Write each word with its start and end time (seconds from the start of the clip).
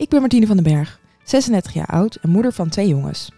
Ik 0.00 0.08
ben 0.08 0.20
Martine 0.20 0.46
van 0.46 0.56
den 0.56 0.72
Berg, 0.72 1.00
36 1.24 1.72
jaar 1.72 1.86
oud 1.86 2.14
en 2.14 2.30
moeder 2.30 2.52
van 2.52 2.68
twee 2.68 2.88
jongens. 2.88 3.32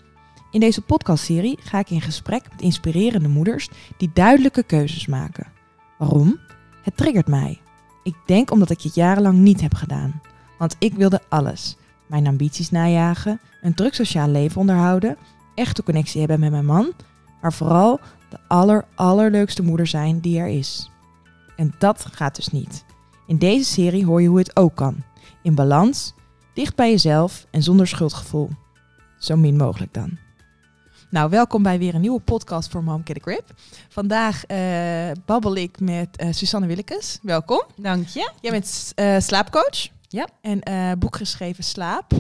In 0.50 0.60
deze 0.60 0.80
podcastserie 0.80 1.58
ga 1.60 1.78
ik 1.78 1.90
in 1.90 2.00
gesprek 2.00 2.42
met 2.50 2.62
inspirerende 2.62 3.28
moeders 3.28 3.68
die 3.96 4.10
duidelijke 4.14 4.62
keuzes 4.62 5.06
maken. 5.06 5.46
Waarom? 5.98 6.40
Het 6.82 6.96
triggert 6.96 7.26
mij. 7.26 7.60
Ik 8.02 8.14
denk 8.26 8.50
omdat 8.50 8.70
ik 8.70 8.80
het 8.80 8.94
jarenlang 8.94 9.38
niet 9.38 9.60
heb 9.60 9.74
gedaan. 9.74 10.20
Want 10.58 10.76
ik 10.78 10.94
wilde 10.94 11.20
alles. 11.28 11.76
Mijn 12.06 12.26
ambities 12.26 12.70
najagen, 12.70 13.40
een 13.62 13.74
druk 13.74 13.94
sociaal 13.94 14.28
leven 14.28 14.60
onderhouden, 14.60 15.16
echte 15.54 15.82
connectie 15.82 16.20
hebben 16.20 16.40
met 16.40 16.50
mijn 16.50 16.66
man, 16.66 16.92
maar 17.40 17.52
vooral 17.52 18.00
de 18.28 18.38
aller 18.48 18.84
allerleukste 18.94 19.62
moeder 19.62 19.86
zijn 19.86 20.20
die 20.20 20.38
er 20.38 20.48
is. 20.48 20.90
En 21.56 21.74
dat 21.78 22.06
gaat 22.12 22.36
dus 22.36 22.48
niet. 22.48 22.84
In 23.26 23.38
deze 23.38 23.70
serie 23.72 24.06
hoor 24.06 24.22
je 24.22 24.28
hoe 24.28 24.38
het 24.38 24.56
ook 24.56 24.74
kan. 24.74 25.02
In 25.42 25.54
balans, 25.54 26.14
dicht 26.54 26.76
bij 26.76 26.90
jezelf 26.90 27.46
en 27.50 27.62
zonder 27.62 27.86
schuldgevoel. 27.86 28.50
Zo 29.18 29.36
min 29.36 29.56
mogelijk 29.56 29.94
dan. 29.94 30.18
Nou, 31.10 31.30
welkom 31.30 31.62
bij 31.62 31.78
weer 31.78 31.94
een 31.94 32.00
nieuwe 32.00 32.20
podcast 32.20 32.70
voor 32.70 32.84
Mom 32.84 33.02
Get 33.04 33.16
a 33.16 33.20
Grip. 33.20 33.54
Vandaag 33.88 34.44
eh, 34.44 35.10
babbel 35.26 35.56
ik 35.56 35.80
met 35.80 36.16
eh 36.16 36.32
Susanne 36.32 36.66
Willekes. 36.66 37.18
Welkom. 37.22 37.62
Dank 37.76 38.06
je. 38.08 38.32
Jij 38.40 38.50
bent 38.50 38.92
eh, 38.94 39.18
slaapcoach. 39.18 39.88
Ja. 40.08 40.28
En 40.40 40.98
boek 40.98 41.16
geschreven 41.16 41.64
Slaap. 41.64 42.12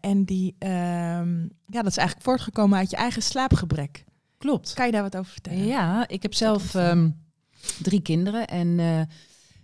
En 0.00 0.24
die, 0.24 0.54
ehm, 0.58 1.40
ja, 1.66 1.82
dat 1.82 1.86
is 1.86 1.96
eigenlijk 1.96 2.26
voortgekomen 2.26 2.78
uit 2.78 2.90
je 2.90 2.96
eigen 2.96 3.22
slaapgebrek. 3.22 4.04
Klopt. 4.38 4.72
Kan 4.74 4.86
je 4.86 4.92
daar 4.92 5.02
wat 5.02 5.16
over 5.16 5.32
vertellen? 5.32 5.66
Ja, 5.66 6.08
ik 6.08 6.22
heb 6.22 6.34
zelf 6.34 6.74
ehm, 6.74 7.10
drie 7.82 8.02
kinderen 8.02 8.46
en 8.46 8.78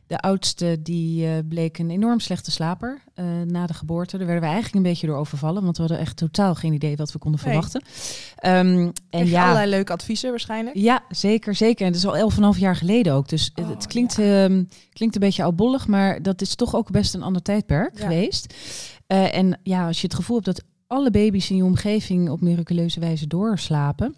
de 0.07 0.19
oudste 0.19 0.79
die 0.83 1.27
eh, 1.27 1.33
bleek 1.49 1.79
een 1.79 1.91
enorm 1.91 2.21
slechte 2.21 2.51
slaper 2.51 3.03
eh, 3.15 3.25
na 3.47 3.67
de 3.67 3.75
geboorte. 3.75 4.17
Daar 4.17 4.27
werden 4.27 4.45
we 4.45 4.51
eigenlijk 4.51 4.77
een 4.85 4.91
beetje 4.91 5.07
door 5.07 5.17
overvallen, 5.17 5.63
want 5.63 5.77
we 5.77 5.83
hadden 5.83 6.01
echt 6.01 6.17
totaal 6.17 6.55
geen 6.55 6.73
idee 6.73 6.97
wat 6.97 7.13
we 7.13 7.19
konden 7.19 7.41
Nee. 7.45 7.53
verwachten. 7.53 7.83
Ehm, 8.37 8.57
En 8.57 8.93
en 9.11 9.27
ja, 9.27 9.43
allerlei 9.45 9.71
leuke 9.71 9.93
adviezen 9.93 10.31
waarschijnlijk. 10.31 10.77
ja, 10.77 11.03
zeker, 11.09 11.55
zeker. 11.55 11.87
En 11.87 11.93
het 11.93 11.97
is 12.01 12.07
al 12.07 12.17
11,5 12.17 12.59
jaar 12.61 12.77
geleden 12.77 13.13
ook. 13.13 13.29
Dus 13.29 13.51
het- 13.55 13.65
Oh, 13.65 13.71
het 13.71 13.87
klinkt, 13.87 14.19
ehm, 14.19 14.65
klinkt 14.93 15.15
een 15.15 15.21
beetje 15.21 15.43
oudbollig, 15.43 15.87
maar 15.87 16.23
dat 16.23 16.41
is 16.41 16.55
toch 16.55 16.75
ook 16.75 16.91
best 16.91 17.15
een 17.15 17.23
ander 17.23 17.43
tijdperk 17.43 17.99
Ja. 17.99 18.03
geweest. 18.03 18.55
Eh, 19.07 19.37
en 19.37 19.59
ja, 19.63 19.87
als 19.87 20.01
je 20.01 20.07
het 20.07 20.17
gevoel 20.17 20.35
hebt 20.37 20.47
dat 20.57 20.63
alle 20.87 21.11
baby's 21.11 21.51
in 21.51 21.57
je 21.57 21.65
omgeving 21.65 22.31
op 22.31 22.41
miraculeuze 22.41 23.01
wijze 23.01 23.27
doorslapen. 23.27 24.15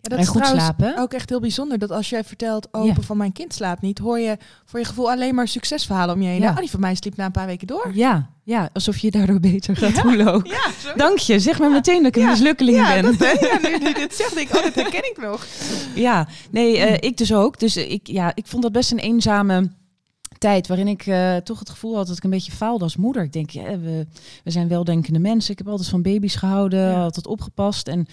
Ja, 0.00 0.08
dat 0.08 0.18
En 0.18 0.24
is 0.24 0.30
goed 0.30 0.42
trouwens 0.42 0.64
slapen. 0.64 0.98
ook 1.02 1.12
echt 1.12 1.28
heel 1.28 1.40
bijzonder. 1.40 1.78
Dat 1.78 1.90
als 1.90 2.08
jij 2.10 2.24
vertelt 2.24 2.68
open 2.70 2.94
Ja. 2.96 3.02
van 3.02 3.16
mijn 3.16 3.32
kind 3.32 3.54
slaapt 3.54 3.82
niet, 3.82 3.98
hoor 3.98 4.18
je 4.18 4.36
voor 4.64 4.78
je 4.78 4.84
gevoel 4.86 5.10
alleen 5.10 5.34
maar 5.34 5.48
succesverhalen 5.48 6.14
om 6.14 6.22
je 6.22 6.28
heen. 6.28 6.40
Ja. 6.40 6.50
Oh, 6.50 6.56
die 6.56 6.70
van 6.70 6.80
mij 6.80 6.94
sliep 6.94 7.16
na 7.16 7.24
een 7.24 7.30
paar 7.30 7.46
weken 7.46 7.66
door. 7.66 7.90
Ja, 7.94 8.30
ja, 8.44 8.68
alsof 8.72 8.98
je 8.98 9.10
daardoor 9.10 9.40
beter 9.40 9.76
gaat 9.76 9.92
voelen. 10.00 10.40
Ja. 10.44 10.92
Dank 10.96 11.18
je, 11.18 11.38
zeg 11.40 11.58
maar 11.58 11.70
meteen 11.70 12.02
dat 12.02 12.16
ik 12.16 12.22
een 12.22 12.28
mislukkeling 12.28 12.76
ja, 12.76 13.00
ben. 13.00 13.18
dat, 13.18 13.40
ja, 13.40 13.58
nu 13.68 13.78
nu 13.78 13.92
dit 13.92 14.14
zegt, 14.14 14.36
ik, 14.38 14.54
oh, 14.56 14.62
dat 14.62 14.74
herken 14.74 15.10
ik 15.10 15.16
nog. 15.20 15.46
Ja, 15.94 16.26
nee, 16.50 16.78
eh, 16.78 17.08
ik 17.08 17.16
dus 17.16 17.34
ook. 17.34 17.58
Dus 17.58 17.76
ik, 17.76 18.06
ja, 18.06 18.32
ik 18.34 18.46
vond 18.46 18.62
dat 18.62 18.72
best 18.72 18.90
een 18.92 18.98
eenzame 18.98 19.70
tijd 20.38 20.66
waarin 20.66 20.88
ik 20.88 21.06
eh, 21.06 21.36
toch 21.36 21.58
het 21.58 21.70
gevoel 21.70 21.96
had 21.96 22.06
dat 22.06 22.16
ik 22.16 22.24
een 22.24 22.30
beetje 22.30 22.52
faalde 22.52 22.84
als 22.84 22.96
moeder. 22.96 23.22
Ik 23.22 23.32
denk, 23.32 23.50
ja, 23.50 23.78
we, 23.78 24.06
we 24.44 24.50
zijn 24.50 24.68
weldenkende 24.68 25.18
mensen. 25.18 25.52
Ik 25.52 25.58
heb 25.58 25.68
altijd 25.68 25.88
van 25.88 26.02
baby's 26.02 26.34
gehouden, 26.34 26.80
Ja. 26.80 27.02
altijd 27.02 27.26
opgepast. 27.26 27.88
En, 27.88 28.06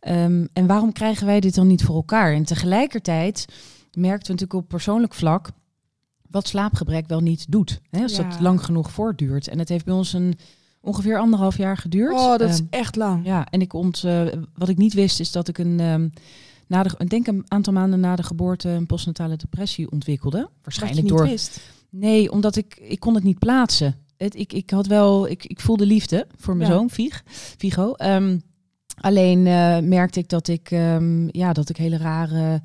ehm, 0.00 0.46
en 0.52 0.66
waarom 0.66 0.92
krijgen 0.92 1.26
wij 1.26 1.40
dit 1.40 1.54
dan 1.54 1.66
niet 1.66 1.82
voor 1.84 1.94
elkaar? 1.96 2.32
En 2.34 2.44
tegelijkertijd 2.44 3.44
merkten 3.92 4.26
we 4.26 4.32
natuurlijk 4.32 4.54
op 4.64 4.68
persoonlijk 4.68 5.14
vlak 5.14 5.48
wat 6.30 6.48
slaapgebrek 6.48 7.06
wel 7.06 7.20
niet 7.20 7.46
doet. 7.48 7.80
Hè, 7.90 8.02
als 8.02 8.16
Ja. 8.16 8.22
dat 8.28 8.40
lang 8.40 8.64
genoeg 8.64 8.90
voortduurt. 8.90 9.48
En 9.48 9.58
het 9.58 9.68
heeft 9.68 9.84
bij 9.84 9.94
ons 9.94 10.12
een 10.12 10.38
ongeveer 10.80 11.18
anderhalf 11.18 11.56
jaar 11.56 11.76
geduurd. 11.76 12.12
Oh, 12.12 12.36
dat 12.36 12.50
is 12.50 12.58
Ehm, 12.58 12.66
echt 12.70 12.96
lang. 12.96 13.26
ja, 13.26 13.46
en 13.50 13.60
ik 13.60 13.72
ont, 13.72 14.04
eh, 14.04 14.22
wat 14.54 14.68
ik 14.68 14.76
niet 14.76 14.94
wist 14.94 15.20
is 15.20 15.32
dat 15.32 15.48
ik 15.48 15.58
een, 15.58 15.80
ehm, 15.80 16.08
na 16.66 16.82
de, 16.82 16.90
ik 16.98 17.10
denk 17.10 17.26
een 17.26 17.44
aantal 17.48 17.72
maanden 17.72 18.00
na 18.00 18.16
de 18.16 18.22
geboorte 18.22 18.68
een 18.68 18.86
postnatale 18.86 19.36
depressie 19.36 19.90
ontwikkelde. 19.90 20.48
Waarschijnlijk 20.62 21.08
door. 21.08 21.22
wist. 21.28 21.60
Nee, 21.94 22.30
omdat 22.32 22.56
ik, 22.56 22.76
ik 22.80 23.00
kon 23.00 23.14
het 23.14 23.24
niet 23.24 23.38
plaatsen. 23.38 23.94
Het, 24.16 24.36
ik, 24.36 24.52
ik 24.52 24.70
had 24.70 24.86
wel, 24.86 25.28
ik, 25.28 25.44
ik 25.46 25.60
voelde 25.60 25.86
liefde 25.86 26.26
voor 26.36 26.56
mijn 26.56 26.70
Ja. 26.70 26.76
zoon, 26.76 26.90
Vieg, 26.90 27.22
Vigo. 27.58 27.92
Ehm, 27.92 28.38
alleen 29.00 29.46
eh, 29.46 29.78
merkte 29.78 30.18
ik 30.20 30.28
dat 30.28 30.48
ik, 30.48 30.70
ehm, 30.70 31.28
ja, 31.38 31.52
dat 31.52 31.68
ik 31.68 31.76
hele 31.76 31.96
rare 31.96 32.60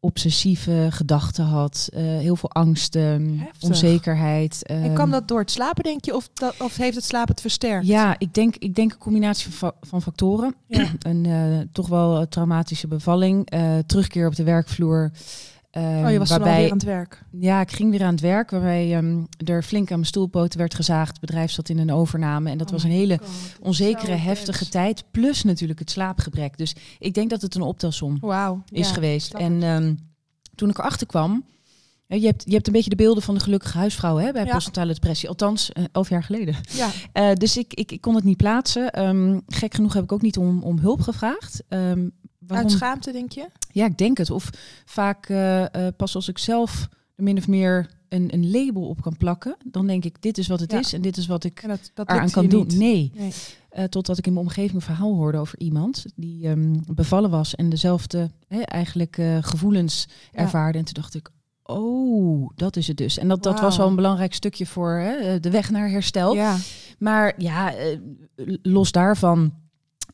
obsessieve 0.00 0.86
gedachten 0.90 1.44
had. 1.44 1.88
eh, 1.92 2.02
heel 2.02 2.36
veel 2.36 2.50
angsten, 2.50 3.40
onzekerheid. 3.60 4.66
En 4.66 4.82
ehm, 4.82 4.94
kan 4.94 5.10
dat 5.10 5.28
door 5.28 5.38
het 5.40 5.50
slapen, 5.50 5.82
denk 5.84 6.04
je? 6.04 6.14
Of, 6.14 6.28
dat, 6.34 6.54
of 6.60 6.76
heeft 6.76 6.94
het 6.96 7.04
slapen 7.04 7.30
het 7.30 7.40
versterkt? 7.40 7.86
ja, 7.86 8.18
ik 8.18 8.34
denk, 8.34 8.56
ik 8.56 8.74
denk 8.74 8.92
een 8.92 8.98
combinatie 8.98 9.52
van, 9.52 9.72
van 9.80 10.02
factoren. 10.02 10.54
Ja. 10.66 10.86
Een 11.10 11.26
eh, 11.26 11.58
toch 11.72 11.88
wel 11.88 12.28
traumatische 12.28 12.86
bevalling. 12.88 13.48
terugkeer 13.86 14.26
op 14.26 14.34
de 14.36 14.44
werkvloer. 14.44 15.10
Ehm, 15.76 16.04
Oh, 16.04 16.10
je 16.10 16.18
was 16.18 16.28
waarbij, 16.28 16.52
alweer 16.52 16.70
aan 16.70 16.76
het 16.76 16.86
werk. 16.86 17.22
Ja, 17.30 17.60
ik 17.60 17.70
ging 17.72 17.90
weer 17.90 18.02
aan 18.02 18.12
het 18.12 18.20
werk. 18.20 18.50
Waarbij 18.50 18.96
ehm, 18.96 19.20
er 19.44 19.62
flink 19.62 19.88
aan 19.90 19.96
mijn 19.96 20.06
stoelpoten 20.06 20.58
werd 20.58 20.74
gezaagd. 20.74 21.10
Het 21.10 21.20
bedrijf 21.20 21.50
zat 21.50 21.68
in 21.68 21.78
een 21.78 21.92
overname. 21.92 22.50
En 22.50 22.58
dat 22.58 22.66
Oh 22.66 22.72
was 22.72 22.82
een 22.84 22.90
hele 22.90 23.18
God, 23.18 23.28
onzekere, 23.60 24.12
heftige 24.12 24.68
tijd. 24.68 25.04
Plus 25.10 25.42
natuurlijk 25.44 25.78
het 25.78 25.90
slaapgebrek. 25.90 26.58
Dus 26.58 26.74
ik 26.98 27.14
denk 27.14 27.30
dat 27.30 27.42
het 27.42 27.54
een 27.54 27.62
optelsom 27.62 28.14
is 28.68 28.88
ja, 28.88 28.94
geweest. 28.94 29.34
En 29.34 29.62
ehm, 29.62 29.94
toen 30.54 30.68
ik 30.68 30.78
erachter 30.78 31.06
kwam... 31.06 31.44
Je 32.08 32.26
hebt, 32.26 32.42
je 32.46 32.54
hebt 32.54 32.66
een 32.66 32.72
beetje 32.72 32.90
de 32.90 32.96
beelden 32.96 33.22
van 33.22 33.34
de 33.34 33.40
gelukkige 33.40 33.78
huisvrouw 33.78 34.16
hè, 34.16 34.32
bij 34.32 34.44
Ja. 34.44 34.52
postnatale 34.52 34.92
depressie. 34.92 35.28
Althans, 35.28 35.72
eh, 35.72 35.84
elf 35.92 36.08
jaar 36.08 36.22
geleden. 36.22 36.56
Ja. 36.72 36.90
Eh, 37.12 37.32
dus 37.32 37.56
ik, 37.56 37.74
ik, 37.74 37.92
ik 37.92 38.00
kon 38.00 38.14
het 38.14 38.24
niet 38.24 38.36
plaatsen. 38.36 38.90
Gek 39.46 39.74
genoeg 39.74 39.92
heb 39.92 40.02
ik 40.02 40.12
ook 40.12 40.22
niet 40.22 40.36
om, 40.36 40.62
om 40.62 40.78
hulp 40.78 41.00
gevraagd. 41.00 41.62
Waarom? 42.46 42.66
Uit 42.68 42.76
schaamte, 42.76 43.12
denk 43.12 43.32
je? 43.32 43.46
Ja, 43.72 43.84
ik 43.86 43.98
denk 43.98 44.18
het. 44.18 44.30
Of 44.30 44.50
vaak 44.84 45.28
eh, 45.28 45.86
eh, 45.86 45.94
pas 45.96 46.14
als 46.14 46.28
ik 46.28 46.38
zelf 46.38 46.88
min 47.16 47.36
of 47.38 47.48
meer 47.48 47.90
een, 48.08 48.34
een 48.34 48.50
label 48.50 48.88
op 48.88 49.00
kan 49.02 49.16
plakken, 49.16 49.56
dan 49.64 49.86
denk 49.86 50.04
ik, 50.04 50.22
dit 50.22 50.38
is 50.38 50.46
wat 50.46 50.60
het 50.60 50.72
Ja. 50.72 50.78
is 50.78 50.92
en 50.92 51.02
dit 51.02 51.16
is 51.16 51.26
wat 51.26 51.44
ik 51.44 51.64
dat, 51.66 51.90
dat 51.94 52.08
eraan 52.10 52.30
kan 52.30 52.46
doen. 52.48 52.66
niet. 52.66 52.78
Nee, 52.78 53.12
Nee. 53.14 53.32
Eh, 53.70 53.84
totdat 53.84 54.18
ik 54.18 54.26
in 54.26 54.32
mijn 54.32 54.44
omgeving 54.46 54.74
een 54.74 54.80
verhaal 54.80 55.14
hoorde 55.14 55.38
over 55.38 55.58
iemand 55.60 56.04
die 56.14 56.48
ehm, 56.48 56.74
bevallen 56.94 57.30
was 57.30 57.54
en 57.54 57.68
dezelfde 57.68 58.30
hè, 58.48 58.60
eigenlijk 58.60 59.18
gevoelens 59.40 60.06
Ja. 60.32 60.38
ervaarde. 60.38 60.78
En 60.78 60.84
toen 60.84 60.94
dacht 60.94 61.14
ik, 61.14 61.28
oh, 61.62 62.50
dat 62.54 62.76
is 62.76 62.86
het 62.88 62.96
dus. 62.96 63.18
En 63.18 63.28
dat, 63.28 63.42
dat 63.42 63.60
was 63.60 63.76
wel 63.76 63.88
een 63.88 63.94
belangrijk 63.96 64.34
stukje 64.34 64.66
voor 64.66 64.90
hè, 64.90 65.40
de 65.40 65.50
weg 65.50 65.70
naar 65.70 65.88
herstel. 65.88 66.34
Ja. 66.34 66.56
Maar 66.98 67.34
ja, 67.38 67.74
los 68.62 68.92
daarvan 68.92 69.52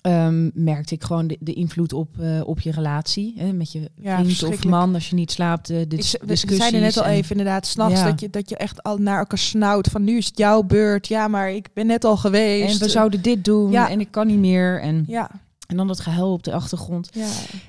ehm, 0.03 0.51
merkte 0.55 0.95
ik 0.95 1.05
gewoon 1.05 1.27
de, 1.27 1.37
de 1.41 1.53
invloed 1.53 1.93
op, 1.93 2.19
eh, 2.21 2.41
op 2.45 2.61
je 2.61 2.71
relatie. 2.71 3.35
Hè, 3.37 3.53
met 3.53 3.73
je 3.73 3.91
Ja, 4.01 4.25
vriend 4.25 4.43
of 4.43 4.65
man 4.65 4.95
als 4.95 5.09
je 5.09 5.15
niet 5.15 5.31
slaapt. 5.31 5.71
eh, 5.71 5.77
de 5.89 6.17
we 6.27 6.55
zeiden 6.55 6.81
net 6.81 6.97
al 6.97 7.05
en- 7.05 7.13
even 7.13 7.31
inderdaad, 7.31 7.67
s'nachts, 7.67 8.01
Ja. 8.01 8.07
dat, 8.11 8.21
je, 8.21 8.31
dat 8.31 8.49
je 8.49 8.57
echt 8.57 8.83
al 8.83 8.97
naar 8.99 9.19
elkaar 9.19 9.39
snauwt 9.39 9.89
van 9.89 10.05
nu 10.05 10.17
is 10.17 10.27
het 10.27 10.39
jouw 10.39 10.63
beurt. 10.63 11.07
Ja, 11.09 11.29
maar 11.29 11.51
ik 11.53 11.69
ben 11.73 11.87
net 11.87 12.05
al 12.05 12.17
geweest. 12.17 12.75
En 12.81 12.87
we 12.87 12.93
zouden 12.93 13.23
dit 13.23 13.45
doen 13.45 13.71
Ja. 13.71 13.91
en 13.91 14.01
ik 14.01 14.11
kan 14.11 14.27
niet 14.27 14.39
meer. 14.39 14.81
En, 14.81 15.05
Ja, 15.07 15.31
en 15.67 15.77
dan 15.77 15.87
dat 15.87 16.01
gehuil 16.01 16.33
op 16.33 16.43
de 16.43 16.53
achtergrond. 16.53 17.09
ja. 17.13 17.29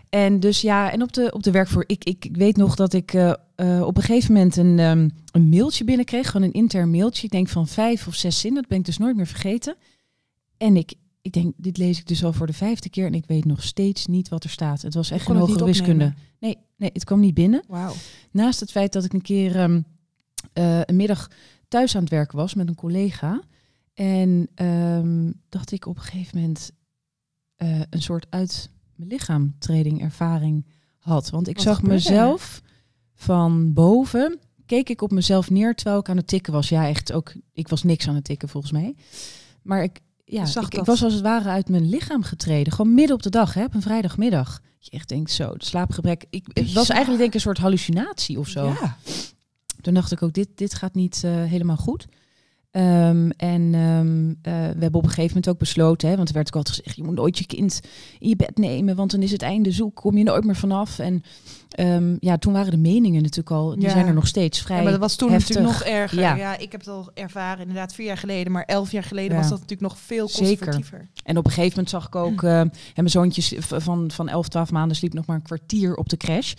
En 0.09 0.39
dus 0.39 0.61
ja, 0.61 0.91
en 0.91 1.01
op 1.01 1.13
de, 1.13 1.31
op 1.33 1.43
de 1.43 1.51
werkvoer. 1.51 1.83
Ik, 1.87 2.03
ik, 2.03 2.25
ik 2.25 2.35
weet 2.37 2.57
nog 2.57 2.75
dat 2.75 2.93
ik 2.93 3.13
eh, 3.13 3.33
op 3.85 3.97
een 3.97 4.03
gegeven 4.03 4.33
moment 4.33 4.55
een, 4.55 4.79
ehm, 4.79 5.09
een 5.31 5.49
mailtje 5.49 5.83
binnenkreeg. 5.83 6.31
Gewoon 6.31 6.47
een 6.47 6.53
intern 6.53 6.89
mailtje. 6.91 7.23
Ik 7.25 7.31
denk 7.31 7.47
van 7.49 7.67
vijf 7.67 8.07
of 8.07 8.15
zes 8.15 8.39
zinnen. 8.39 8.61
Dat 8.61 8.69
ben 8.69 8.79
ik 8.79 8.85
dus 8.85 8.97
nooit 8.97 9.15
meer 9.15 9.27
vergeten. 9.27 9.75
En 10.57 10.77
ik, 10.77 10.93
ik 11.23 11.33
denk, 11.33 11.53
dit 11.57 11.77
lees 11.77 11.99
ik 11.99 12.07
dus 12.07 12.23
al 12.23 12.33
voor 12.33 12.47
de 12.47 12.53
vijfde 12.53 12.89
keer. 12.89 13.05
En 13.05 13.13
ik 13.13 13.25
weet 13.25 13.45
nog 13.45 13.63
steeds 13.63 14.05
niet 14.05 14.29
wat 14.29 14.43
er 14.43 14.49
staat. 14.49 14.81
Het 14.81 14.93
was 14.93 15.11
echt 15.11 15.29
een 15.29 15.35
hogere 15.35 15.65
wiskunde. 15.65 16.13
Nee, 16.39 16.57
nee, 16.77 16.89
het 16.93 17.03
kwam 17.03 17.19
niet 17.19 17.33
binnen. 17.33 17.63
Wauw. 17.67 17.93
Naast 18.31 18.59
het 18.59 18.71
feit 18.71 18.93
dat 18.93 19.03
ik 19.03 19.13
een 19.13 19.21
keer 19.21 19.55
ehm, 19.55 19.81
eh, 20.53 20.81
een 20.81 20.95
middag 20.95 21.29
thuis 21.67 21.95
aan 21.95 22.01
het 22.01 22.11
werken 22.11 22.37
was 22.37 22.53
met 22.53 22.67
een 22.67 22.75
collega. 22.75 23.41
En 23.93 24.47
ehm, 24.55 25.31
dacht 25.49 25.71
ik 25.71 25.85
op 25.85 25.95
een 25.95 26.01
gegeven 26.01 26.39
moment 26.39 26.71
eh, 27.55 27.81
een 27.89 28.01
soort 28.01 28.27
uit 28.29 28.69
mijn 28.95 29.09
lichaam 29.09 29.55
treding 29.59 30.01
ervaring 30.01 30.65
had. 30.97 31.29
Want 31.29 31.47
ik 31.47 31.55
Wat 31.55 31.63
zag 31.63 31.81
er? 31.81 31.87
mezelf 31.87 32.61
van 33.13 33.73
boven. 33.73 34.39
Keek 34.65 34.89
ik 34.89 35.01
op 35.01 35.11
mezelf 35.11 35.49
neer 35.49 35.75
terwijl 35.75 35.99
ik 35.99 36.09
aan 36.09 36.17
het 36.17 36.27
tikken 36.27 36.53
was. 36.53 36.69
Ja, 36.69 36.87
echt 36.87 37.11
ook. 37.11 37.33
Ik 37.53 37.67
was 37.67 37.83
niks 37.83 38.07
aan 38.07 38.15
het 38.15 38.23
tikken 38.23 38.49
volgens 38.49 38.71
mij. 38.71 38.95
Maar 39.61 39.83
ik, 39.83 39.99
ja, 40.25 40.45
ik, 40.69 40.83
was 40.83 41.03
als 41.03 41.13
het 41.13 41.21
ware 41.21 41.49
uit 41.49 41.69
mijn 41.69 41.89
lichaam 41.89 42.23
getreden. 42.23 42.73
Gewoon 42.73 42.93
midden 42.93 43.15
op 43.15 43.23
de 43.23 43.29
dag, 43.29 43.53
hè, 43.53 43.63
op 43.63 43.73
een 43.73 43.81
vrijdagmiddag. 43.81 44.61
Je 44.79 44.91
echt 44.91 45.09
denkt 45.09 45.31
zo, 45.31 45.53
slaapgebrek. 45.57 46.25
Ik, 46.29 46.45
het 46.53 46.73
was 46.73 46.89
eigenlijk 46.89 47.19
denk 47.19 47.29
ik 47.29 47.33
een 47.33 47.39
soort 47.39 47.57
hallucinatie 47.57 48.39
of 48.39 48.47
zo. 48.47 48.65
Ja. 48.67 48.97
Toen 49.81 49.93
dacht 49.93 50.11
ik 50.11 50.21
ook, 50.21 50.33
dit, 50.33 50.47
dit 50.55 50.73
gaat 50.73 50.93
niet 50.93 51.21
eh, 51.23 51.31
helemaal 51.31 51.77
goed. 51.77 52.07
Ehm, 52.73 53.29
en 53.37 53.73
ehm, 53.73 54.29
eh, 54.41 54.53
we 54.53 54.81
hebben 54.81 54.93
op 54.93 55.03
een 55.03 55.09
gegeven 55.09 55.27
moment 55.27 55.49
ook 55.49 55.57
besloten, 55.57 56.09
hè, 56.09 56.15
want 56.15 56.27
er 56.27 56.33
werd 56.33 56.47
ook 56.47 56.55
altijd 56.55 56.75
gezegd, 56.77 56.95
je 56.97 57.03
moet 57.03 57.15
nooit 57.15 57.37
je 57.37 57.45
kind 57.45 57.79
in 58.19 58.29
je 58.29 58.35
bed 58.35 58.57
nemen, 58.57 58.95
want 58.95 59.11
dan 59.11 59.21
is 59.21 59.31
het 59.31 59.41
einde 59.41 59.71
zoek, 59.71 59.95
kom 59.95 60.17
je 60.17 60.23
nooit 60.23 60.43
meer 60.43 60.55
vanaf. 60.55 60.99
En 60.99 61.23
ehm, 61.69 62.15
ja, 62.19 62.37
toen 62.37 62.53
waren 62.53 62.71
de 62.71 62.77
meningen 62.77 63.21
natuurlijk 63.21 63.51
al, 63.51 63.69
die 63.69 63.81
Ja. 63.83 63.89
zijn 63.89 64.07
er 64.07 64.13
nog 64.13 64.27
steeds 64.27 64.61
vrij 64.61 64.77
Ja, 64.77 64.83
maar 64.83 64.91
dat 64.91 65.01
was 65.01 65.15
toen 65.15 65.31
heftig. 65.31 65.55
natuurlijk 65.55 65.79
nog 65.79 65.87
erger. 65.87 66.19
Ja. 66.19 66.35
Ja. 66.35 66.57
ik 66.57 66.71
heb 66.71 66.79
het 66.81 66.89
al 66.89 67.09
ervaren 67.13 67.59
inderdaad 67.61 67.93
vier 67.93 68.05
jaar 68.05 68.17
geleden, 68.17 68.51
maar 68.51 68.63
elf 68.63 68.91
jaar 68.91 69.03
geleden 69.03 69.37
was 69.37 69.49
dat 69.49 69.59
natuurlijk 69.59 69.89
nog 69.89 69.97
veel 69.97 70.27
Zeker. 70.27 70.45
conservatiever. 70.47 71.09
En 71.23 71.37
op 71.37 71.45
een 71.45 71.51
gegeven 71.51 71.69
moment 71.69 71.89
zag 71.89 72.07
ik 72.07 72.15
ook, 72.15 72.43
eh, 72.53 72.59
en 72.59 72.71
mijn 72.95 73.09
zoontje 73.09 73.61
van, 73.61 74.11
van 74.11 74.29
11, 74.29 74.47
12 74.47 74.71
maanden 74.71 74.97
sliep 74.97 75.13
nog 75.13 75.25
maar 75.25 75.35
een 75.35 75.41
kwartier 75.41 75.95
op 75.95 76.09
de 76.09 76.17
crash. 76.17 76.53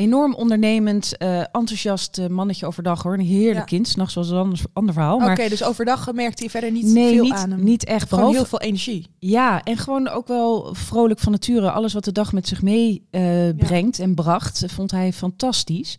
Enorm 0.00 0.34
ondernemend, 0.34 1.16
eh, 1.16 1.38
enthousiast 1.38 2.18
eh, 2.18 2.26
mannetje 2.26 2.66
overdag 2.66 3.02
hoor. 3.02 3.14
Een 3.14 3.20
heerlijk 3.20 3.58
Ja. 3.58 3.64
kind. 3.64 3.88
S'nachts 3.88 4.14
was 4.14 4.26
het 4.26 4.34
een 4.34 4.40
ander, 4.42 4.60
ander 4.72 4.94
verhaal. 4.94 5.30
Oké, 5.30 5.48
dus 5.48 5.64
overdag 5.64 6.12
merkte 6.12 6.42
je 6.42 6.50
verder 6.50 6.70
niet 6.70 6.86
nee, 6.86 7.14
veel 7.14 7.22
niet, 7.22 7.32
aan 7.32 7.50
hem. 7.50 7.64
niet 7.64 7.84
echt. 7.84 8.02
Gewoon 8.08 8.18
Behalve, 8.18 8.36
heel 8.36 8.46
veel 8.46 8.60
energie. 8.60 9.06
Ja, 9.18 9.62
en 9.62 9.76
gewoon 9.76 10.08
ook 10.08 10.28
wel 10.28 10.74
vrolijk 10.74 11.20
van 11.20 11.32
nature. 11.32 11.70
Alles 11.70 11.92
wat 11.92 12.04
de 12.04 12.12
dag 12.12 12.32
met 12.32 12.48
zich 12.48 12.62
meebrengt 12.62 13.56
brengt 13.56 13.98
en 13.98 14.14
bracht, 14.14 14.62
eh, 14.62 14.68
vond 14.68 14.90
hij 14.90 15.12
fantastisch. 15.12 15.98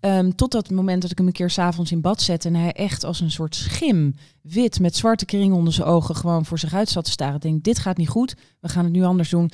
Ehm, 0.00 0.30
tot 0.30 0.52
dat 0.52 0.70
moment 0.70 1.02
dat 1.02 1.10
ik 1.10 1.18
hem 1.18 1.26
een 1.26 1.32
keer 1.32 1.50
s'avonds 1.50 1.92
in 1.92 2.00
bad 2.00 2.22
zette 2.22 2.48
en 2.48 2.54
hij 2.54 2.72
echt 2.72 3.04
als 3.04 3.20
een 3.20 3.30
soort 3.30 3.54
schim, 3.54 4.14
wit 4.42 4.80
met 4.80 4.96
zwarte 4.96 5.24
kringen 5.24 5.56
onder 5.56 5.72
zijn 5.72 5.88
ogen, 5.88 6.16
gewoon 6.16 6.44
voor 6.44 6.58
zich 6.58 6.74
uit 6.74 6.88
zat 6.88 7.04
te 7.04 7.10
staren. 7.10 7.34
Ik 7.34 7.42
denk, 7.42 7.64
dit 7.64 7.78
gaat 7.78 7.96
niet 7.96 8.08
goed, 8.08 8.34
we 8.60 8.68
gaan 8.68 8.84
het 8.84 8.92
nu 8.92 9.02
anders 9.04 9.30
doen. 9.30 9.50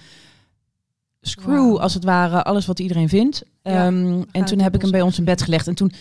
Screw, 1.23 1.77
als 1.77 1.95
het 1.95 2.05
ware, 2.05 2.43
alles 2.43 2.67
wat 2.67 2.79
iedereen 2.79 3.09
vindt. 3.09 3.43
Ja, 3.63 3.87
Ehm, 3.87 4.23
en 4.33 4.45
toen 4.45 4.59
heb 4.59 4.75
ik 4.75 4.81
hem 4.83 4.91
bij 4.91 5.01
ons 5.03 5.19
in 5.19 5.25
bed 5.25 5.43
gelegd. 5.43 5.67
En 5.69 5.75
toen 5.75 5.93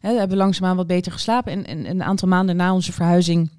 hè, 0.00 0.08
hebben 0.10 0.28
we 0.28 0.36
langzaamaan 0.42 0.76
wat 0.76 0.86
beter 0.86 1.12
geslapen. 1.12 1.52
En, 1.52 1.66
en 1.66 1.90
een 1.90 2.02
aantal 2.02 2.28
maanden 2.28 2.56
na 2.56 2.74
onze 2.74 2.92
verhuizing 2.92 3.50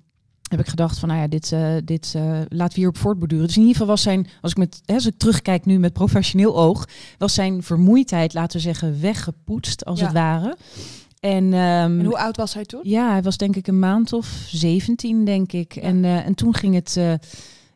heb 0.49 0.59
ik 0.59 0.67
gedacht 0.67 0.99
van, 0.99 1.09
nou 1.09 1.21
ja, 1.21 1.27
dit, 1.27 1.51
eh, 1.51 1.67
dit 1.85 2.13
eh, 2.15 2.23
laten 2.49 2.73
we 2.73 2.79
hierop 2.79 2.97
voortborduren. 2.97 3.45
Dus 3.45 3.55
in 3.55 3.61
ieder 3.61 3.75
geval 3.77 3.91
was 3.93 4.01
zijn, 4.01 4.27
als 4.41 4.51
ik, 4.51 4.57
met, 4.57 4.81
hè, 4.85 4.93
als 4.93 5.05
ik 5.05 5.17
terugkijk 5.17 5.65
nu 5.65 5.79
met 5.79 5.93
professioneel 5.93 6.57
oog, 6.57 6.87
was 7.17 7.33
zijn 7.33 7.63
vermoeidheid, 7.63 8.33
laten 8.33 8.57
we 8.57 8.63
zeggen, 8.63 9.01
weggepoetst 9.01 9.85
als 9.85 9.99
Ja. 9.99 10.05
het 10.05 10.13
ware. 10.13 10.57
En, 11.19 11.53
ehm, 11.53 11.99
En 11.99 12.05
hoe 12.05 12.17
oud 12.17 12.37
was 12.37 12.53
hij 12.53 12.65
toen? 12.65 12.79
ja, 12.83 13.09
hij 13.11 13.21
was 13.21 13.37
denk 13.37 13.55
ik 13.55 13.67
een 13.67 13.79
maand 13.79 14.13
of 14.13 14.27
17, 14.47 15.25
denk 15.25 15.51
ik. 15.51 15.75
En, 15.75 16.05
eh, 16.05 16.25
en 16.25 16.35
toen 16.35 16.55
ging 16.55 16.73
het 16.75 16.99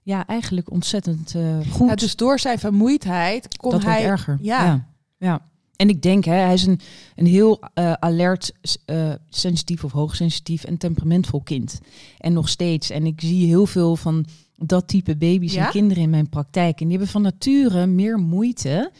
ja, 0.07 0.27
eigenlijk 0.27 0.71
ontzettend 0.71 1.35
eh, 1.35 1.57
goed. 1.71 1.89
Ja, 1.89 1.95
dus 1.95 2.15
door 2.15 2.39
zijn 2.39 2.59
vermoeidheid 2.59 3.57
kon 3.57 3.71
dat 3.71 3.83
hij... 3.83 4.03
erger. 4.03 4.37
Ja. 4.41 4.65
ja. 4.65 4.87
ja. 5.17 5.41
En 5.75 5.89
ik 5.89 6.01
denk, 6.01 6.25
hè, 6.25 6.33
hij 6.33 6.53
is 6.53 6.65
een, 6.65 6.79
een 7.15 7.25
heel 7.25 7.59
eh, 7.73 7.93
alert, 7.93 8.51
eh, 8.85 9.13
sensitief 9.29 9.83
of 9.83 9.91
hoogsensitief 9.91 10.63
en 10.63 10.77
temperamentvol 10.77 11.41
kind. 11.41 11.79
En 12.17 12.33
nog 12.33 12.49
steeds. 12.49 12.89
En 12.89 13.05
ik 13.05 13.21
zie 13.21 13.47
heel 13.47 13.65
veel 13.65 13.95
van 13.95 14.25
dat 14.55 14.87
type 14.87 15.17
baby's 15.17 15.53
Ja? 15.53 15.65
en 15.65 15.71
kinderen 15.71 16.03
in 16.03 16.09
mijn 16.09 16.29
praktijk. 16.29 16.79
En 16.79 16.87
die 16.87 16.97
hebben 16.97 17.13
van 17.13 17.21
nature 17.21 17.85
meer 17.85 18.17
moeite 18.17 18.91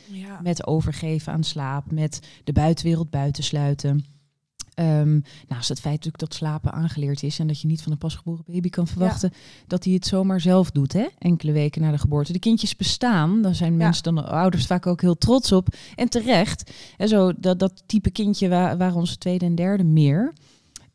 met 0.42 0.68
overgeven 0.68 1.34
aan 1.34 1.44
slaap, 1.44 1.92
met 1.92 2.20
de 2.44 2.54
buitenwereld 2.54 3.10
buitensluiten. 3.10 4.06
Ehm 4.78 5.20
naast 5.48 5.70
het 5.70 5.80
feit 5.80 5.94
natuurlijk 5.96 6.20
dat 6.20 6.34
slapen 6.34 6.72
aangeleerd 6.72 7.24
is 7.24 7.40
en 7.40 7.48
dat 7.48 7.62
je 7.62 7.68
niet 7.68 7.82
van 7.82 7.92
een 7.92 7.98
pasgeboren 7.98 8.44
baby 8.48 8.70
kan 8.70 8.88
verwachten 8.88 9.32
dat 9.68 9.84
hij 9.84 9.94
het 9.94 10.06
zomaar 10.06 10.42
zelf 10.42 10.72
doet, 10.72 10.94
hè? 10.94 11.06
enkele 11.18 11.52
weken 11.52 11.82
na 11.82 11.92
de 11.92 11.98
geboorte. 11.98 12.32
De 12.34 12.40
kindjes 12.40 12.76
bestaan, 12.76 13.42
daar 13.42 13.56
zijn 13.56 13.72
Ja. 13.72 13.78
mensen 13.78 14.04
dan 14.04 14.26
ouders 14.30 14.66
vaak 14.66 14.88
ook 14.88 15.02
heel 15.02 15.18
trots 15.18 15.52
op 15.52 15.68
en 15.96 16.10
terecht. 16.10 16.72
En 16.98 17.08
zo 17.08 17.32
dat, 17.38 17.60
dat 17.60 17.84
type 17.86 18.10
kindje 18.10 18.50
wa- 18.50 18.78
waren 18.78 18.96
onze 18.96 19.18
tweede 19.18 19.46
en 19.46 19.56
derde 19.56 19.84
meer. 19.84 20.34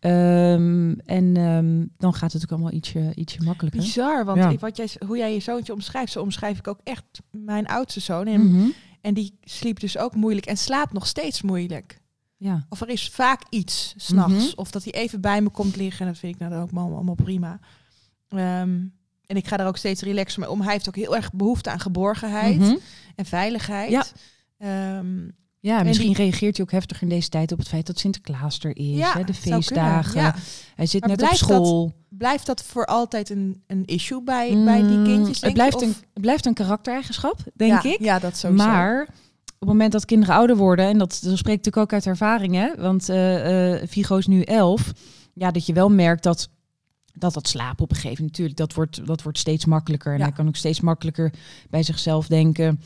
Ehm, 0.00 0.92
en 1.04 1.36
ehm, 1.36 1.84
dan 1.98 2.14
gaat 2.14 2.32
het 2.32 2.42
ook 2.42 2.50
allemaal 2.50 2.72
ietsje, 2.72 3.12
ietsje 3.14 3.42
makkelijker. 3.42 3.80
Bizar, 3.80 4.24
want 4.24 4.38
Ja. 4.38 4.54
wat 4.58 4.76
jij, 4.76 4.88
hoe 5.06 5.16
jij 5.16 5.34
je 5.34 5.40
zoontje 5.40 5.72
omschrijft, 5.72 6.12
zo 6.12 6.20
omschrijf 6.20 6.58
ik 6.58 6.68
ook 6.68 6.80
echt 6.84 7.04
mijn 7.30 7.66
oudste 7.66 8.00
zoon. 8.00 8.26
En, 8.26 8.46
Mhm. 8.50 8.66
en 9.00 9.14
die 9.14 9.38
sliep 9.42 9.80
dus 9.80 9.98
ook 9.98 10.14
moeilijk 10.14 10.46
en 10.46 10.56
slaapt 10.56 10.92
nog 10.92 11.06
steeds 11.06 11.42
moeilijk. 11.42 12.00
Ja. 12.42 12.66
Of 12.68 12.80
er 12.80 12.88
is 12.88 13.08
vaak 13.08 13.42
iets 13.50 13.94
s'nachts. 13.96 14.32
Mhm. 14.44 14.52
Of 14.56 14.70
dat 14.70 14.84
hij 14.84 14.92
even 14.92 15.20
bij 15.20 15.40
me 15.42 15.48
komt 15.48 15.76
liggen. 15.76 16.00
En 16.06 16.12
dat 16.12 16.20
vind 16.20 16.34
ik 16.34 16.40
nou 16.40 16.52
dan 16.52 16.62
ook 16.62 16.94
allemaal, 16.94 17.14
prima. 17.14 17.58
Ehm, 18.28 18.70
en 19.26 19.36
ik 19.36 19.46
ga 19.48 19.58
er 19.58 19.66
ook 19.66 19.76
steeds 19.76 20.02
relaxer 20.02 20.40
mee 20.40 20.50
om. 20.50 20.60
Hij 20.60 20.72
heeft 20.72 20.88
ook 20.88 20.96
heel 20.96 21.16
erg 21.16 21.32
behoefte 21.32 21.70
aan 21.70 21.80
geborgenheid 21.80 22.58
Mhm. 22.58 22.76
en 23.16 23.24
veiligheid. 23.24 23.90
Ja. 23.90 24.04
Ehm, 24.58 25.28
Ja, 25.64 25.78
En 25.78 25.86
misschien 25.86 26.06
die- 26.12 26.16
reageert 26.16 26.56
hij 26.56 26.64
ook 26.66 26.72
heftig 26.72 27.02
in 27.02 27.08
deze 27.08 27.28
tijd 27.28 27.52
op 27.52 27.58
het 27.58 27.68
feit 27.68 27.86
dat 27.86 27.98
Sinterklaas 27.98 28.58
er 28.58 28.76
is. 28.76 28.96
ja, 28.96 29.12
hè, 29.12 29.24
de 29.24 29.34
feestdagen. 29.34 30.20
Ja. 30.20 30.34
Hij 30.74 30.86
zit 30.86 31.00
Maar 31.00 31.10
net 31.10 31.22
op 31.22 31.28
dat- 31.28 31.36
school. 31.38 31.92
Blijft 32.08 32.46
dat 32.46 32.62
voor 32.62 32.86
altijd 32.86 33.30
een, 33.30 33.62
een 33.66 33.84
issue 33.84 34.22
bij, 34.22 34.64
bij 34.64 34.80
die 34.82 34.96
Mm, 34.96 35.04
kindjes? 35.04 35.40
Het 35.40 35.52
blijft, 35.52 35.80
je? 35.80 35.84
een, 35.86 35.90
Of- 35.90 36.00
het 36.12 36.22
blijft 36.22 36.46
een 36.46 36.54
karaktereigenschap, 36.54 37.38
denk 37.54 37.82
ja, 37.82 37.90
ik. 37.92 38.00
Ja, 38.00 38.18
dat 38.18 38.36
sowieso. 38.36 38.66
Maar 38.66 39.08
het 39.68 39.68
moment 39.68 39.92
dat 39.92 40.04
kinderen 40.04 40.34
ouder 40.34 40.56
worden, 40.56 40.86
en 40.86 40.98
dat, 40.98 41.08
dat 41.22 41.38
spreekt 41.38 41.64
natuurlijk 41.64 41.76
ook 41.76 41.92
uit 41.92 42.06
ervaring, 42.06 42.54
hè, 42.54 42.74
want 42.76 43.08
eh, 43.08 43.74
Vigo 43.88 44.16
is 44.16 44.26
nu 44.26 44.42
elf, 44.42 44.92
ja, 45.34 45.50
dat 45.50 45.66
je 45.66 45.72
wel 45.72 45.88
merkt 45.90 46.22
dat 46.22 46.48
dat 47.14 47.34
dat 47.34 47.48
slapen 47.48 47.84
op 47.84 47.90
een 47.90 47.96
gegeven 47.96 48.16
moment 48.24 48.30
natuurlijk, 48.30 48.56
dat 48.58 48.74
wordt, 48.74 49.06
dat 49.06 49.22
wordt 49.22 49.38
steeds 49.38 49.64
makkelijker. 49.64 50.12
En 50.12 50.18
Ja. 50.18 50.24
hij 50.24 50.32
kan 50.32 50.46
ook 50.46 50.56
steeds 50.56 50.80
makkelijker 50.80 51.32
bij 51.70 51.82
zichzelf 51.82 52.26
denken, 52.26 52.80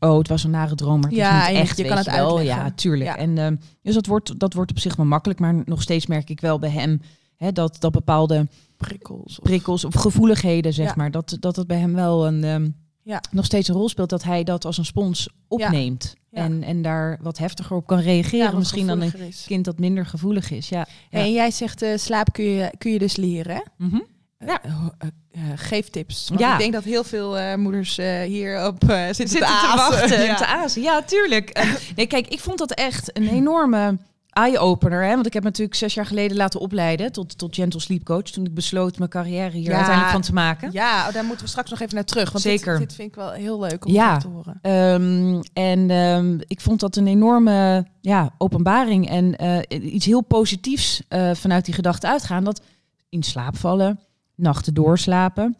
oh, 0.00 0.18
het 0.18 0.28
was 0.28 0.44
een 0.44 0.50
nare 0.50 0.74
droom, 0.74 1.00
maar 1.00 1.08
het 1.08 1.18
Ja, 1.18 1.40
is 1.40 1.46
niet 1.48 1.56
je 1.56 1.62
echt, 1.62 1.74
kan 1.74 1.84
weet 1.84 1.94
het 1.96 2.04
je 2.04 2.10
wel. 2.10 2.36
uitleggen. 2.36 2.64
Ja, 2.64 2.70
tuurlijk. 2.70 3.10
Ja. 3.10 3.16
En 3.16 3.38
ehm, 3.38 3.56
dus 3.82 3.94
dat 3.94 4.06
wordt, 4.06 4.38
dat 4.38 4.52
wordt 4.54 4.70
op 4.70 4.78
zich 4.78 4.96
wel 4.96 5.06
makkelijk, 5.06 5.40
maar 5.40 5.62
nog 5.64 5.82
steeds 5.82 6.06
merk 6.06 6.30
ik 6.30 6.40
wel 6.40 6.58
bij 6.58 6.70
hem 6.70 7.00
hè, 7.36 7.52
dat, 7.52 7.76
dat 7.80 7.92
bepaalde 7.92 8.48
prikkels. 8.76 9.38
Of, 9.38 9.44
prikkels 9.44 9.84
of 9.84 9.94
gevoeligheden, 9.94 10.72
zeg 10.72 10.96
maar, 10.96 11.10
dat, 11.10 11.36
dat 11.40 11.56
het 11.56 11.66
bij 11.66 11.78
hem 11.78 11.94
wel 11.94 12.26
een, 12.26 12.44
ehm, 12.44 12.68
Ja. 13.06 13.20
nog 13.30 13.44
steeds 13.44 13.68
een 13.68 13.74
rol 13.74 13.88
speelt, 13.88 14.10
dat 14.10 14.22
hij 14.22 14.44
dat 14.44 14.64
als 14.64 14.78
een 14.78 14.84
spons 14.84 15.28
opneemt. 15.48 16.14
Ja. 16.30 16.38
En, 16.42 16.62
en 16.62 16.82
daar 16.82 17.18
wat 17.22 17.38
heftiger 17.38 17.76
op 17.76 17.86
kan 17.86 17.98
reageren. 17.98 18.58
Misschien 18.58 18.86
dan 18.86 19.00
een 19.00 19.18
is. 19.18 19.44
kind 19.46 19.64
dat 19.64 19.78
minder 19.78 20.06
gevoelig 20.06 20.50
is. 20.50 20.68
Ja. 20.68 20.86
Ja. 21.10 21.18
En 21.18 21.32
jij 21.32 21.50
zegt, 21.50 21.82
eh, 21.82 21.96
slaap 21.96 22.32
kun 22.32 22.44
je, 22.44 22.72
kun 22.78 22.92
je 22.92 22.98
dus 22.98 23.16
leren. 23.16 23.62
Mhm. 23.78 23.98
Eh, 24.38 24.54
eh, 24.64 25.08
eh, 25.30 25.42
geef 25.56 25.88
tips. 25.90 26.28
Want 26.28 26.40
Ja. 26.40 26.52
ik 26.52 26.58
denk 26.58 26.72
dat 26.72 26.84
heel 26.84 27.04
veel 27.04 27.56
moeders 27.58 27.96
hierop 28.26 28.84
zitten, 28.88 29.14
Zitten 29.14 29.38
te, 29.38 29.72
wachten, 29.76 30.22
Ja. 30.22 30.34
te 30.34 30.46
azen. 30.46 30.82
Ja, 30.82 31.02
tuurlijk. 31.02 31.64
Nee, 31.96 32.06
kijk, 32.06 32.26
ik 32.26 32.40
vond 32.40 32.58
dat 32.58 32.72
echt 32.72 33.16
een 33.16 33.28
enorme 33.28 33.96
eye-opener. 34.36 35.02
Hè? 35.04 35.14
Want 35.14 35.26
ik 35.26 35.32
heb 35.32 35.42
natuurlijk 35.42 35.76
zes 35.76 35.94
jaar 35.94 36.06
geleden 36.06 36.36
laten 36.36 36.60
opleiden 36.60 37.12
tot, 37.12 37.38
tot 37.38 37.54
gentle 37.54 37.80
sleep 37.80 38.04
coach. 38.04 38.22
Toen 38.22 38.44
ik 38.46 38.54
besloot 38.54 38.98
mijn 38.98 39.10
carrière 39.10 39.50
hier 39.56 39.70
Ja. 39.70 39.74
uiteindelijk 39.76 40.12
van 40.12 40.20
te 40.22 40.32
maken. 40.32 40.72
Ja, 40.72 41.06
oh, 41.08 41.14
daar 41.14 41.24
moeten 41.24 41.44
we 41.44 41.50
straks 41.50 41.70
nog 41.70 41.80
even 41.80 41.94
naar 41.94 42.04
terug. 42.04 42.30
Want 42.32 42.44
Zeker. 42.44 42.78
Dit, 42.78 42.88
dit 42.88 42.96
vind 42.96 43.08
ik 43.08 43.14
wel 43.14 43.30
heel 43.30 43.60
leuk 43.60 43.84
om 43.86 43.92
Ja. 43.92 44.18
te 44.18 44.28
horen. 44.28 44.58
Ehm, 44.62 45.42
en 45.52 45.90
ehm, 45.90 46.38
ik 46.46 46.60
vond 46.60 46.80
dat 46.80 46.96
een 46.96 47.06
enorme 47.06 47.86
ja, 48.00 48.30
openbaring 48.38 49.08
en 49.08 49.36
eh, 49.36 49.92
iets 49.94 50.06
heel 50.06 50.20
positiefs 50.22 51.02
eh, 51.08 51.30
vanuit 51.34 51.64
die 51.64 51.74
gedachte 51.74 52.08
uitgaan. 52.08 52.44
Dat 52.44 52.60
in 53.08 53.22
slaap 53.22 53.56
vallen, 53.56 54.00
nachten 54.34 54.74
doorslapen, 54.74 55.56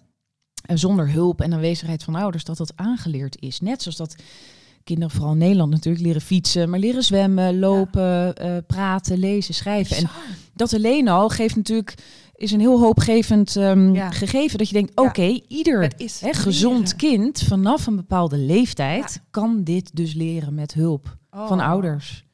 en 0.66 0.78
zonder 0.78 1.10
hulp 1.10 1.40
en 1.40 1.52
aanwezigheid 1.52 2.02
van 2.04 2.14
ouders, 2.14 2.44
dat 2.44 2.56
dat 2.56 2.72
aangeleerd 2.76 3.36
is. 3.40 3.60
Net 3.60 3.82
zoals 3.82 3.96
dat 3.96 4.16
kinderen, 4.86 5.10
vooral 5.10 5.32
in 5.32 5.38
Nederland 5.38 5.70
natuurlijk, 5.70 6.04
leren 6.04 6.20
fietsen, 6.20 6.70
maar 6.70 6.78
leren 6.78 7.02
zwemmen, 7.02 7.58
lopen, 7.58 8.34
eh, 8.34 8.56
praten, 8.66 9.18
lezen, 9.18 9.54
schrijven. 9.54 9.96
En 9.96 10.08
dat 10.54 10.74
alleen 10.74 11.08
al 11.08 11.28
geeft 11.28 11.56
natuurlijk, 11.56 11.94
is 12.34 12.52
een 12.52 12.60
heel 12.60 12.80
hoopgevend 12.80 13.56
ehm, 13.56 13.94
Ja. 13.94 14.10
gegeven. 14.10 14.58
Dat 14.58 14.68
je 14.68 14.74
denkt, 14.74 14.92
oké, 14.96 15.40
ieder 15.48 15.90
Hè, 16.20 16.32
gezond 16.32 16.96
kind 16.96 17.42
vanaf 17.42 17.86
een 17.86 17.96
bepaalde 17.96 18.38
leeftijd 18.38 19.20
kan 19.30 19.64
dit 19.64 19.90
dus 19.96 20.14
leren 20.14 20.54
met 20.54 20.74
hulp 20.74 21.16
Oh. 21.30 21.48
van 21.48 21.60
ouders. 21.60 22.24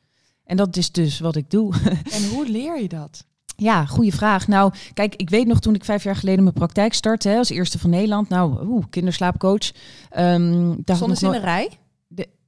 En 0.44 0.56
dat 0.56 0.76
is 0.76 0.92
dus 0.92 1.20
wat 1.20 1.36
ik 1.36 1.50
doe. 1.50 1.74
En 2.16 2.28
hoe 2.34 2.48
leer 2.48 2.80
je 2.82 2.88
dat? 2.88 3.24
ja, 3.56 3.86
goede 3.86 4.12
vraag. 4.12 4.48
Nou, 4.48 4.72
kijk, 4.94 5.14
ik 5.16 5.30
weet 5.30 5.46
nog 5.46 5.60
toen 5.60 5.74
ik 5.74 5.84
vijf 5.84 6.04
jaar 6.04 6.16
geleden 6.16 6.42
mijn 6.42 6.54
praktijk 6.54 6.94
startte, 6.94 7.28
hè, 7.28 7.36
als 7.36 7.50
eerste 7.50 7.78
van 7.78 7.90
Nederland. 7.90 8.28
Nou, 8.28 8.66
oeh, 8.66 8.84
kinderslaapcoach. 8.90 9.70
Ehm 10.10 10.74
daar 10.84 10.96
Zonder 10.96 11.16
ze 11.16 11.26
in 11.26 11.32
een 11.32 11.40
rij? 11.40 11.68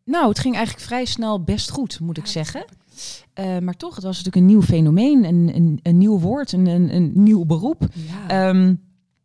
Nou, 0.04 0.28
het 0.28 0.38
ging 0.38 0.54
eigenlijk 0.54 0.86
vrij 0.86 1.04
snel 1.04 1.42
best 1.42 1.70
goed, 1.70 2.00
moet 2.00 2.18
ik 2.18 2.26
zeggen. 2.26 2.64
Eh, 3.32 3.58
maar 3.58 3.76
toch, 3.76 3.94
het 3.94 4.04
was 4.04 4.16
natuurlijk 4.16 4.36
een 4.36 4.50
nieuw 4.52 4.62
fenomeen, 4.62 5.24
een, 5.24 5.50
een, 5.54 5.80
een 5.82 5.98
nieuw 5.98 6.18
woord, 6.18 6.52
een, 6.52 6.66
een, 6.66 6.94
een 6.94 7.12
nieuw 7.14 7.44
beroep. 7.44 7.86
Ja. 7.92 8.48
Ehm, 8.48 8.74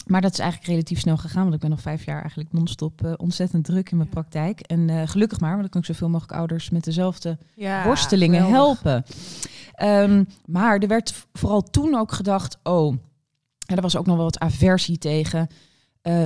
maar 0.06 0.22
dat 0.22 0.32
is 0.32 0.40
eigenlijk 0.40 0.72
relatief 0.72 1.00
snel 1.00 1.18
gegaan, 1.18 1.42
want 1.42 1.54
ik 1.54 1.60
ben 1.60 1.70
nog 1.70 1.82
vijf 1.82 2.06
jaar 2.06 2.20
eigenlijk 2.20 2.54
non-stop 2.54 3.06
eh, 3.06 3.14
ontzettend 3.18 3.66
druk 3.66 3.92
in 3.92 3.98
mijn 3.98 4.10
praktijk. 4.10 4.60
En 4.60 4.90
eh, 4.90 5.08
gelukkig 5.08 5.40
maar, 5.40 5.50
want 5.50 5.62
dan 5.62 5.70
kan 5.70 5.82
ik 5.82 5.88
zoveel 5.88 6.10
mogelijk 6.10 6.38
ouders 6.38 6.70
met 6.70 6.84
dezelfde 6.84 7.38
ja, 7.56 7.84
worstelingen 7.84 8.46
geweldig. 8.46 8.84
helpen. 8.84 9.04
Ehm, 9.74 10.24
maar 10.46 10.78
er 10.78 10.88
werd 10.88 11.26
vooral 11.34 11.62
toen 11.62 11.96
ook 11.96 12.12
gedacht, 12.12 12.60
oh, 12.64 12.96
en 13.66 13.76
er 13.76 13.82
was 13.82 13.98
ook 13.98 14.06
nog 14.06 14.16
wel 14.16 14.26
wat 14.26 14.40
aversie 14.40 14.98
tegen 14.98 15.48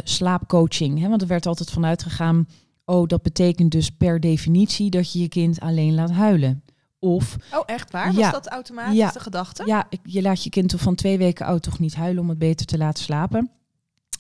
slaapcoaching. 0.04 1.00
Hè? 1.00 1.10
Want 1.10 1.22
er 1.22 1.28
werd 1.28 1.46
altijd 1.46 1.72
vanuit 1.72 2.04
gegaan, 2.04 2.48
oh, 2.86 3.08
dat 3.08 3.22
betekent 3.22 3.72
dus 3.72 3.90
per 3.90 4.20
definitie 4.20 4.90
dat 4.90 5.12
je 5.14 5.20
je 5.20 5.28
kind 5.28 5.60
alleen 5.60 5.94
laat 5.94 6.12
huilen. 6.12 6.64
Of 7.00 7.36
Oh, 7.54 7.64
echt 7.66 7.92
waar? 7.92 8.14
Ja. 8.14 8.20
Was 8.20 8.32
dat 8.32 8.48
automatisch 8.48 8.96
Ja. 8.98 9.12
de 9.12 9.20
gedachte? 9.20 9.64
ja, 9.66 9.88
je 10.04 10.22
laat 10.22 10.44
je 10.44 10.50
kind 10.50 10.70
toch 10.70 10.82
van 10.82 10.96
twee 10.96 11.18
weken 11.18 11.46
oud 11.46 11.64
toch 11.64 11.80
niet 11.80 11.96
huilen 11.96 12.22
om 12.24 12.30
het 12.30 12.38
beter 12.38 12.66
te 12.66 12.78
laten 12.78 13.04
slapen. 13.04 13.50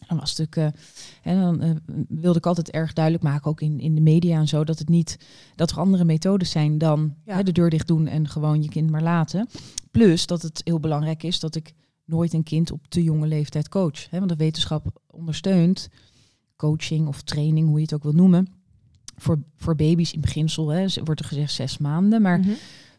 Dan 0.07 0.17
was 0.19 0.29
het 0.29 0.39
natuurlijk, 0.39 0.75
eh, 1.23 1.31
en 1.33 1.41
dan 1.41 1.61
eh, 1.61 1.69
wilde 2.07 2.37
ik 2.37 2.45
altijd 2.45 2.71
erg 2.71 2.93
duidelijk 2.93 3.23
maken, 3.23 3.49
ook 3.49 3.61
in, 3.61 3.79
in 3.79 3.95
de 3.95 4.01
media 4.01 4.37
en 4.39 4.47
zo, 4.47 4.63
dat 4.63 4.79
het 4.79 4.89
niet 4.89 5.17
dat 5.55 5.71
er 5.71 5.77
andere 5.79 6.03
methodes 6.05 6.51
zijn 6.51 6.77
dan 6.77 7.15
Ja. 7.25 7.35
hè, 7.35 7.43
de 7.43 7.51
deur 7.51 7.69
dicht 7.69 7.87
doen 7.87 8.07
en 8.07 8.27
gewoon 8.27 8.61
je 8.63 8.69
kind 8.69 8.89
maar 8.89 9.01
laten. 9.03 9.47
Plus 9.91 10.25
dat 10.25 10.41
het 10.41 10.61
heel 10.63 10.79
belangrijk 10.79 11.23
is 11.23 11.39
dat 11.39 11.55
ik 11.55 11.73
nooit 12.05 12.33
een 12.33 12.43
kind 12.43 12.71
op 12.71 12.87
te 12.87 13.03
jonge 13.03 13.27
leeftijd 13.27 13.69
coach. 13.69 14.09
Hè, 14.09 14.17
want 14.17 14.29
de 14.29 14.35
wetenschap 14.37 14.85
ondersteunt 15.07 15.89
coaching 16.55 17.07
of 17.07 17.21
training, 17.21 17.67
hoe 17.67 17.77
je 17.77 17.83
het 17.83 17.93
ook 17.93 18.03
wil 18.03 18.11
noemen. 18.11 18.47
Voor, 19.15 19.39
voor 19.57 19.75
baby's 19.75 20.13
in 20.13 20.21
beginsel 20.21 20.69
hè, 20.69 20.85
wordt 21.03 21.19
er 21.19 21.25
gezegd 21.27 21.51
zes 21.53 21.77
maanden, 21.77 22.21
maar 22.21 22.39
Mhm. 22.39 22.49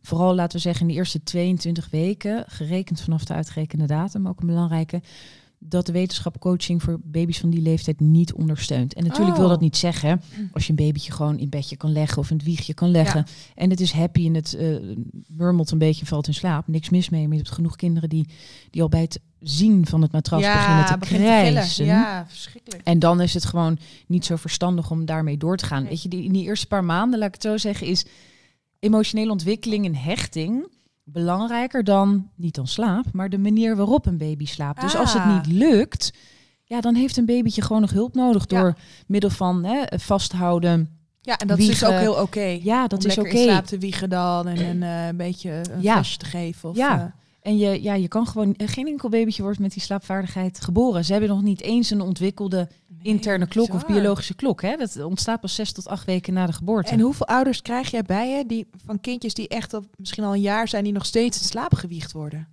vooral 0.03 0.35
laten 0.35 0.57
we 0.57 0.63
zeggen 0.63 0.83
in 0.83 0.89
de 0.93 0.99
eerste 0.99 1.23
22 1.23 1.91
weken, 1.91 2.45
gerekend 2.47 3.01
vanaf 3.01 3.25
de 3.25 3.35
uitgerekende 3.35 3.87
datum, 3.87 4.29
ook 4.29 4.41
een 4.41 4.47
belangrijke, 4.47 5.03
dat 5.59 5.87
de 5.87 5.93
wetenschap 5.93 6.39
coaching 6.41 6.83
voor 6.83 7.01
baby's 7.05 7.39
van 7.41 7.51
die 7.51 7.61
leeftijd 7.63 8.01
niet 8.01 8.33
ondersteunt. 8.33 8.95
En 8.95 9.05
natuurlijk 9.05 9.37
wil 9.37 9.45
Oh. 9.45 9.51
dat 9.51 9.61
niet 9.61 9.77
zeggen 9.77 10.21
als 10.53 10.65
je 10.65 10.71
een 10.71 10.77
babytje 10.77 11.13
gewoon 11.13 11.39
in 11.39 11.49
bedje 11.49 11.77
kan 11.77 11.93
leggen 11.93 12.19
of 12.19 12.31
in 12.31 12.37
het 12.37 12.45
wiegje 12.45 12.75
kan 12.75 12.91
leggen. 12.91 13.25
En 13.55 13.71
het 13.71 13.81
is 13.81 13.93
happy 13.93 14.27
en 14.27 14.35
het 14.35 14.55
eh 14.55 14.77
murmelt 15.27 15.71
een 15.71 15.79
beetje, 15.79 16.07
valt 16.07 16.27
in 16.27 16.35
slaap. 16.35 16.69
Niks 16.69 16.91
mis 16.91 17.09
mee, 17.09 17.23
maar 17.23 17.37
je 17.37 17.43
hebt 17.43 17.55
genoeg 17.55 17.77
kinderen 17.77 18.09
die, 18.09 18.29
die 18.71 18.83
al 18.83 18.89
bij 18.89 19.01
het 19.01 19.21
zien 19.45 19.87
van 19.87 20.03
het 20.03 20.13
matras 20.13 20.41
beginnen 20.43 20.87
te 20.87 20.99
begint 20.99 21.21
krijsen. 21.21 21.85
Ja, 21.85 22.25
verschrikkelijk. 22.29 22.83
En 22.85 22.99
dan 22.99 23.21
is 23.21 23.35
het 23.35 23.45
gewoon 23.45 23.79
niet 24.07 24.25
zo 24.25 24.37
verstandig 24.37 24.91
om 24.91 25.05
daarmee 25.05 25.37
door 25.37 25.57
te 25.57 25.65
gaan. 25.67 25.81
Nee. 25.81 25.89
Weet 25.91 26.03
je, 26.03 26.09
die, 26.09 26.25
in 26.25 26.33
die 26.33 26.45
eerste 26.45 26.67
paar 26.67 26.85
maanden, 26.85 27.19
laat 27.19 27.29
ik 27.29 27.35
het 27.35 27.43
zo 27.43 27.57
zeggen, 27.57 27.87
is 27.87 28.05
emotionele 28.79 29.31
ontwikkeling 29.31 29.85
en 29.85 29.95
hechting 29.95 30.73
belangrijker 31.05 31.85
dan, 31.85 32.29
niet 32.37 32.55
dan 32.55 32.67
slaap, 32.67 33.05
maar 33.13 33.29
de 33.29 33.39
manier 33.39 33.77
waarop 33.77 34.07
een 34.07 34.19
baby 34.19 34.47
slaapt. 34.47 34.81
Dus 34.81 34.97
als 34.97 35.13
het 35.13 35.23
Ah. 35.23 35.35
niet 35.35 35.47
lukt, 35.47 36.13
ja, 36.65 36.81
dan 36.81 36.95
heeft 36.95 37.17
een 37.17 37.27
babytje 37.27 37.63
gewoon 37.63 37.81
nog 37.83 37.91
hulp 37.93 38.15
nodig 38.15 38.45
Ja. 38.51 38.61
door 38.61 38.75
middel 39.07 39.31
van 39.31 39.65
hè, 39.65 39.99
vasthouden. 39.99 40.89
Ja, 41.21 41.39
en 41.39 41.47
dat 41.47 41.59
is 41.59 41.67
dus 41.67 41.85
ook 41.85 41.93
heel 41.99 42.15
oké. 42.15 42.59
Ja, 42.63 42.87
dat 42.87 43.05
om 43.05 43.11
is 43.11 43.19
oké. 43.19 43.29
in 43.29 43.43
slaap 43.43 43.65
te 43.67 43.79
wiegen 43.79 44.11
dan 44.11 44.47
en 44.49 44.67
een, 44.69 44.83
eh, 44.83 45.07
een 45.07 45.17
beetje 45.17 45.51
een 45.51 45.83
Ja. 45.83 45.93
flesje 45.95 46.17
te 46.19 46.25
geven. 46.27 46.69
Of, 46.69 46.77
Ja. 46.77 47.01
eh, 47.01 47.05
En 47.45 47.57
je, 47.57 47.83
ja, 47.83 47.95
je 47.95 48.09
kan 48.09 48.27
gewoon, 48.27 48.55
eh, 48.55 48.69
geen 48.69 48.87
enkel 48.87 49.09
babytje 49.09 49.43
wordt 49.43 49.59
met 49.59 49.73
die 49.73 49.83
slaapvaardigheid 49.83 50.61
geboren. 50.61 51.05
Ze 51.05 51.13
hebben 51.13 51.31
nog 51.31 51.43
niet 51.43 51.61
eens 51.61 51.91
een 51.91 52.01
ontwikkelde 52.01 52.69
nee, 52.89 52.99
interne 53.15 53.47
klok 53.47 53.75
of 53.75 53.87
biologische 53.87 54.35
klok. 54.35 54.63
Hè? 54.63 54.77
Dat 54.77 55.03
ontstaat 55.03 55.41
pas 55.41 55.55
zes 55.55 55.73
tot 55.73 55.89
acht 55.89 56.07
weken 56.07 56.33
na 56.35 56.47
de 56.47 56.53
geboorte. 56.53 56.91
En 56.91 57.01
hoeveel 57.01 57.27
ouders 57.27 57.63
krijg 57.63 57.91
jij 57.91 58.03
bij 58.03 58.31
je 58.31 58.47
die, 58.47 58.67
van 58.85 59.01
kindjes 59.01 59.35
die 59.35 59.49
echt 59.49 59.75
al, 59.75 59.85
misschien 59.97 60.25
al 60.25 60.35
een 60.35 60.41
jaar 60.41 60.69
zijn, 60.69 60.85
die 60.85 60.93
nog 60.93 61.07
steeds 61.07 61.39
in 61.41 61.45
slaap 61.47 61.75
gewiegd 61.75 62.13
worden? 62.13 62.49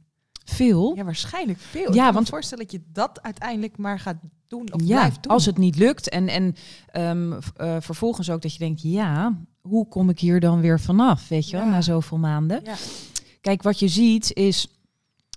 Veel. 0.45 0.95
Ja, 0.95 1.03
waarschijnlijk 1.03 1.60
veel. 1.60 1.81
Ja, 1.81 1.88
ik 1.89 1.95
kan 1.95 2.05
me 2.05 2.13
want- 2.13 2.29
voorstellen 2.29 2.63
dat 2.63 2.74
je 2.74 2.81
dat 2.91 3.21
uiteindelijk 3.21 3.77
maar 3.77 4.00
gaat 4.00 4.17
doen 4.48 4.74
of 4.74 4.81
ja, 4.81 4.95
blijft 4.98 5.24
doen. 5.24 5.31
als 5.31 5.45
het 5.45 5.57
niet 5.57 5.75
lukt. 5.77 6.10
En, 6.10 6.27
en 6.27 6.55
ehm, 6.91 7.33
eh, 7.55 7.75
vervolgens 7.79 8.29
ook 8.29 8.41
dat 8.41 8.53
je 8.53 8.60
denkt, 8.60 8.81
ja, 8.81 9.38
hoe 9.62 9.88
kom 9.88 10.10
ik 10.10 10.19
hier 10.19 10.39
dan 10.39 10.62
weer 10.62 10.79
vanaf? 10.79 11.27
Weet 11.27 11.50
je 11.50 11.57
wel, 11.57 11.65
Ja. 11.65 11.71
na 11.71 11.81
zoveel 11.81 12.17
maanden. 12.17 12.62
Ja. 12.63 12.75
Kijk, 13.41 13.62
wat 13.63 13.79
je 13.79 13.88
ziet 13.88 14.33
is 14.33 14.67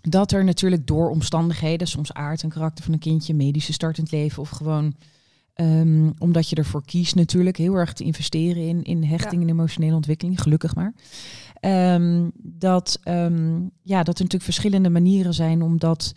dat 0.09 0.33
er 0.33 0.45
natuurlijk 0.45 0.87
door 0.87 1.11
omstandigheden, 1.11 1.87
soms 1.87 2.13
aard 2.13 2.43
en 2.43 2.49
karakter 2.49 2.85
van 2.85 2.93
een 2.93 2.99
kindje, 2.99 3.35
medische 3.35 3.73
start 3.73 3.99
in 3.99 4.03
het 4.05 4.13
leven 4.13 4.43
of 4.43 4.49
gewoon 4.51 4.95
ehm, 5.55 6.11
omdat 6.19 6.49
je 6.49 6.57
ervoor 6.57 6.85
kiest 6.85 7.15
natuurlijk 7.15 7.57
heel 7.57 7.75
erg 7.75 7.93
te 7.93 8.05
investeren 8.05 8.63
in, 8.69 8.83
in 8.83 9.05
hechting 9.05 9.43
en 9.43 9.49
emotionele 9.49 9.95
ontwikkeling, 9.95 10.41
gelukkig 10.41 10.75
maar. 10.75 10.95
Ehm, 11.61 12.29
dat, 12.43 12.99
ehm, 13.03 13.61
ja, 13.83 13.99
dat 14.03 14.15
er 14.19 14.23
natuurlijk 14.23 14.43
verschillende 14.43 14.91
manieren 14.91 15.35
zijn 15.35 15.63
om 15.63 15.79
dat 15.79 16.13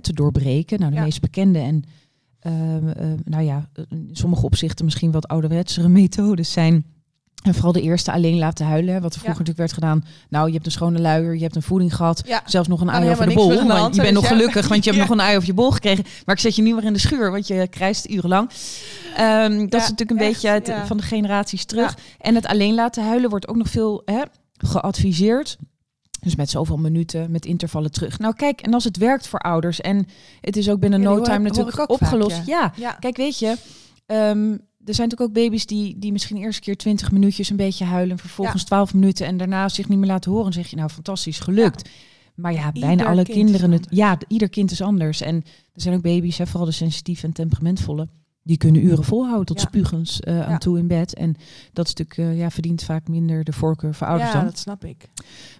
te 0.00 0.12
doorbreken. 0.12 0.78
Nou, 0.78 0.90
de 0.90 0.96
Ja. 0.96 1.02
meest 1.04 1.20
bekende 1.20 1.58
en 1.58 1.82
ehm, 2.38 3.16
nou 3.24 3.42
ja, 3.44 3.68
in 3.88 4.08
sommige 4.12 4.44
opzichten 4.46 4.84
misschien 4.84 5.10
wat 5.10 5.28
ouderwetsere 5.28 5.88
methodes 5.98 6.52
zijn. 6.52 6.84
En 7.42 7.54
vooral 7.54 7.72
de 7.72 7.80
eerste 7.80 8.12
alleen 8.12 8.38
laten 8.38 8.66
huilen, 8.66 9.02
wat 9.02 9.14
er 9.14 9.20
vroeger 9.20 9.22
Ja. 9.22 9.28
natuurlijk 9.30 9.58
werd 9.58 9.72
gedaan. 9.72 10.04
Nou, 10.28 10.46
je 10.46 10.52
hebt 10.52 10.66
een 10.66 10.72
schone 10.72 11.00
luier, 11.00 11.34
je 11.34 11.42
hebt 11.42 11.56
een 11.56 11.62
voeding 11.62 11.96
gehad. 11.96 12.22
Ja. 12.26 12.42
Zelfs 12.46 12.68
nog 12.68 12.80
een 12.80 12.86
Nou, 12.86 13.02
ui 13.02 13.10
over 13.10 13.28
de 13.28 13.34
bol. 13.34 13.48
de 13.48 13.54
hand, 13.54 13.94
je 13.94 14.02
bent 14.02 14.14
dus 14.14 14.22
nog 14.22 14.22
ja. 14.22 14.28
gelukkig, 14.28 14.68
want 14.68 14.84
je 14.84 14.90
hebt 14.90 15.02
nog 15.08 15.18
een 15.18 15.24
ui 15.24 15.36
over 15.36 15.48
je 15.48 15.54
bol 15.54 15.70
gekregen. 15.70 16.04
Maar 16.24 16.34
ik 16.34 16.40
zet 16.40 16.56
je 16.56 16.62
niet 16.62 16.74
meer 16.74 16.84
in 16.84 16.92
de 16.92 16.98
schuur, 16.98 17.30
want 17.30 17.46
je 17.46 17.68
krijst 17.68 18.10
urenlang. 18.10 18.50
Ehm, 19.16 19.68
dat 19.68 19.80
is 19.80 19.88
natuurlijk 19.88 20.20
een 20.20 20.26
echt, 20.26 20.42
beetje 20.42 20.86
van 20.86 20.96
de 20.96 21.02
generaties 21.02 21.64
terug. 21.64 21.96
En 22.20 22.34
het 22.34 22.46
alleen 22.46 22.74
laten 22.74 23.04
huilen 23.04 23.30
wordt 23.30 23.48
ook 23.48 23.56
nog 23.56 23.68
veel 23.68 24.02
hè, 24.04 24.22
geadviseerd. 24.56 25.56
Dus 26.20 26.36
met 26.36 26.50
zoveel 26.50 26.76
minuten, 26.76 27.30
met 27.30 27.46
intervallen 27.46 27.90
terug. 27.90 28.18
Nou 28.18 28.34
kijk, 28.34 28.60
en 28.60 28.74
als 28.74 28.84
het 28.84 28.96
werkt 28.96 29.26
voor 29.26 29.38
ouders 29.38 29.80
en 29.80 30.06
het 30.40 30.56
is 30.56 30.70
ook 30.70 30.80
binnen 30.80 31.00
no 31.00 31.20
time 31.20 31.48
natuurlijk 31.48 31.76
vaak, 31.76 31.90
opgelost. 31.90 32.40
Ja. 32.46 32.72
Kijk, 33.00 33.16
weet 33.16 33.38
je, 33.38 33.56
ehm, 34.06 34.56
er 34.84 34.94
zijn 34.94 35.08
natuurlijk 35.08 35.38
ook 35.38 35.44
baby's 35.44 35.66
die, 35.66 35.98
die 35.98 36.12
misschien 36.12 36.36
de 36.36 36.42
eerste 36.42 36.60
keer 36.60 36.76
20 36.76 37.12
minuutjes 37.12 37.50
een 37.50 37.56
beetje 37.56 37.84
huilen. 37.84 38.10
En 38.10 38.18
vervolgens 38.18 38.60
Ja. 38.60 38.66
12 38.66 38.88
12 38.88 38.94
minuten 39.02 39.26
en 39.26 39.36
daarna 39.36 39.68
zich 39.68 39.88
niet 39.88 39.98
meer 39.98 40.08
laten 40.08 40.30
horen. 40.30 40.46
En 40.46 40.52
zeg 40.52 40.66
je 40.66 40.76
nou 40.76 40.88
fantastisch, 40.90 41.40
gelukt. 41.40 41.88
Maar 42.34 42.52
ja, 42.52 42.72
bijna 42.72 42.90
Ieder 42.90 43.06
alle 43.06 43.22
kinderen. 43.24 43.70
Het, 43.70 43.86
ja, 43.90 44.18
ieder 44.28 44.48
kind 44.48 44.70
is 44.70 44.80
anders. 44.80 45.20
En 45.20 45.34
er 45.74 45.80
zijn 45.80 45.94
ook 45.94 46.02
baby's, 46.02 46.38
hè, 46.38 46.46
vooral 46.46 46.66
de 46.66 46.72
sensitieve 46.72 47.26
en 47.26 47.32
temperamentvolle. 47.32 48.08
Die 48.44 48.56
kunnen 48.56 48.84
uren 48.84 49.04
volhouden 49.04 49.46
tot 49.46 49.60
Ja. 49.60 49.66
spugens 49.66 50.20
eh, 50.20 50.48
aan 50.48 50.58
toe 50.58 50.78
in 50.78 50.86
bed. 50.86 51.14
En 51.14 51.34
dat 51.72 51.86
natuurlijk, 51.86 52.18
eh, 52.18 52.38
ja, 52.38 52.50
verdient 52.50 52.82
vaak 52.82 53.08
minder 53.08 53.44
de 53.44 53.52
voorkeur 53.52 53.94
voor 53.94 54.06
ouders 54.06 54.30
ja, 54.30 54.36
dan. 54.36 54.44
dat 54.44 54.58
snap 54.58 54.84
ik. 54.84 55.08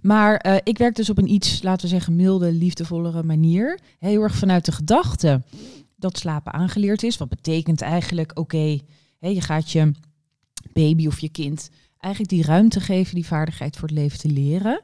Maar 0.02 0.37
eh, 0.37 0.57
ik 0.62 0.79
werk 0.79 0.95
dus 0.95 1.11
op 1.11 1.19
een 1.19 1.33
iets, 1.33 1.62
laten 1.62 1.83
we 1.83 1.88
zeggen, 1.88 2.17
milde, 2.17 2.52
liefdevollere 2.52 3.23
manier. 3.23 3.79
Heel 3.99 4.23
erg 4.23 4.35
vanuit 4.35 4.64
de 4.64 4.73
gedachte 4.73 5.43
dat 5.97 6.19
slapen 6.19 6.52
aangeleerd 6.52 7.02
is. 7.02 7.17
Wat 7.17 7.29
betekent 7.29 7.81
eigenlijk, 7.81 8.38
oké, 8.38 8.79
hè, 9.23 9.29
je 9.29 9.41
gaat 9.41 9.71
je 9.71 9.91
baby 10.73 11.07
of 11.07 11.21
je 11.21 11.29
kind 11.29 11.71
eigenlijk 11.99 12.33
die 12.35 12.45
ruimte 12.45 12.81
geven, 12.81 13.14
die 13.14 13.26
vaardigheid 13.26 13.76
voor 13.76 13.88
het 13.88 13.97
leven 13.97 14.19
te 14.19 14.29
leren. 14.29 14.83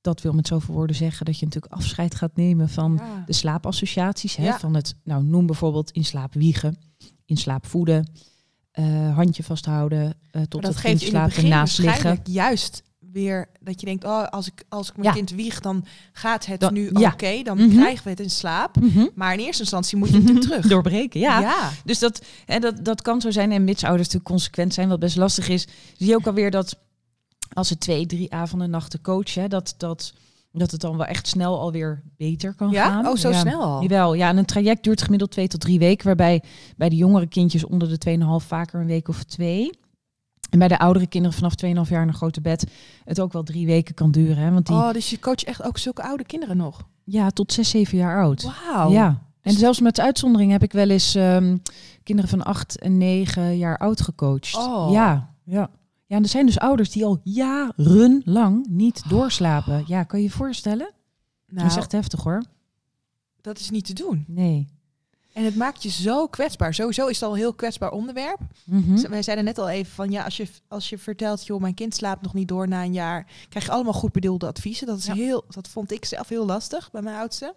Dat 0.00 0.22
wil 0.22 0.32
met 0.32 0.46
zoveel 0.46 0.74
woorden 0.74 0.96
zeggen 0.96 1.26
dat 1.26 1.38
je 1.38 1.44
natuurlijk 1.44 1.72
afscheid 1.72 2.14
gaat 2.14 2.36
nemen 2.36 2.68
van 2.68 2.94
Ja. 3.02 3.22
de 3.26 3.32
slaapassociaties. 3.32 4.36
Hè, 4.36 4.44
Ja. 4.44 4.58
Van 4.58 4.74
het, 4.74 4.94
nou 5.04 5.24
noem 5.24 5.46
bijvoorbeeld 5.46 5.90
in 5.90 6.04
slaap 6.04 6.34
wiegen, 6.34 6.76
in 7.24 7.36
slaap 7.36 7.66
voeden, 7.66 8.10
eh, 8.70 9.14
handje 9.14 9.42
vasthouden, 9.42 10.14
eh, 10.30 10.42
tot 10.42 10.66
het 10.66 10.80
kind 10.80 11.00
slaapt 11.00 11.28
en 11.28 11.34
begin 11.34 11.48
naast 11.50 11.78
liggen. 11.78 12.18
juist 12.24 12.82
weer 13.12 13.48
dat 13.60 13.80
je 13.80 13.86
denkt, 13.86 14.04
oh, 14.04 14.26
als 14.28 14.46
ik, 14.46 14.64
als 14.68 14.88
ik 14.88 14.96
mijn 14.96 15.08
Ja. 15.08 15.12
kind 15.14 15.30
wieg, 15.30 15.60
dan 15.60 15.84
gaat 16.12 16.46
het 16.46 16.60
Dan- 16.60 16.72
nu 16.72 16.90
ja. 16.92 17.10
oké, 17.12 17.42
dan 17.42 17.56
Mhm. 17.58 17.76
krijgen 17.76 18.04
we 18.04 18.10
het 18.10 18.20
in 18.20 18.30
slaap. 18.30 18.76
Mhm. 18.80 19.06
Maar 19.14 19.32
in 19.32 19.38
eerste 19.38 19.62
instantie 19.62 19.98
moet 19.98 20.08
je 20.08 20.18
natuurlijk 20.18 20.40
terug. 20.46 20.66
Doorbreken, 20.66 21.20
ja. 21.20 21.40
ja. 21.40 21.70
Dus 21.84 21.98
dat, 21.98 22.22
hè, 22.44 22.58
dat, 22.58 22.84
dat 22.84 23.02
kan 23.02 23.20
zo 23.20 23.30
zijn. 23.30 23.52
En 23.52 23.64
mits 23.64 23.82
ouders 23.84 24.02
natuurlijk 24.08 24.30
consequent 24.30 24.74
zijn, 24.74 24.88
wat 24.88 24.98
best 25.00 25.16
lastig 25.16 25.48
is, 25.48 25.66
zie 25.96 26.06
je 26.08 26.14
ook 26.14 26.26
alweer 26.26 26.50
dat 26.50 26.76
als 27.52 27.68
ze 27.68 27.78
twee, 27.78 28.06
drie 28.06 28.32
avonden 28.32 28.70
nachten 28.70 29.00
coachen, 29.00 29.50
dat, 29.50 29.74
dat, 29.76 30.12
dat 30.52 30.70
het 30.70 30.80
dan 30.80 30.96
wel 30.96 31.06
echt 31.06 31.26
snel 31.28 31.60
alweer 31.60 32.02
beter 32.16 32.54
kan 32.54 32.70
Ja? 32.70 32.84
gaan. 32.84 33.06
Oh, 33.06 33.16
zo 33.16 33.30
ja. 33.30 33.38
snel 33.40 33.62
al? 33.62 33.82
Jawel, 33.82 34.14
ja. 34.14 34.28
En 34.28 34.36
een 34.36 34.44
traject 34.44 34.84
duurt 34.84 35.02
gemiddeld 35.02 35.30
twee 35.30 35.48
tot 35.48 35.60
drie 35.60 35.78
weken, 35.78 36.06
waarbij 36.06 36.42
bij 36.76 36.88
de 36.88 36.96
jongere 36.96 37.26
kindjes 37.26 37.64
onder 37.64 37.88
de 37.88 37.98
2,5 37.98 38.46
vaker 38.46 38.80
een 38.80 38.86
week 38.86 39.08
of 39.08 39.22
twee. 39.24 39.70
En 40.50 40.58
bij 40.58 40.68
de 40.68 40.78
oudere 40.78 41.06
kinderen 41.06 41.36
vanaf 41.36 41.52
2,5 41.86 41.90
jaar 41.90 42.02
in 42.02 42.08
een 42.08 42.14
grote 42.14 42.40
bed 42.40 42.66
het 43.04 43.20
ook 43.20 43.32
wel 43.32 43.42
drie 43.42 43.66
weken 43.66 43.94
kan 43.94 44.10
duren. 44.10 44.36
Hè? 44.44 44.50
Want 44.50 44.66
die, 44.66 44.76
Oh, 44.76 44.92
dus 44.92 45.10
je 45.10 45.18
coacht 45.18 45.44
echt 45.44 45.62
ook 45.62 45.78
zulke 45.78 46.02
oude 46.02 46.24
kinderen 46.24 46.56
nog? 46.56 46.88
ja, 47.04 47.30
tot 47.30 47.52
6, 47.52 47.70
7 47.70 47.98
jaar 47.98 48.22
oud. 48.22 48.42
Wauw. 48.42 48.90
Ja. 48.90 49.22
En 49.40 49.52
zelfs 49.52 49.80
met 49.80 50.00
uitzondering 50.00 50.52
heb 50.52 50.62
ik 50.62 50.72
wel 50.72 50.88
eens 50.90 51.14
ehm, 51.14 51.56
kinderen 52.02 52.30
van 52.30 52.42
8 52.42 52.78
en 52.78 52.98
9 52.98 53.56
jaar 53.58 53.78
oud 53.78 54.00
gecoacht. 54.00 54.56
Oh. 54.56 54.92
Ja, 54.92 55.34
ja. 55.44 55.70
Ja, 56.06 56.16
en 56.16 56.22
er 56.22 56.28
zijn 56.28 56.46
dus 56.46 56.58
ouders 56.58 56.90
die 56.90 57.04
al 57.04 57.20
jarenlang 57.24 58.66
niet 58.68 59.02
doorslapen. 59.08 59.84
Ja, 59.86 60.02
kan 60.02 60.18
je 60.18 60.24
je 60.24 60.30
voorstellen? 60.30 60.90
Nou, 61.46 61.62
dat 61.62 61.70
is 61.70 61.76
echt 61.76 61.92
heftig 61.92 62.22
hoor. 62.22 62.42
dat 63.40 63.58
is 63.58 63.70
niet 63.70 63.84
te 63.84 63.92
doen. 63.92 64.24
Nee. 64.26 64.68
En 65.40 65.46
het 65.46 65.56
maakt 65.56 65.82
je 65.82 65.90
zo 65.90 66.26
kwetsbaar. 66.26 66.74
Sowieso 66.74 67.06
is 67.06 67.14
het 67.14 67.24
al 67.24 67.32
een 67.32 67.38
heel 67.38 67.54
kwetsbaar 67.54 67.90
onderwerp. 67.90 68.38
Z- 68.94 69.02
Wij 69.08 69.22
zeiden 69.22 69.44
net 69.44 69.58
al 69.58 69.68
even 69.68 69.92
van 69.92 70.10
ja, 70.10 70.24
als 70.24 70.36
je, 70.36 70.46
als 70.68 70.88
je 70.88 70.98
vertelt, 70.98 71.46
joh, 71.46 71.60
mijn 71.60 71.74
kind 71.74 71.94
slaapt 71.94 72.22
nog 72.22 72.34
niet 72.34 72.48
door 72.48 72.68
na 72.68 72.82
een 72.84 72.92
jaar, 72.92 73.26
krijg 73.48 73.64
je 73.64 73.70
allemaal 73.70 73.92
goed 73.92 74.12
bedoelde 74.12 74.46
adviezen. 74.46 74.86
Dat 74.86 74.98
is 74.98 75.06
Ja. 75.06 75.14
heel, 75.14 75.44
dat 75.48 75.68
vond 75.68 75.92
ik 75.92 76.04
zelf 76.04 76.28
heel 76.28 76.46
lastig 76.46 76.90
bij 76.90 77.02
mijn 77.02 77.16
oudste. 77.16 77.54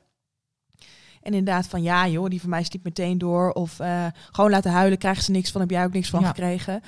En 1.21 1.33
inderdaad 1.33 1.67
van 1.67 1.81
ja, 1.81 2.07
joh, 2.07 2.29
die 2.29 2.41
van 2.41 2.49
mij 2.49 2.63
sliep 2.63 2.83
meteen 2.83 3.17
door. 3.17 3.51
Of 3.51 3.79
eh, 3.79 4.05
gewoon 4.31 4.49
laten 4.51 4.71
huilen, 4.71 4.97
krijgen 4.97 5.23
ze 5.23 5.31
niks 5.31 5.51
van, 5.51 5.61
heb 5.61 5.69
jij 5.69 5.83
ook 5.85 5.93
niks 5.93 6.09
van 6.09 6.21
Ja. 6.21 6.27
gekregen. 6.27 6.81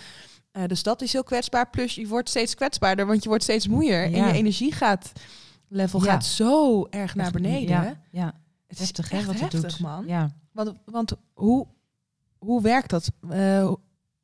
Eh, 0.51 0.63
dus 0.67 0.83
dat 0.83 1.01
is 1.01 1.13
heel 1.13 1.23
kwetsbaar. 1.23 1.69
Plus 1.69 1.95
je 1.95 2.07
wordt 2.07 2.29
steeds 2.29 2.55
kwetsbaarder, 2.55 3.05
want 3.05 3.23
je 3.23 3.29
wordt 3.29 3.43
steeds 3.43 3.67
moeier. 3.67 4.03
En 4.03 4.11
je 4.11 4.31
energie 4.31 4.71
gaat, 4.71 5.11
level 5.67 5.99
gaat 5.99 6.25
zo 6.25 6.85
erg 6.89 7.15
naar 7.15 7.31
beneden. 7.31 7.99
Ja, 8.11 8.33
Het 8.67 8.79
heftig 8.79 9.05
is 9.05 9.11
hè, 9.11 9.17
echt 9.17 9.25
wat 9.27 9.51
het 9.51 9.61
doet. 9.61 9.79
man. 9.79 10.07
Ja. 10.07 10.31
Want, 10.51 10.73
want 10.85 11.13
hoe, 11.33 11.67
hoe 12.37 12.61
werkt 12.61 12.89
dat? 12.89 13.11
Eh, 13.29 13.71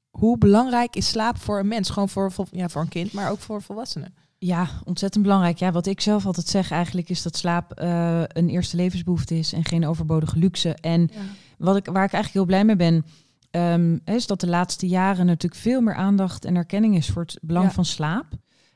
hoe 0.10 0.38
belangrijk 0.38 0.96
is 0.96 1.08
slaap 1.08 1.38
voor 1.38 1.60
een 1.60 1.68
mens? 1.68 1.90
Gewoon 1.90 2.10
voor, 2.10 2.32
voor, 2.32 2.48
ja, 2.52 2.70
voor 2.70 2.82
een 2.82 2.88
kind, 2.88 3.12
maar 3.12 3.32
ook 3.32 3.40
voor 3.40 3.62
volwassenen. 3.62 4.14
Ja, 4.38 4.70
ontzettend 4.84 5.24
belangrijk. 5.24 5.58
Ja, 5.58 5.72
wat 5.72 5.86
ik 5.86 6.02
zelf 6.02 6.26
altijd 6.26 6.48
zeg 6.48 6.72
eigenlijk 6.72 7.10
is 7.10 7.22
dat 7.22 7.38
slaap 7.38 7.82
uh, 7.82 8.22
een 8.28 8.50
eerste 8.50 8.76
levensbehoefte 8.76 9.38
is 9.38 9.54
en 9.54 9.66
geen 9.66 9.86
overbodige 9.86 10.38
luxe. 10.38 10.74
En 10.74 11.02
ja. 11.02 11.22
wat 11.58 11.76
ik, 11.76 11.86
waar 11.86 12.04
ik 12.04 12.14
eigenlijk 12.14 12.34
heel 12.34 12.46
blij 12.46 12.66
mee 12.66 12.76
ben, 12.76 13.06
um, 13.52 14.02
is 14.06 14.28
dat 14.28 14.40
de 14.40 14.48
laatste 14.48 14.88
jaren 14.88 15.26
natuurlijk 15.26 15.62
veel 15.62 15.82
meer 15.82 15.96
aandacht 15.96 16.46
en 16.46 16.56
erkenning 16.56 16.96
is 16.96 17.10
voor 17.10 17.22
het 17.22 17.40
belang 17.42 17.66
ja. 17.66 17.72
van 17.72 17.86
slaap. 17.86 18.28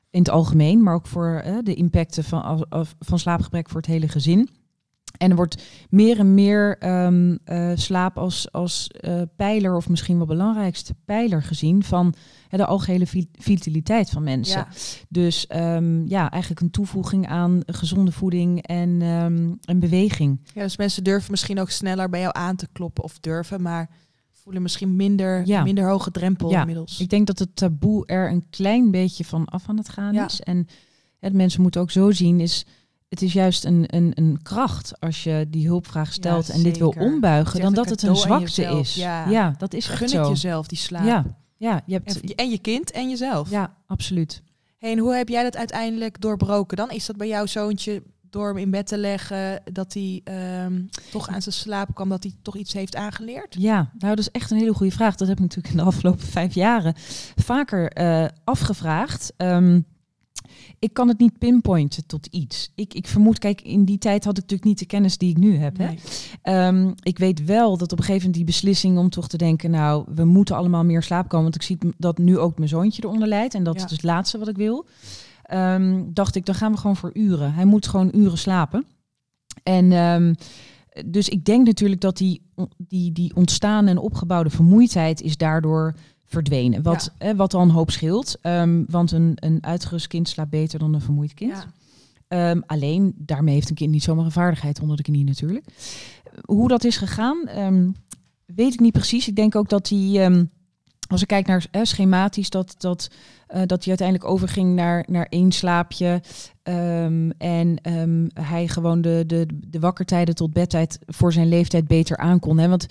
In 0.09 0.19
het 0.19 0.29
algemeen, 0.29 0.83
maar 0.83 0.93
ook 0.93 1.07
voor 1.07 1.43
uh, 1.45 1.57
de 1.63 1.73
impacten 1.73 2.23
van, 2.23 2.65
van 2.99 3.19
slaapgebrek 3.19 3.69
voor 3.69 3.81
het 3.81 3.89
hele 3.89 4.07
gezin. 4.07 4.49
En 5.17 5.29
er 5.29 5.35
wordt 5.35 5.63
meer 5.89 6.19
en 6.19 6.33
meer 6.33 6.87
um, 7.05 7.39
uh, 7.45 7.71
slaap 7.75 8.17
als, 8.17 8.51
als 8.51 8.89
uh, 9.01 9.21
pijler, 9.35 9.75
of 9.75 9.89
misschien 9.89 10.17
wel 10.17 10.25
belangrijkste 10.25 10.95
pijler 11.05 11.43
gezien 11.43 11.83
van 11.83 12.13
de 12.49 12.65
algehele 12.65 13.07
vitaliteit 13.31 14.09
van 14.09 14.23
mensen. 14.23 14.59
Ja. 14.59 14.67
Dus 15.09 15.47
um, 15.55 16.07
ja, 16.07 16.31
eigenlijk 16.31 16.61
een 16.61 16.71
toevoeging 16.71 17.27
aan 17.27 17.61
gezonde 17.65 18.11
voeding 18.11 18.61
en, 18.61 19.01
um, 19.01 19.57
en 19.61 19.79
beweging. 19.79 20.39
Ja, 20.53 20.61
dus 20.61 20.77
mensen 20.77 21.03
durven 21.03 21.31
misschien 21.31 21.59
ook 21.59 21.69
sneller 21.69 22.09
bij 22.09 22.19
jou 22.19 22.33
aan 22.35 22.55
te 22.55 22.67
kloppen 22.71 23.03
of 23.03 23.19
durven, 23.19 23.61
maar 23.61 23.89
voelen 24.31 24.61
misschien 24.61 24.95
minder, 24.95 25.47
ja. 25.47 25.63
minder 25.63 25.89
hoge 25.89 26.11
drempel 26.11 26.49
ja. 26.49 26.59
inmiddels. 26.59 26.99
Ik 26.99 27.09
denk 27.09 27.27
dat 27.27 27.39
het 27.39 27.55
taboe 27.55 28.05
er 28.05 28.31
een 28.31 28.45
klein 28.49 28.91
beetje 28.91 29.25
van 29.25 29.45
af 29.45 29.69
aan 29.69 29.77
het 29.77 29.89
gaan 29.89 30.15
is. 30.15 30.41
En 30.41 30.67
het 31.19 31.33
mensen 31.33 31.61
moeten 31.61 31.81
ook 31.81 31.91
zo 31.91 32.11
zien 32.11 32.39
is 32.39 32.65
het 33.09 33.21
is 33.21 33.33
juist 33.33 33.65
een, 33.65 33.83
een, 33.87 34.11
een 34.13 34.39
kracht 34.41 34.99
als 34.99 35.23
je 35.23 35.45
die 35.49 35.67
hulpvraag 35.67 36.13
stelt 36.13 36.47
ja, 36.47 36.53
en 36.53 36.63
dit 36.63 36.77
wil 36.77 36.93
ombuigen, 36.97 37.61
dan 37.61 37.73
dat 37.73 37.89
het 37.89 38.01
een 38.01 38.15
zwakte 38.15 38.63
is. 38.63 38.95
Ja. 38.95 39.29
ja, 39.29 39.55
dat 39.57 39.73
is 39.73 39.85
Gun 39.85 40.07
echt 40.07 40.13
het 40.13 40.27
jezelf, 40.27 40.67
die 40.67 40.77
slaap. 40.77 41.05
Ja, 41.05 41.25
ja 41.57 41.81
je 41.85 41.93
hebt, 41.93 42.21
en, 42.21 42.35
en 42.35 42.49
je 42.49 42.57
kind 42.57 42.91
en 42.91 43.09
jezelf. 43.09 43.49
Ja, 43.49 43.73
absoluut. 43.87 44.41
Hey, 44.77 44.91
en 44.91 44.99
hoe 44.99 45.15
heb 45.15 45.29
jij 45.29 45.43
dat 45.43 45.55
uiteindelijk 45.55 46.21
doorbroken 46.21 46.77
dan? 46.77 46.89
Is 46.89 47.05
dat 47.05 47.17
bij 47.17 47.27
jouw 47.27 47.45
zoontje 47.45 48.03
door 48.29 48.47
hem 48.47 48.57
in 48.57 48.69
bed 48.69 48.87
te 48.87 48.97
leggen, 48.97 49.61
dat 49.71 49.93
hij 49.93 50.21
um, 50.63 50.89
toch 51.11 51.27
aan 51.29 51.41
zijn 51.41 51.55
slaap 51.55 51.95
kwam, 51.95 52.09
dat 52.09 52.23
hij 52.23 52.33
toch 52.41 52.55
iets 52.55 52.73
heeft 52.73 52.95
aangeleerd? 52.95 53.55
Ja, 53.59 53.75
nou 53.75 54.15
dat 54.15 54.19
is 54.19 54.31
echt 54.31 54.51
een 54.51 54.57
hele 54.57 54.73
goede 54.73 54.91
vraag. 54.91 55.15
Dat 55.15 55.27
heb 55.27 55.37
ik 55.37 55.43
natuurlijk 55.43 55.73
in 55.73 55.79
de 55.79 55.85
afgelopen 55.85 56.25
vijf 56.25 56.53
jaren 56.53 56.93
vaker 57.35 58.01
uh, 58.01 58.25
afgevraagd. 58.43 59.33
Um, 59.37 59.85
ik 60.79 60.93
kan 60.93 61.07
het 61.07 61.19
niet 61.19 61.37
pinpointen 61.37 62.05
tot 62.05 62.25
iets. 62.25 62.71
Ik, 62.75 62.93
ik 62.93 63.07
vermoed, 63.07 63.39
kijk, 63.39 63.61
in 63.61 63.85
die 63.85 63.97
tijd 63.97 64.23
had 64.23 64.33
ik 64.33 64.41
natuurlijk 64.41 64.69
niet 64.69 64.79
de 64.79 64.85
kennis 64.85 65.17
die 65.17 65.29
ik 65.29 65.37
nu 65.37 65.57
heb. 65.57 65.77
Nee. 65.77 65.99
Hè? 66.41 66.67
Um, 66.67 66.93
ik 67.01 67.17
weet 67.17 67.45
wel 67.45 67.77
dat 67.77 67.91
op 67.91 67.97
een 67.97 68.03
gegeven 68.03 68.27
moment 68.27 68.35
die 68.35 68.43
beslissing 68.45 68.97
om 68.97 69.09
toch 69.09 69.27
te 69.27 69.37
denken, 69.37 69.71
nou, 69.71 70.05
we 70.15 70.25
moeten 70.25 70.55
allemaal 70.55 70.83
meer 70.83 71.03
slaap 71.03 71.27
komen. 71.27 71.43
Want 71.43 71.55
ik 71.55 71.61
zie 71.61 71.77
dat 71.97 72.17
nu 72.17 72.37
ook 72.37 72.57
mijn 72.57 72.69
zoontje 72.69 73.03
eronder 73.03 73.27
leidt. 73.27 73.53
En 73.53 73.63
dat 73.63 73.75
Ja. 73.75 73.83
is 73.83 73.87
dus 73.87 73.97
het 73.97 74.05
laatste 74.05 74.37
wat 74.37 74.47
ik 74.47 74.57
wil. 74.57 74.85
Um, 75.53 76.13
dacht 76.13 76.35
ik, 76.35 76.45
dan 76.45 76.55
gaan 76.55 76.71
we 76.71 76.77
gewoon 76.77 76.95
voor 76.95 77.11
uren. 77.13 77.53
Hij 77.53 77.65
moet 77.65 77.87
gewoon 77.87 78.09
uren 78.13 78.37
slapen. 78.37 78.85
En 79.63 79.91
um, 79.91 80.35
dus 81.05 81.29
ik 81.29 81.45
denk 81.45 81.65
natuurlijk 81.65 82.01
dat 82.01 82.17
die, 82.17 82.41
die, 82.77 83.11
die 83.11 83.35
ontstaan 83.35 83.87
en 83.87 83.97
opgebouwde 83.97 84.49
vermoeidheid 84.49 85.21
is 85.21 85.37
daardoor 85.37 85.95
verdwenen. 86.35 86.81
Wat, 86.83 87.11
Ja. 87.19 87.27
eh, 87.29 87.35
wat 87.37 87.53
al 87.53 87.61
een 87.61 87.69
hoop 87.69 87.91
scheelt. 87.91 88.37
Ehm, 88.41 88.83
want 88.87 89.11
een, 89.11 89.31
een 89.35 89.57
uitgerust 89.63 90.07
kind 90.07 90.29
slaapt 90.29 90.49
beter 90.49 90.79
dan 90.79 90.93
een 90.93 91.01
vermoeid 91.01 91.33
kind. 91.33 91.51
Ja. 91.51 91.65
Ehm, 92.27 92.61
alleen 92.65 93.13
daarmee 93.17 93.53
heeft 93.53 93.69
een 93.69 93.75
kind 93.75 93.91
niet 93.91 94.03
zomaar 94.03 94.25
een 94.25 94.31
vaardigheid 94.31 94.81
onder 94.81 94.97
de 94.97 95.03
knie 95.03 95.23
natuurlijk. 95.23 95.65
Hoe 96.45 96.67
dat 96.67 96.83
is 96.83 96.97
gegaan, 96.97 97.47
ehm, 97.47 97.89
weet 98.45 98.73
ik 98.73 98.79
niet 98.79 98.93
precies. 98.93 99.27
Ik 99.27 99.35
denk 99.35 99.55
ook 99.55 99.69
dat 99.69 99.85
die, 99.87 100.21
als 101.07 101.21
ik 101.21 101.27
kijk 101.27 101.47
naar 101.47 101.65
eh, 101.71 101.81
schematisch, 101.83 102.49
dat, 102.49 102.75
dat, 102.77 103.07
eh, 103.47 103.57
dat 103.65 103.79
hij 103.79 103.87
uiteindelijk 103.87 104.29
overging 104.29 104.75
naar, 104.75 105.05
naar 105.09 105.25
één 105.29 105.51
slaapje. 105.51 106.21
en 107.37 107.79
hij 108.33 108.67
gewoon 108.67 109.01
de, 109.01 109.23
de, 109.27 109.45
de 109.67 109.79
wakkertijden 109.79 110.35
tot 110.35 110.53
bedtijd 110.53 110.99
voor 111.05 111.33
zijn 111.33 111.47
leeftijd 111.47 111.87
beter 111.87 112.17
aankon. 112.17 112.57
Hè? 112.57 112.67
Want 112.69 112.87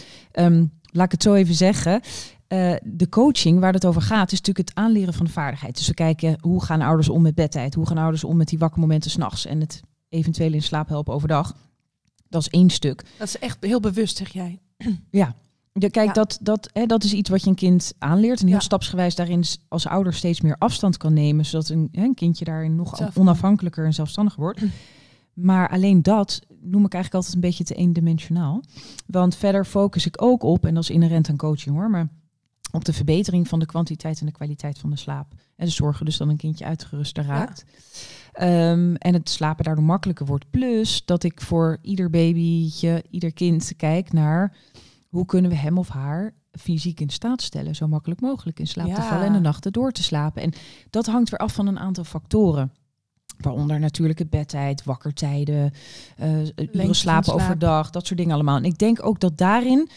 laat 0.91 1.05
ik 1.07 1.13
het 1.13 1.23
zo 1.23 1.35
even 1.35 1.55
zeggen. 1.55 2.01
Eh, 2.47 2.75
de 2.83 3.09
coaching 3.09 3.61
waar 3.61 3.73
het 3.73 3.85
over 3.87 4.03
gaat, 4.03 4.33
is 4.33 4.39
natuurlijk 4.39 4.69
het 4.69 4.79
aanleren 4.79 5.15
van 5.15 5.27
de 5.27 5.33
vaardigheid. 5.33 5.77
Dus 5.77 5.87
we 5.87 5.95
kijken 5.95 6.37
hoe 6.41 6.65
gaan 6.65 6.81
ouders 6.81 7.09
om 7.09 7.23
met 7.23 7.35
bedtijd, 7.35 7.75
hoe 7.75 7.87
gaan 7.87 7.99
ouders 7.99 8.25
om 8.25 8.37
met 8.37 8.49
die 8.49 8.59
wakkermomenten 8.59 9.11
s'nachts 9.11 9.47
en 9.47 9.61
het 9.61 9.81
eventueel 10.09 10.53
in 10.53 10.63
slaap 10.63 10.89
helpen 10.89 11.15
overdag. 11.15 11.57
Dat 12.29 12.41
is 12.41 12.49
één 12.49 12.71
stuk. 12.71 13.05
Dat 13.19 13.27
is 13.29 13.39
echt 13.39 13.57
heel 13.61 13.81
bewust, 13.81 14.17
zeg 14.17 14.33
jij. 14.33 14.59
Ja. 15.11 15.35
Ja, 15.73 15.89
kijk, 15.89 16.07
Ja. 16.07 16.13
Dat, 16.13 16.39
dat, 16.43 16.71
hè, 16.73 16.87
dat 16.87 17.05
is 17.05 17.13
iets 17.13 17.31
wat 17.31 17.43
je 17.43 17.49
een 17.49 17.55
kind 17.55 17.93
aanleert. 17.99 18.41
En 18.41 18.47
heel 18.47 18.55
Ja. 18.57 18.61
stapsgewijs 18.63 19.15
daarin 19.15 19.45
als 19.69 19.87
ouder 19.87 20.15
steeds 20.15 20.41
meer 20.41 20.57
afstand 20.59 20.97
kan 20.97 21.13
nemen. 21.13 21.45
Zodat 21.47 21.69
een, 21.69 21.89
hè, 21.93 22.03
een 22.03 22.15
kindje 22.15 22.45
daarin 22.45 22.75
nog 22.75 22.97
Zelf- 22.97 23.17
onafhankelijker 23.19 23.85
en 23.85 23.95
zelfstandiger 23.95 24.41
wordt. 24.41 24.63
Maar 25.33 25.69
alleen 25.69 26.03
dat 26.03 26.41
noem 26.61 26.85
ik 26.85 26.93
eigenlijk 26.95 27.15
altijd 27.15 27.35
een 27.35 27.41
beetje 27.51 27.65
te 27.65 27.75
eendimensionaal. 27.75 28.63
Want 29.07 29.37
verder 29.37 29.65
focus 29.65 30.07
ik 30.07 30.23
ook 30.23 30.43
op, 30.43 30.67
en 30.67 30.75
dat 30.75 30.83
is 30.83 30.91
inherent 30.91 31.29
aan 31.29 31.37
coaching 31.37 31.77
hoor, 31.77 31.91
maar 31.91 32.09
op 32.75 32.85
de 32.85 32.93
verbetering 32.93 33.49
van 33.49 33.59
de 33.59 33.67
kwantiteit 33.67 34.21
en 34.21 34.27
de 34.27 34.33
kwaliteit 34.33 34.79
van 34.79 34.91
de 34.91 34.97
slaap. 34.97 35.33
En 35.57 35.65
dus 35.65 35.75
zorgen 35.75 36.05
dus 36.05 36.17
dat 36.17 36.29
een 36.29 36.37
kindje 36.37 36.65
uitgeruster 36.65 37.25
raakt. 37.25 37.65
Ehm, 38.33 38.95
en 38.95 39.15
het 39.15 39.29
slapen 39.29 39.65
daardoor 39.65 39.85
makkelijker 39.85 40.27
wordt. 40.27 40.51
Plus 40.51 41.05
dat 41.05 41.23
ik 41.23 41.41
voor 41.41 41.79
ieder 41.83 42.11
babytje, 42.11 43.05
ieder 43.11 43.33
kind 43.33 43.73
kijk 43.77 44.13
naar 44.13 44.57
hoe 45.09 45.25
kunnen 45.25 45.51
we 45.51 45.57
hem 45.57 45.79
of 45.79 45.89
haar 45.89 46.35
fysiek 46.53 47.01
in 47.01 47.11
staat 47.11 47.43
stellen, 47.43 47.75
zo 47.75 47.89
makkelijk 47.89 48.21
mogelijk 48.21 48.59
in 48.59 48.67
slaap 48.67 48.95
te 48.95 49.03
vallen 49.03 49.27
en 49.27 49.33
de 49.33 49.39
nachten 49.39 49.73
door 49.73 49.93
te 49.93 50.03
slapen. 50.03 50.43
En 50.43 50.53
dat 50.91 51.07
hangt 51.07 51.31
weer 51.31 51.39
af 51.39 51.53
van 51.53 51.67
een 51.67 51.79
aantal 51.79 52.05
factoren. 52.05 52.73
Waaronder 53.39 53.81
natuurlijk 53.81 54.19
het 54.19 54.31
bedtijd, 54.31 54.85
wakkertijden, 54.85 55.73
eh 56.17 56.29
uren 56.57 56.95
slapen 56.95 57.25
slaap. 57.25 57.41
overdag, 57.41 57.91
dat 57.91 58.07
soort 58.07 58.19
dingen 58.19 58.35
allemaal. 58.35 58.57
En 58.57 58.65
ik 58.65 58.79
denk 58.79 59.07
ook 59.07 59.21
dat 59.21 59.39
daarin, 59.39 59.89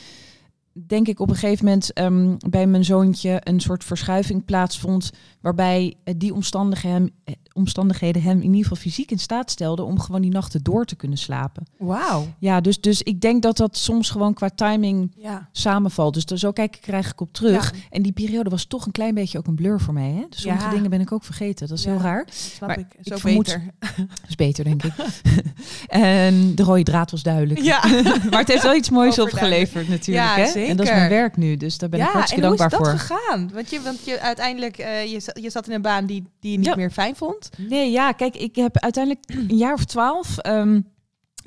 denk 0.86 1.08
ik 1.08 1.20
op 1.20 1.30
een 1.30 1.36
gegeven 1.36 1.66
moment 1.66 1.94
ehm, 1.94 2.36
bij 2.50 2.68
mijn 2.68 2.86
zoontje 2.86 3.42
een 3.44 3.60
soort 3.60 3.84
verschuiving 3.84 4.46
plaatsvond, 4.46 5.12
waarbij 5.42 5.96
eh, 6.04 6.14
die 6.18 6.34
omstandigheden 6.34 6.76
hem, 6.98 7.10
eh, 7.24 7.34
omstandigheden 7.58 8.22
hem 8.22 8.38
in 8.38 8.44
ieder 8.44 8.62
geval 8.62 8.78
fysiek 8.78 9.12
in 9.12 9.20
staat 9.20 9.52
stelden 9.52 9.86
om 9.86 10.00
gewoon 10.00 10.22
die 10.22 10.32
nachten 10.32 10.64
door 10.64 10.86
te 10.86 10.96
kunnen 10.96 11.18
slapen. 11.18 11.66
Wauw. 11.78 12.28
Ja, 12.40 12.62
dus, 12.62 12.82
dus 12.82 13.02
ik 13.04 13.22
denk 13.22 13.42
dat 13.42 13.58
dat 13.58 13.78
soms 13.78 14.10
gewoon 14.10 14.34
qua 14.34 14.50
timing 14.56 15.12
Ja. 15.18 15.50
samenvalt. 15.52 16.14
Dus 16.14 16.26
daar- 16.26 16.38
zo 16.38 16.52
kijk 16.52 16.76
ik 16.76 16.84
er 16.88 16.92
eigenlijk 16.94 17.22
op 17.22 17.34
terug. 17.34 17.72
Ja. 17.76 17.80
En 17.90 18.02
die 18.02 18.12
periode 18.12 18.50
was 18.50 18.66
toch 18.66 18.86
een 18.86 18.92
klein 18.92 19.14
beetje 19.14 19.38
ook 19.38 19.48
een 19.48 19.56
blur 19.56 19.80
voor 19.80 19.94
mij. 19.94 20.10
Hè? 20.12 20.26
Dus 20.30 20.42
sommige 20.42 20.66
Ja. 20.66 20.72
dingen 20.72 20.90
ben 20.90 21.02
ik 21.02 21.12
ook 21.12 21.24
vergeten. 21.24 21.68
Dat 21.68 21.78
is 21.78 21.84
Ja. 21.84 21.92
heel 21.92 22.00
raar. 22.02 22.28
Snap 22.32 22.68
Maar 22.70 22.80
ik. 22.80 22.86
ik 23.04 23.18
vermoed- 23.18 23.46
beter. 23.46 23.64
Dat 23.98 24.30
is 24.30 24.36
beter, 24.36 24.64
denk 24.64 24.84
ik. 24.84 24.94
en 25.88 26.56
de 26.56 26.64
rode 26.64 26.84
draad 26.84 27.12
was 27.12 27.24
duidelijk. 27.24 27.60
Ja. 27.62 27.80
maar 28.30 28.40
het 28.40 28.48
heeft 28.48 28.64
wel 28.64 28.76
iets 28.76 28.90
moois 28.90 29.20
opgeleverd 29.20 29.88
natuurlijk. 29.90 30.28
Ja, 30.28 30.36
hè? 30.36 30.42
En 30.42 30.46
dat 30.46 30.86
is 30.86 30.92
zeker. 30.92 30.96
mijn 30.96 31.10
werk 31.10 31.38
nu. 31.38 31.58
Dus 31.58 31.78
daar 31.78 31.90
ben 31.90 32.00
ik 32.00 32.06
ja, 32.06 32.12
hartstikke 32.12 32.44
en 32.46 32.50
hoe 32.52 32.58
is 32.64 32.70
dankbaar 32.70 32.94
dat 32.94 33.00
voor. 33.00 33.18
gegaan? 33.18 33.50
Want 33.54 33.70
je, 33.70 33.82
want 33.82 34.06
je 34.06 34.20
uiteindelijk, 34.20 34.78
eh, 34.78 35.06
je, 35.12 35.32
je 35.42 35.50
zat 35.50 35.68
in 35.68 35.74
een 35.74 35.82
baan 35.82 36.06
die, 36.06 36.24
die 36.40 36.52
je 36.52 36.58
niet 36.58 36.66
Ja. 36.68 36.76
meer 36.76 36.92
fijn 36.92 37.16
vond. 37.16 37.47
Nee, 37.58 37.92
ja, 37.92 38.12
kijk, 38.12 38.36
ik 38.36 38.56
heb 38.56 38.78
uiteindelijk 38.78 39.26
een 39.52 39.58
jaar 39.58 39.74
of 39.74 39.86
twaalf 39.86 40.38
ehm, 40.38 40.82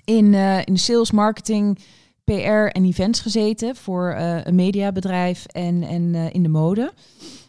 in, 0.05 0.35
eh, 0.35 0.59
in 0.65 0.79
sales, 0.79 1.11
marketing, 1.11 1.79
PR 2.25 2.67
en 2.67 2.85
events 2.85 3.21
gezeten 3.21 3.77
voor 3.77 4.11
eh, 4.11 4.45
een 4.45 4.55
mediabedrijf 4.55 5.45
en, 5.47 5.83
en 5.83 6.15
eh, 6.15 6.35
in 6.35 6.43
de 6.43 6.49
mode. 6.49 6.93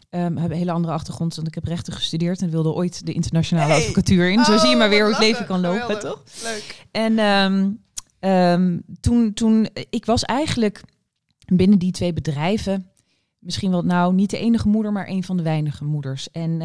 Ehm 0.09 0.37
heb 0.37 0.51
een 0.51 0.57
hele 0.57 0.71
andere 0.71 0.93
achtergrond, 0.93 1.35
want 1.35 1.47
ik 1.47 1.55
heb 1.55 1.65
rechten 1.65 1.93
gestudeerd 1.93 2.41
en 2.41 2.49
wilde 2.49 2.73
ooit 2.73 3.05
de 3.05 3.13
internationale 3.13 3.71
Hey! 3.71 3.79
advocatuur 3.81 4.31
in. 4.31 4.43
Zo 4.45 4.53
Oh, 4.53 4.59
zie 4.59 4.69
je 4.69 4.75
maar 4.75 4.89
weer 4.89 5.01
hoe 5.03 5.09
het 5.13 5.19
leven 5.19 5.45
kan 5.45 5.61
lopen, 5.61 5.81
Geweldig. 5.81 6.09
toch? 6.09 6.23
Leuk. 6.43 6.85
En 6.91 7.19
ehm, 8.19 8.79
toen, 8.99 9.33
toen, 9.33 9.67
ik 9.89 10.05
was 10.05 10.23
eigenlijk 10.23 10.81
binnen 11.45 11.79
die 11.79 11.91
twee 11.91 12.13
bedrijven 12.13 12.91
misschien 13.39 13.71
wel, 13.71 13.81
nou 13.81 14.13
niet 14.13 14.29
de 14.29 14.37
enige 14.37 14.67
moeder, 14.67 14.91
maar 14.91 15.07
een 15.07 15.23
van 15.23 15.37
de 15.37 15.43
weinige 15.43 15.83
moeders. 15.85 16.31
En 16.31 16.61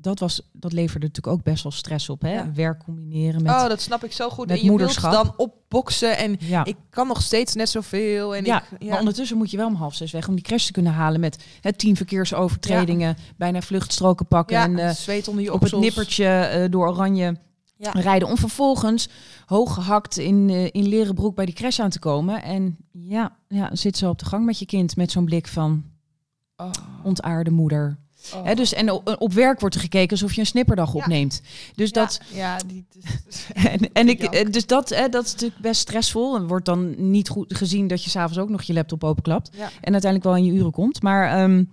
dat, 0.00 0.18
was, 0.18 0.42
dat 0.52 0.72
leverde 0.72 1.06
natuurlijk 1.06 1.36
ook 1.36 1.42
best 1.42 1.62
wel 1.62 1.72
stress 1.72 2.08
op. 2.08 2.22
Hè? 2.22 2.32
Ja. 2.32 2.52
Werk 2.54 2.78
combineren 2.84 3.42
met... 3.42 3.52
oh, 3.52 3.68
dat 3.68 3.80
snap 3.80 4.04
ik 4.04 4.12
zo 4.12 4.30
goed. 4.30 4.46
met 4.46 4.56
en 4.56 4.64
je 4.64 4.70
moederschap. 4.70 5.10
wilt 5.10 5.24
dan 5.24 5.34
opboksen 5.36 6.18
en 6.18 6.36
ja. 6.38 6.64
ik 6.64 6.76
kan 6.90 7.06
nog 7.06 7.22
steeds 7.22 7.54
net 7.54 7.68
zoveel. 7.68 8.36
En 8.36 8.44
ja, 8.44 8.62
ik, 8.78 8.88
maar 8.88 8.98
ondertussen 8.98 9.36
moet 9.36 9.50
je 9.50 9.56
wel 9.56 9.66
om 9.66 9.74
half 9.74 9.94
zes 9.94 10.12
weg 10.12 10.28
om 10.28 10.34
die 10.34 10.44
crash 10.44 10.66
te 10.66 10.72
kunnen 10.72 10.92
halen 10.92 11.20
met 11.20 11.44
het 11.60 11.78
tien 11.78 11.96
verkeersovertredingen, 11.96 13.16
bijna 13.36 13.60
vluchtstroken 13.60 14.26
pakken 14.26 14.56
en 14.56 14.78
eh, 14.78 14.90
zweet 14.90 15.28
onder 15.28 15.44
je 15.44 15.52
op 15.52 15.60
het 15.60 15.76
nippertje 15.76 16.26
eh, 16.26 16.70
door 16.70 16.88
oranje 16.88 17.36
rijden. 17.78 18.28
Om 18.28 18.36
vervolgens 18.36 19.08
hoog 19.46 19.74
gehakt 19.74 20.18
in, 20.18 20.50
eh, 20.50 20.64
in 20.64 20.88
leren 20.88 21.14
broek 21.14 21.34
bij 21.34 21.44
die 21.44 21.54
crash 21.54 21.80
aan 21.80 21.90
te 21.90 21.98
komen. 21.98 22.42
En 22.42 22.76
ja, 22.92 23.36
ja, 23.48 23.70
zit 23.72 23.96
ze 23.96 24.08
op 24.08 24.18
de 24.18 24.24
gang 24.24 24.44
met 24.44 24.58
je 24.58 24.66
kind 24.66 24.96
met 24.96 25.10
zo'n 25.10 25.24
blik 25.24 25.46
van 25.46 25.84
Oh. 26.60 26.70
ontaarde 27.02 27.50
moeder. 27.50 27.98
Oh. 28.34 28.54
Dus, 28.54 28.72
en 28.74 28.90
op, 29.20 29.32
werk 29.32 29.60
wordt 29.60 29.74
er 29.74 29.80
gekeken 29.80 30.10
alsof 30.10 30.32
je 30.32 30.40
een 30.40 30.46
snipperdag 30.46 30.92
Ja. 30.92 30.98
opneemt. 31.00 31.40
Dus 31.74 31.88
Ja, 31.90 32.00
dat, 32.00 32.20
Ja, 32.34 32.56
die, 32.66 32.86
en, 33.70 33.92
en 33.92 34.08
ik, 34.08 34.22
eh, 34.22 34.50
dus 34.50 34.66
dat, 34.66 34.88
hè, 34.88 35.08
dat 35.08 35.24
is 35.24 35.32
natuurlijk 35.32 35.60
best 35.60 35.80
stressvol. 35.80 36.36
En 36.36 36.46
wordt 36.46 36.64
dan 36.64 37.10
niet 37.10 37.28
goed 37.28 37.56
gezien 37.56 37.86
dat 37.86 38.04
je 38.04 38.10
s'avonds 38.10 38.38
ook 38.38 38.48
nog 38.48 38.62
je 38.62 38.72
laptop 38.72 39.04
openklapt. 39.04 39.50
Ja. 39.56 39.70
En 39.80 39.92
uiteindelijk 39.92 40.24
wel 40.24 40.36
in 40.36 40.44
je 40.44 40.52
uren 40.52 40.72
komt. 40.72 41.02
Maar 41.02 41.38
ehm, 41.42 41.64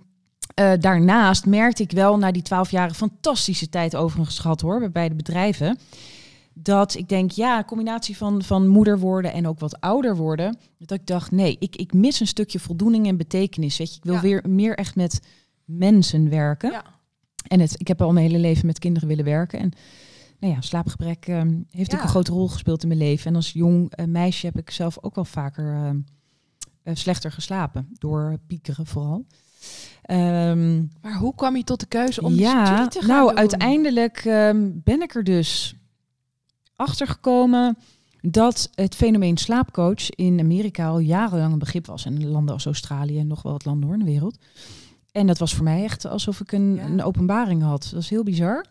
eh, 0.54 0.72
daarnaast 0.80 1.46
merkte 1.46 1.82
ik 1.82 1.90
wel 1.90 2.18
na 2.18 2.32
die 2.32 2.42
twaalf 2.42 2.70
jaren 2.70 2.94
fantastische 2.94 3.68
tijd 3.68 3.96
overigens 3.96 4.38
gehad 4.38 4.60
hoor, 4.60 4.78
bij 4.78 4.90
beide 4.90 5.14
bedrijven. 5.14 5.78
Dat 6.54 6.94
ik 6.94 7.08
denk, 7.08 7.30
ja, 7.30 7.58
een 7.58 7.64
combinatie 7.64 8.16
van, 8.16 8.42
van 8.42 8.68
moeder 8.68 8.98
worden 8.98 9.32
en 9.32 9.46
ook 9.48 9.60
wat 9.60 9.80
ouder 9.80 10.16
worden. 10.16 10.58
Dat 10.78 10.98
ik 11.00 11.06
dacht, 11.06 11.30
nee, 11.30 11.56
ik, 11.58 11.76
ik 11.76 11.92
mis 11.92 12.20
een 12.20 12.26
stukje 12.26 12.58
voldoening 12.58 13.06
en 13.06 13.16
betekenis. 13.16 13.76
Weet 13.78 13.90
je, 13.90 13.96
ik 13.96 14.04
wil 14.04 14.14
Ja. 14.14 14.20
weer 14.20 14.44
meer 14.48 14.76
echt 14.76 14.94
met 14.96 15.20
mensen 15.68 16.28
werken. 16.28 16.70
Ja. 16.70 16.84
En 17.46 17.60
het, 17.60 17.80
ik 17.80 17.88
heb 17.88 18.02
al 18.02 18.12
mijn 18.12 18.26
hele 18.26 18.38
leven 18.38 18.66
met 18.66 18.78
kinderen 18.78 19.08
willen 19.08 19.24
werken. 19.24 19.58
En 19.58 19.72
nou 20.38 20.54
ja, 20.54 20.60
slaapgebrek 20.60 21.26
ehm, 21.26 21.60
heeft 21.70 21.94
ook 21.94 22.02
een 22.02 22.08
grote 22.08 22.32
rol 22.32 22.48
gespeeld 22.48 22.82
in 22.82 22.88
mijn 22.88 23.00
leven. 23.00 23.26
En 23.26 23.36
als 23.36 23.52
jong 23.52 23.90
eh, 23.90 24.06
meisje 24.06 24.46
heb 24.46 24.58
ik 24.58 24.70
zelf 24.70 24.98
ook 25.00 25.14
wel 25.14 25.24
vaker 25.24 25.74
ehm, 25.74 25.98
eh, 26.82 26.94
slechter 26.94 27.32
geslapen. 27.32 27.88
Door 27.98 28.38
piekeren 28.46 28.86
vooral. 28.86 29.26
Ehm, 30.02 30.76
Maar 31.00 31.16
hoe 31.16 31.34
kwam 31.34 31.56
je 31.56 31.64
tot 31.64 31.80
de 31.80 31.86
keuze 31.86 32.22
om 32.22 32.34
ja, 32.34 32.66
studie 32.66 32.88
te 32.88 32.98
gaan 32.98 33.08
nou 33.08 33.28
doen? 33.28 33.38
uiteindelijk 33.38 34.22
ben 34.84 35.02
ik 35.02 35.14
er 35.14 35.24
dus 35.24 35.74
achter 36.76 37.06
gekomen 37.06 37.78
dat 38.20 38.70
het 38.74 38.94
fenomeen 38.94 39.36
slaapcoach 39.36 40.10
in 40.10 40.40
Amerika 40.40 40.88
al 40.88 40.98
jarenlang 40.98 41.52
een 41.52 41.58
begrip 41.58 41.86
was. 41.86 42.04
En 42.04 42.28
landen 42.28 42.54
als 42.54 42.64
Australië 42.64 43.18
en 43.18 43.26
nog 43.26 43.42
wel 43.42 43.52
wat 43.52 43.64
landen 43.64 43.84
hoor 43.84 43.98
in 43.98 44.04
de 44.04 44.10
wereld. 44.10 44.38
En 45.18 45.26
dat 45.26 45.38
was 45.38 45.54
voor 45.54 45.64
mij 45.64 45.84
echt 45.84 46.06
alsof 46.06 46.40
ik 46.40 46.52
een, 46.52 46.74
Ja. 46.74 46.82
een 46.84 47.02
openbaring 47.02 47.62
had. 47.62 47.82
Dat 47.82 47.92
was 47.92 48.08
heel 48.08 48.22
bizar. 48.22 48.64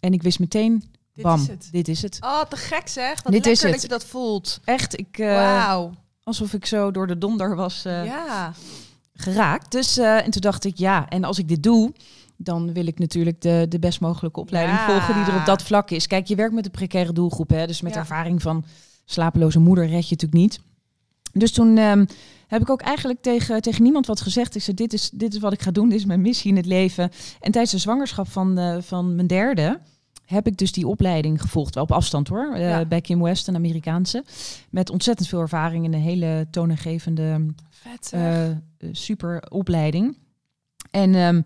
En 0.00 0.12
ik 0.12 0.22
wist 0.22 0.38
meteen, 0.38 0.84
Dit 1.14 1.24
bam, 1.24 1.40
is 1.40 1.46
het. 1.48 1.68
dit 1.70 1.88
is 1.88 2.02
het. 2.02 2.18
Oh, 2.20 2.42
te 2.42 2.56
gek 2.56 2.88
zeg. 2.88 3.22
Wat 3.22 3.32
Dit 3.32 3.46
is 3.46 3.62
het. 3.62 3.72
dat 3.72 3.82
je 3.82 3.88
dat 3.88 4.04
voelt. 4.04 4.60
Echt, 4.64 4.98
ik, 4.98 5.16
Wauw. 5.16 5.92
alsof 6.22 6.52
ik 6.52 6.66
zo 6.66 6.90
door 6.90 7.06
de 7.06 7.18
donder 7.18 7.56
was 7.56 7.84
eh, 7.84 8.04
ja. 8.04 8.52
geraakt. 9.14 9.72
Dus, 9.72 9.98
eh, 9.98 10.24
en 10.24 10.30
toen 10.30 10.40
dacht 10.40 10.64
ik, 10.64 10.76
ja, 10.78 11.08
en 11.08 11.24
als 11.24 11.38
ik 11.38 11.48
dit 11.48 11.62
doe, 11.62 11.92
dan 12.36 12.72
wil 12.72 12.86
ik 12.86 12.98
natuurlijk 12.98 13.40
de, 13.40 13.66
de 13.68 13.78
best 13.78 14.00
mogelijke 14.00 14.40
opleiding 14.40 14.78
Ja. 14.78 14.86
volgen 14.86 15.14
die 15.14 15.32
er 15.32 15.38
op 15.40 15.46
dat 15.46 15.62
vlak 15.62 15.90
is. 15.90 16.06
Kijk, 16.06 16.26
je 16.26 16.34
werkt 16.34 16.54
met 16.54 16.64
een 16.64 16.70
precaire 16.70 17.12
doelgroep, 17.12 17.50
hè, 17.50 17.66
dus 17.66 17.80
met 17.80 17.94
Ja. 17.94 17.98
ervaring 18.00 18.42
van 18.42 18.64
slapeloze 19.04 19.58
moeder 19.58 19.84
red 19.86 20.08
je 20.08 20.14
natuurlijk 20.16 20.32
niet. 20.42 20.60
Dus 21.38 21.52
toen 21.52 21.76
ehm, 21.78 22.04
heb 22.46 22.60
ik 22.62 22.70
ook 22.70 22.80
eigenlijk 22.80 23.22
tegen, 23.22 23.62
tegen 23.62 23.82
niemand 23.82 24.06
wat 24.06 24.20
gezegd. 24.20 24.54
Ik 24.54 24.62
zei, 24.62 24.76
dit 24.76 24.92
is, 24.92 25.10
dit 25.10 25.34
is 25.34 25.40
wat 25.40 25.52
ik 25.52 25.62
ga 25.62 25.70
doen, 25.70 25.88
dit 25.88 25.98
is 25.98 26.04
mijn 26.04 26.20
missie 26.20 26.50
in 26.50 26.56
het 26.56 26.66
leven. 26.66 27.10
En 27.40 27.50
tijdens 27.52 27.70
de 27.72 27.78
zwangerschap 27.78 28.28
van, 28.28 28.58
eh, 28.58 28.76
van 28.80 29.14
mijn 29.14 29.26
derde 29.26 29.80
heb 30.26 30.46
ik 30.46 30.56
dus 30.56 30.72
die 30.72 30.86
opleiding 30.86 31.40
gevolgd. 31.40 31.74
Wel 31.74 31.82
op 31.84 31.92
afstand 31.92 32.28
hoor, 32.28 32.52
eh, 32.54 32.60
Ja. 32.68 32.84
bij 32.84 33.00
Kim 33.00 33.22
West, 33.22 33.48
een 33.48 33.54
Amerikaanse. 33.54 34.24
Met 34.70 34.90
ontzettend 34.90 35.28
veel 35.28 35.40
ervaring 35.40 35.84
in 35.84 35.92
een 35.94 36.00
hele 36.00 36.46
toonaangevende 36.50 37.46
Vet 37.70 38.06
zeg. 38.06 38.20
eh, 38.78 38.88
super 38.92 39.42
opleiding. 39.48 40.16
En 40.90 41.14
ehm, 41.14 41.40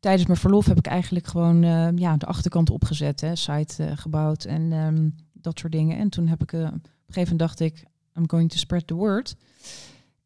tijdens 0.00 0.26
mijn 0.26 0.38
verlof 0.38 0.66
heb 0.66 0.78
ik 0.78 0.86
eigenlijk 0.86 1.26
gewoon 1.26 1.62
eh, 1.64 1.88
ja, 1.94 2.16
de 2.16 2.26
achterkant 2.26 2.70
opgezet, 2.70 3.20
hè, 3.20 3.36
site 3.36 3.92
gebouwd 3.96 4.44
en 4.44 4.72
ehm, 4.72 5.08
dat 5.32 5.58
soort 5.58 5.72
dingen. 5.72 5.98
En 5.98 6.08
toen 6.08 6.26
heb 6.28 6.42
ik 6.42 6.52
op 6.52 6.58
een 6.60 6.80
gegeven 7.06 7.36
moment 7.36 7.38
dacht 7.38 7.60
ik, 7.60 7.84
I'm 8.16 8.24
going 8.28 8.50
to 8.50 8.56
spread 8.58 8.86
the 8.86 8.94
word. 8.94 9.34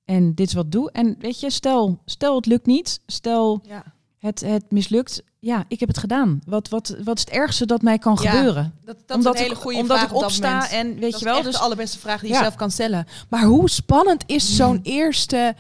En 0.05 0.35
dit 0.35 0.47
is 0.47 0.55
wat 0.55 0.73
doe. 0.73 0.91
En 0.91 1.17
weet 1.19 1.41
je, 1.41 1.51
stel, 1.51 1.99
stel 2.05 2.37
het 2.37 2.47
lukt 2.47 2.67
niet, 2.67 3.01
stel 3.07 3.61
ja. 3.69 3.83
het, 4.19 4.41
het 4.41 4.71
mislukt. 4.71 5.23
Ja, 5.39 5.65
ik 5.69 5.81
heb 5.81 5.89
het 5.89 5.99
gedaan. 5.99 6.41
Wat, 6.47 6.69
wat, 6.69 6.97
wat 7.05 7.17
is 7.17 7.25
het 7.25 7.31
ergste 7.35 7.67
dat 7.67 7.83
mij 7.83 7.99
kan 7.99 8.19
Ja, 8.23 8.31
gebeuren? 8.31 8.75
Dat, 8.85 8.97
dat 9.07 9.17
omdat 9.17 9.35
is 9.35 9.41
een 9.41 9.47
hele 9.47 9.61
ik, 9.61 9.81
omdat 9.81 9.99
vraag 9.99 10.11
ik 10.11 10.17
opsta 10.17 10.71
en 10.71 10.99
weet 10.99 11.11
dat 11.11 11.21
je 11.21 11.25
wel, 11.27 11.43
dus 11.43 11.55
de 11.55 11.61
allerbeste 11.61 11.99
vraag 11.99 12.21
die 12.21 12.29
je 12.29 12.35
Ja. 12.35 12.41
zelf 12.41 12.55
kan 12.55 12.71
stellen. 12.71 13.07
Maar 13.29 13.43
hoe 13.45 13.71
spannend 13.71 14.23
is 14.27 14.57
zo'n 14.57 14.81
eerste 14.83 15.55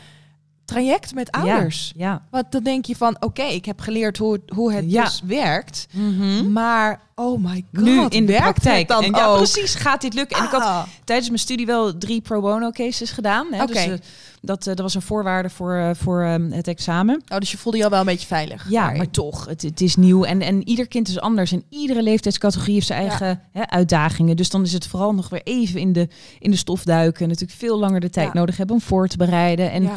traject 0.66 1.14
met 1.14 1.30
ouders? 1.30 1.92
ja. 1.96 2.22
Want 2.30 2.44
dan 2.52 2.62
denk 2.62 2.84
je 2.84 2.96
van, 2.96 3.16
oké, 3.20 3.42
ik 3.42 3.64
heb 3.64 3.80
geleerd 3.80 4.16
hoe, 4.18 4.40
hoe 4.54 4.72
het 4.72 4.84
Ja. 4.90 5.04
dus 5.04 5.22
werkt. 5.24 5.86
Mhm. 5.92 6.52
Maar, 6.52 7.00
oh 7.14 7.42
my 7.44 7.64
god, 7.74 7.84
nu 7.84 8.06
in 8.08 8.26
de 8.26 8.32
praktijk. 8.32 8.88
dan 8.88 9.02
en 9.02 9.10
ja, 9.10 9.26
ook? 9.26 9.36
precies, 9.36 9.74
gaat 9.74 10.00
dit 10.00 10.14
lukken? 10.14 10.36
En 10.38 10.44
ik 10.44 10.50
had 10.50 10.62
Ah. 10.62 10.82
tijdens 11.04 11.28
mijn 11.28 11.40
studie 11.40 11.66
wel 11.66 11.98
drie 11.98 12.20
pro 12.20 12.40
bono 12.40 12.70
cases 12.70 13.10
gedaan. 13.10 13.46
Hè? 13.50 13.66
Dus, 13.66 13.76
eh, 13.86 13.92
dat, 14.40 14.58
eh, 14.60 14.64
dat 14.66 14.78
was 14.78 14.94
een 14.94 15.02
voorwaarde 15.02 15.50
voor, 15.50 15.74
eh, 15.74 15.90
voor 15.94 16.22
ehm, 16.22 16.50
het 16.50 16.68
examen. 16.68 17.22
Oh, 17.28 17.38
dus 17.38 17.50
je 17.50 17.58
voelde 17.58 17.78
je 17.78 17.84
al 17.84 17.90
wel 17.90 18.00
een 18.00 18.06
beetje 18.06 18.26
veilig. 18.26 18.66
Ja, 18.68 18.80
daarin. 18.80 18.96
maar 18.98 19.10
toch, 19.10 19.46
het, 19.46 19.62
het 19.62 19.80
is 19.80 19.96
nieuw. 19.96 20.24
En, 20.24 20.42
en 20.42 20.68
ieder 20.68 20.88
kind 20.88 21.08
is 21.08 21.20
anders. 21.20 21.52
En 21.52 21.64
iedere 21.70 22.02
leeftijdscategorie 22.02 22.74
heeft 22.74 22.86
zijn 22.86 23.00
eigen 23.08 23.40
hè, 23.52 23.68
uitdagingen. 23.68 24.36
Dus 24.36 24.50
dan 24.50 24.62
is 24.62 24.72
het 24.72 24.86
vooral 24.86 25.14
nog 25.14 25.28
weer 25.28 25.42
even 25.44 25.80
in 25.80 25.92
de, 25.92 26.08
in 26.38 26.50
de 26.50 26.56
stof 26.56 26.82
duiken. 26.84 27.22
En 27.22 27.28
natuurlijk 27.28 27.58
veel 27.58 27.78
langer 27.78 28.00
de 28.00 28.10
tijd 28.10 28.26
Ja. 28.32 28.38
nodig 28.38 28.56
hebben 28.56 28.76
om 28.76 28.82
voor 28.82 29.08
te 29.08 29.16
bereiden. 29.16 29.70
En 29.70 29.90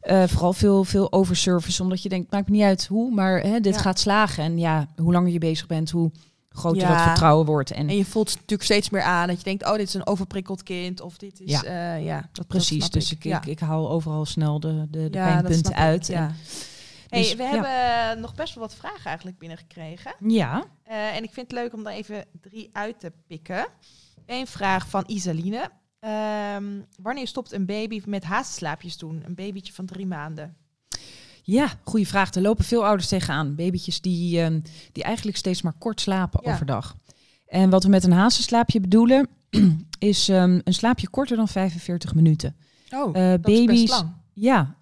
Eh, 0.00 0.24
vooral 0.26 0.52
veel, 0.52 0.84
veel 0.84 1.12
overservice. 1.12 1.82
Omdat 1.82 2.02
je 2.02 2.08
denkt, 2.08 2.30
maakt 2.32 2.48
me 2.48 2.56
niet 2.56 2.64
uit 2.64 2.86
hoe, 2.86 3.10
maar 3.14 3.40
hè, 3.40 3.60
dit 3.60 3.74
Ja. 3.74 3.80
gaat 3.80 3.98
slagen. 3.98 4.44
En 4.44 4.58
ja, 4.58 4.86
hoe 4.96 5.12
langer 5.12 5.32
je 5.32 5.38
bezig 5.38 5.66
bent, 5.66 5.90
hoe 5.90 6.10
groter 6.48 6.80
Ja. 6.82 6.88
dat 6.94 7.02
vertrouwen 7.02 7.46
wordt. 7.46 7.70
En, 7.70 7.88
En 7.88 7.96
je 7.96 8.04
voelt 8.04 8.28
natuurlijk 8.34 8.62
steeds 8.62 8.90
meer 8.90 9.02
aan 9.02 9.26
dat 9.28 9.36
je 9.38 9.44
denkt, 9.44 9.64
oh, 9.66 9.72
dit 9.76 9.88
is 9.88 9.94
een 9.94 10.06
overprikkeld 10.06 10.62
kind. 10.62 11.00
Of 11.00 11.16
dit 11.16 11.40
is, 11.40 11.50
Ja. 11.50 11.62
ja, 11.72 11.94
ja 11.94 12.28
dat, 12.32 12.46
Precies, 12.46 12.82
dat 12.82 12.92
dus 12.92 13.12
ik, 13.12 13.24
ik, 13.24 13.46
ik 13.46 13.58
haal 13.60 13.90
overal 13.90 14.24
snel 14.24 14.60
de, 14.60 14.86
de, 14.90 15.02
de 15.02 15.10
pijnpunten 15.10 15.70
ik, 15.72 15.76
uit. 15.78 16.06
Ja. 16.06 16.26
En- 16.26 16.34
Hey, 17.08 17.20
dus, 17.20 17.34
we 17.34 17.42
ja. 17.42 17.50
hebben 17.50 18.20
nog 18.20 18.34
best 18.34 18.54
wel 18.54 18.62
wat 18.64 18.74
vragen 18.74 19.04
eigenlijk 19.04 19.38
binnengekregen. 19.38 20.14
ja, 20.26 20.64
Eh, 20.84 21.16
en 21.16 21.22
ik 21.22 21.30
vind 21.32 21.50
het 21.50 21.60
leuk 21.60 21.72
om 21.74 21.86
er 21.86 21.92
even 21.92 22.24
drie 22.40 22.70
uit 22.72 23.00
te 23.00 23.12
pikken. 23.26 23.66
Eén 24.26 24.46
vraag 24.46 24.88
van 24.88 25.04
Isaline. 25.06 25.70
Ehm, 26.00 26.64
wanneer 27.02 27.26
stopt 27.26 27.52
een 27.52 27.66
baby 27.66 28.02
met 28.06 28.24
haastslaapjes 28.24 28.96
doen? 28.98 29.22
Een 29.26 29.34
babytje 29.34 29.72
van 29.72 29.86
drie 29.86 30.06
maanden. 30.06 30.54
ja, 31.42 31.68
goede 31.84 32.06
vraag. 32.06 32.34
Er 32.34 32.42
lopen 32.42 32.64
veel 32.64 32.84
ouders 32.86 33.08
tegenaan. 33.08 33.54
Babytjes 33.54 34.00
die, 34.00 34.40
ehm, 34.42 34.60
die 34.92 35.02
eigenlijk 35.02 35.36
steeds 35.36 35.62
maar 35.62 35.72
kort 35.78 36.00
slapen 36.00 36.40
Ja. 36.44 36.52
overdag. 36.52 36.96
En 37.46 37.70
wat 37.70 37.82
we 37.82 37.88
met 37.88 38.04
een 38.04 38.12
hazenslaapje 38.12 38.80
bedoelen, 38.80 39.28
is 39.98 40.28
ehm, 40.28 40.60
een 40.64 40.74
slaapje 40.74 41.08
korter 41.08 41.36
dan 41.36 41.48
45 41.48 42.14
minuten. 42.14 42.56
Oh, 42.94 43.16
Eh, 43.16 43.30
dat 43.30 43.48
is 43.48 43.58
baby's, 43.58 43.80
best 43.80 44.00
lang. 44.02 44.12
ja. 44.32 44.74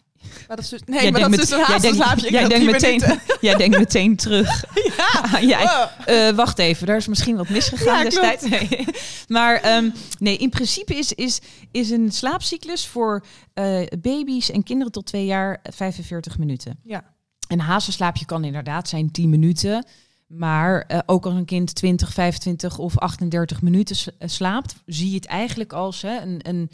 Maar 0.49 0.57
dat 0.57 0.65
is 0.65 0.69
dus, 0.69 0.81
nee, 0.87 1.03
Jij 1.03 1.11
maar 1.11 1.21
dat 1.21 1.31
is 1.33 1.37
dus 1.37 1.51
een 1.51 1.61
haastslaapje. 1.65 2.31
jij 2.31 2.49
denkt 2.49 2.71
meteen- 2.71 3.01
minuten. 3.01 3.21
Jij 3.41 3.55
denkt 3.55 3.79
meteen 3.79 4.17
terug. 4.17 4.65
Ja. 4.97 5.41
jij. 5.57 5.89
Eh, 6.05 6.35
wacht 6.35 6.59
even, 6.59 6.87
daar 6.87 6.97
is 6.97 7.07
misschien 7.07 7.37
wat 7.37 7.49
misgegaan 7.49 7.97
Ja, 7.99 8.03
destijds. 8.05 8.45
Nee. 8.49 8.85
Maar 9.29 9.61
ehm, 9.61 9.91
nee, 10.19 10.37
in 10.37 10.51
principe 10.51 10.95
is, 10.95 11.13
is, 11.13 11.41
is 11.71 11.91
een 11.91 12.13
slaapcyclus 12.13 12.87
voor 12.87 13.25
eh, 13.55 13.81
baby's 14.01 14.51
en 14.51 14.63
kinderen 14.63 14.93
tot 14.93 15.07
twee 15.07 15.25
jaar 15.25 15.61
45 15.63 16.39
minuten. 16.39 16.79
Ja. 16.85 17.05
Een 17.49 17.61
hazenslaapje 17.61 18.25
kan 18.25 18.45
inderdaad 18.45 18.89
zijn 18.89 19.11
10 19.11 19.31
minuten. 19.31 19.87
Maar 20.27 20.81
eh, 20.81 20.99
ook 21.07 21.25
als 21.25 21.35
een 21.35 21.45
kind 21.45 21.75
20, 21.75 22.13
25 22.13 22.79
of 22.79 22.99
38 22.99 23.63
minuten 23.63 23.97
eh, 24.19 24.29
slaapt, 24.29 24.75
zie 24.87 25.09
je 25.09 25.15
het 25.15 25.27
eigenlijk 25.27 25.73
als 25.73 26.03
hè, 26.03 26.21
een, 26.21 26.41
een, 26.43 26.71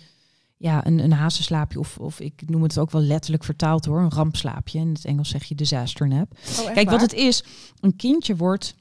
ja, 0.64 0.86
een, 0.86 0.98
een 0.98 1.12
hazenslaapje. 1.12 1.78
Of, 1.78 1.98
of 1.98 2.20
ik 2.20 2.42
noem 2.46 2.62
het 2.62 2.78
ook 2.78 2.90
wel 2.90 3.02
letterlijk 3.02 3.44
vertaald 3.44 3.84
hoor, 3.84 4.00
een 4.00 4.10
rampslaapje. 4.10 4.78
In 4.78 4.88
het 4.88 5.04
Engels 5.04 5.28
zeg 5.28 5.44
je 5.44 5.54
disaster 5.54 6.08
nap. 6.08 6.36
Oh, 6.60 6.72
Kijk, 6.72 6.90
wat 6.90 7.00
het 7.00 7.12
is, 7.12 7.44
een 7.80 7.96
kindje 7.96 8.36
wordt 8.36 8.74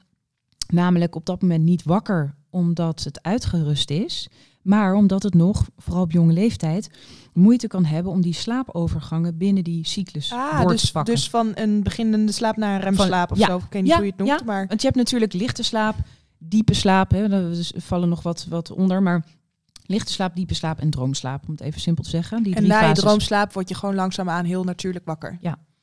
namelijk 0.66 1.14
op 1.14 1.26
dat 1.26 1.42
moment 1.42 1.64
niet 1.64 1.82
wakker 1.82 2.34
omdat 2.50 3.04
het 3.04 3.22
uitgerust 3.22 3.90
is, 3.90 4.28
maar 4.62 4.94
omdat 4.94 5.22
het 5.22 5.34
nog, 5.34 5.68
vooral 5.76 6.02
op 6.02 6.10
jonge 6.10 6.32
leeftijd, 6.32 6.90
moeite 7.32 7.66
kan 7.66 7.84
hebben 7.84 8.12
om 8.12 8.20
die 8.20 8.34
slaapovergangen 8.34 9.36
binnen 9.36 9.64
die 9.64 9.86
cyclus 9.86 10.32
Ah, 10.32 10.66
dus, 10.66 10.92
dus 11.02 11.30
van 11.30 11.52
een 11.54 11.82
beginnende 11.82 12.32
slaap 12.32 12.56
naar 12.56 12.74
een 12.74 12.80
remslaap 12.80 13.30
of 13.30 13.38
ja, 13.38 13.46
zo. 13.46 13.56
Ik 13.56 13.62
weet 13.70 13.82
niet 13.82 13.90
ja, 13.90 13.96
hoe 13.96 14.04
je 14.04 14.10
het 14.10 14.20
noemt, 14.20 14.38
ja. 14.40 14.46
maar... 14.46 14.66
Want 14.66 14.80
je 14.80 14.86
hebt 14.86 14.98
natuurlijk 14.98 15.32
lichte 15.32 15.62
slaap, 15.62 15.96
diepe 16.38 16.74
slaap, 16.74 17.10
hè, 17.10 17.28
dus 17.28 17.72
vallen 17.76 18.08
nog 18.08 18.22
wat, 18.22 18.46
wat 18.48 18.70
onder, 18.70 19.02
maar 19.02 19.24
lichte 19.86 20.12
slaap, 20.12 20.36
diepe 20.36 20.54
slaap 20.54 20.78
en 20.80 20.90
droomslaap, 20.90 21.44
om 21.44 21.50
het 21.50 21.60
even 21.60 21.80
simpel 21.80 22.04
te 22.04 22.10
zeggen. 22.10 22.42
Die 22.42 22.54
En 22.54 22.66
na 22.66 22.78
je 22.80 22.84
fases. 22.86 23.04
droomslaap 23.04 23.52
word 23.52 23.68
je 23.68 23.74
gewoon 23.74 23.94
langzaamaan 23.94 24.44
heel 24.44 24.64
natuurlijk 24.64 25.04
wakker. 25.04 25.38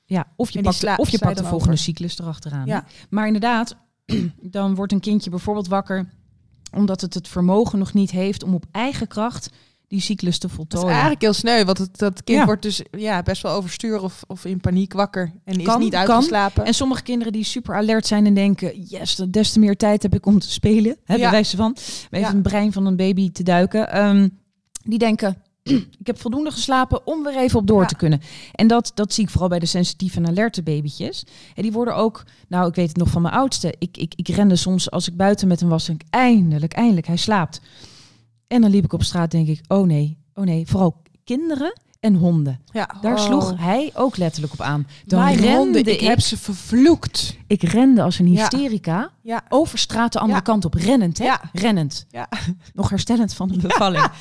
Ja, 0.05 0.27
of 0.35 0.49
je 0.49 0.57
En 0.57 0.63
pakt, 0.63 0.99
of 0.99 1.05
je 1.09 1.17
je 1.17 1.23
pakt 1.23 1.37
de 1.37 1.43
volgende 1.43 1.73
over. 1.73 1.83
cyclus 1.83 2.19
erachteraan. 2.19 2.65
Ja. 2.65 2.85
Maar 3.09 3.25
inderdaad, 3.25 3.75
dan 4.57 4.75
wordt 4.75 4.91
een 4.91 4.99
kindje 4.99 5.29
bijvoorbeeld 5.29 5.67
wakker 5.67 6.09
omdat 6.75 7.01
het 7.01 7.13
het 7.13 7.27
vermogen 7.27 7.79
nog 7.79 7.93
niet 7.93 8.11
heeft 8.11 8.43
om 8.43 8.53
op 8.53 8.65
eigen 8.71 9.07
kracht 9.07 9.49
die 9.91 10.01
cyclus 10.01 10.38
te 10.38 10.39
Dat 10.47 10.49
is 10.49 10.56
voltooien. 10.56 10.89
eigenlijk 10.91 11.21
heel 11.21 11.34
sneu, 11.34 11.63
want 11.65 11.77
het, 11.77 11.97
dat 11.97 12.23
kind 12.23 12.38
Ja. 12.39 12.45
wordt 12.45 12.62
dus 12.62 12.82
ja, 12.91 13.21
best 13.23 13.41
wel 13.41 13.51
overstuur 13.51 14.01
of, 14.01 14.23
of 14.27 14.45
in 14.45 14.60
paniek 14.60 14.93
wakker. 14.93 15.32
En 15.45 15.58
is 15.60 15.65
Kan, 15.65 15.80
niet 15.80 15.91
kan. 15.91 15.99
uitgeslapen. 15.99 16.65
En 16.65 16.73
sommige 16.73 17.01
kinderen 17.04 17.34
die 17.34 17.43
super 17.43 17.75
alert 17.75 18.08
zijn 18.08 18.25
en 18.25 18.34
denken, 18.34 18.82
yes, 18.82 19.15
dat- 19.15 19.34
des 19.34 19.51
te 19.51 19.60
meer 19.60 19.77
tijd 19.77 20.04
heb 20.04 20.13
ik 20.15 20.25
om 20.25 20.39
te 20.39 20.51
spelen. 20.51 20.97
Hè, 21.06 21.15
Ja. 21.15 21.32
wijze 21.32 21.56
van, 21.58 21.65
om 21.65 21.75
even 22.10 22.19
Ja. 22.27 22.34
het 22.34 22.41
brein 22.43 22.71
van 22.71 22.86
een 22.86 22.95
baby 22.95 23.32
te 23.32 23.43
duiken. 23.43 23.91
Ehm, 23.91 24.30
die 24.84 24.97
denken, 24.99 25.38
ik 25.99 26.08
heb 26.08 26.19
voldoende 26.21 26.51
geslapen 26.51 27.08
om 27.08 27.23
weer 27.23 27.38
even 27.38 27.60
op 27.60 27.67
door 27.67 27.82
Ja. 27.82 27.88
te 27.88 27.95
kunnen. 27.95 28.21
En 28.51 28.67
dat, 28.67 28.91
dat 28.95 29.13
zie 29.13 29.23
ik 29.23 29.30
vooral 29.30 29.49
bij 29.49 29.60
de 29.60 29.65
sensitieve 29.65 30.17
en 30.17 30.27
alerte 30.27 30.63
babytjes. 30.63 31.25
En 31.56 31.62
die 31.62 31.71
worden 31.71 31.95
ook, 31.95 32.23
nou 32.47 32.67
ik 32.69 32.75
weet 32.75 32.88
het 32.88 32.97
nog 32.97 33.10
van 33.10 33.21
mijn 33.21 33.34
oudste. 33.34 33.73
Ik, 33.80 33.97
ik, 33.97 34.13
ik 34.15 34.27
rende 34.27 34.56
soms 34.56 34.91
als 34.91 35.08
ik 35.08 35.17
buiten 35.17 35.47
met 35.47 35.60
hem 35.60 35.69
was, 35.69 35.86
denk 35.86 36.01
ik, 36.01 36.08
eindelijk, 36.10 36.73
eindelijk, 36.73 37.08
hij 37.08 37.15
slaapt. 37.17 37.62
En 38.51 38.61
dan 38.61 38.69
liep 38.71 38.83
ik 38.83 38.93
op 38.93 39.03
straat, 39.03 39.31
denk 39.31 39.47
ik, 39.47 39.61
oh 39.67 39.85
nee, 39.85 40.17
oh 40.33 40.43
nee. 40.45 40.65
Vooral 40.67 41.01
kinderen 41.23 41.79
en 41.99 42.15
honden. 42.15 42.59
Ja, 42.71 42.89
Daar 43.01 43.13
oh. 43.17 43.25
sloeg 43.25 43.53
hij 43.57 43.91
ook 43.93 44.17
letterlijk 44.17 44.53
op 44.53 44.61
aan. 44.61 44.87
Dan 45.05 45.19
Mijn 45.23 45.35
rende 45.35 45.57
honden, 45.57 45.81
ik, 45.81 45.87
ik 45.87 45.99
heb 46.07 46.19
ze 46.19 46.37
vervloekt. 46.37 47.35
ik 47.47 47.63
rende 47.63 48.01
als 48.01 48.19
een 48.19 48.25
hysterica 48.25 49.09
Ja. 49.21 49.41
over 49.49 49.77
straat 49.79 50.13
de 50.13 50.19
andere 50.19 50.41
kant 50.41 50.65
op. 50.65 50.73
Rennend, 50.73 51.17
hè? 51.17 51.23
Ja. 51.25 51.41
Rennend. 51.53 52.05
Ja. 52.09 52.29
Nog 52.73 52.89
herstellend 52.89 53.33
van 53.33 53.47
de 53.47 53.57
bevalling. 53.57 54.05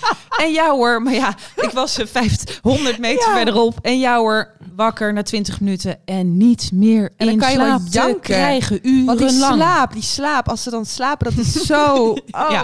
En 0.44 0.52
ja 0.52 0.70
hoor, 0.70 1.02
maar 1.02 1.12
ja, 1.14 1.34
ik 1.56 1.70
was 1.72 1.98
eh, 1.98 2.06
50, 2.06 2.58
100 2.62 2.98
meter 2.98 3.32
verderop. 3.32 3.78
En 3.82 3.98
ja 3.98 4.16
hoor, 4.18 4.56
wakker 4.74 5.12
na 5.12 5.22
20 5.22 5.60
minuten 5.60 5.98
en 6.04 6.36
niet 6.36 6.70
meer 6.72 7.12
En 7.16 7.26
dan 7.26 7.36
kan 7.36 7.50
je 7.52 7.56
wel 7.58 7.66
slaap 7.66 7.80
te 7.82 7.90
janken. 7.90 8.20
krijgen, 8.20 8.80
Want 9.06 9.18
die 9.18 9.26
urenlang. 9.28 9.54
slaap, 9.54 9.92
die 9.92 10.02
slaap, 10.02 10.48
als 10.48 10.62
ze 10.62 10.70
dan 10.70 10.86
slapen, 10.86 11.34
dat 11.34 11.44
is 11.46 11.52
zo... 11.52 12.14
Oh. 12.30 12.62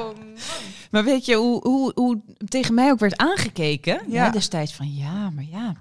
Maar 0.91 1.05
weet 1.05 1.25
je 1.27 1.35
hoe, 1.35 1.61
hoe, 1.69 1.93
hoe 1.95 2.21
tegen 2.49 2.75
mij 2.75 2.91
ook 2.91 2.99
werd 2.99 3.17
aangekeken 3.17 4.01
Ja. 4.09 4.25
hè, 4.25 4.31
destijds 4.31 4.73
van 4.75 4.95
ja, 4.95 5.31
maar 5.31 5.45
ja, 5.51 5.75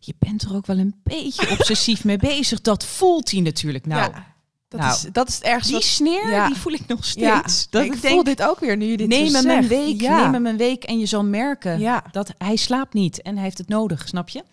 je 0.00 0.14
bent 0.18 0.42
er 0.42 0.54
ook 0.54 0.66
wel 0.66 0.78
een 0.78 0.94
beetje 1.02 1.50
obsessief 1.50 2.04
mee 2.04 2.16
bezig. 2.16 2.60
Dat 2.60 2.84
voelt 2.84 3.30
hij 3.30 3.40
natuurlijk. 3.40 3.86
Nou, 3.86 4.12
ja. 4.12 4.26
Dat, 4.68 4.80
nou, 4.80 4.92
is, 4.92 5.06
dat 5.12 5.28
is 5.28 5.34
het 5.34 5.44
ergste. 5.44 5.66
die 5.68 5.74
wat- 5.78 5.84
sneer 5.88 6.30
Ja. 6.30 6.46
die 6.46 6.56
voel 6.56 6.72
ik 6.72 6.86
nog 6.86 7.04
ja, 7.04 7.36
steeds. 7.38 7.70
dat 7.70 7.84
ik 7.84 7.94
ik 7.94 7.98
voel 8.10 8.24
dit 8.24 8.42
ook 8.42 8.60
weer 8.60 8.76
nu 8.76 8.86
je 8.86 8.96
dit 8.96 9.08
neem 9.08 9.34
hem 9.34 9.48
een 9.50 9.68
week, 9.68 10.00
Ja. 10.00 10.22
neem 10.22 10.32
hem 10.32 10.46
een 10.46 10.56
week 10.56 10.84
en 10.84 10.98
je 10.98 11.06
zal 11.06 11.24
merken 11.24 12.02
dat 12.10 12.34
hij 12.38 12.56
slaapt 12.56 12.94
niet 12.94 13.22
en 13.22 13.34
hij 13.34 13.44
heeft 13.44 13.58
het 13.58 13.68
nodig, 13.68 14.08
snap 14.08 14.28
je? 14.28 14.44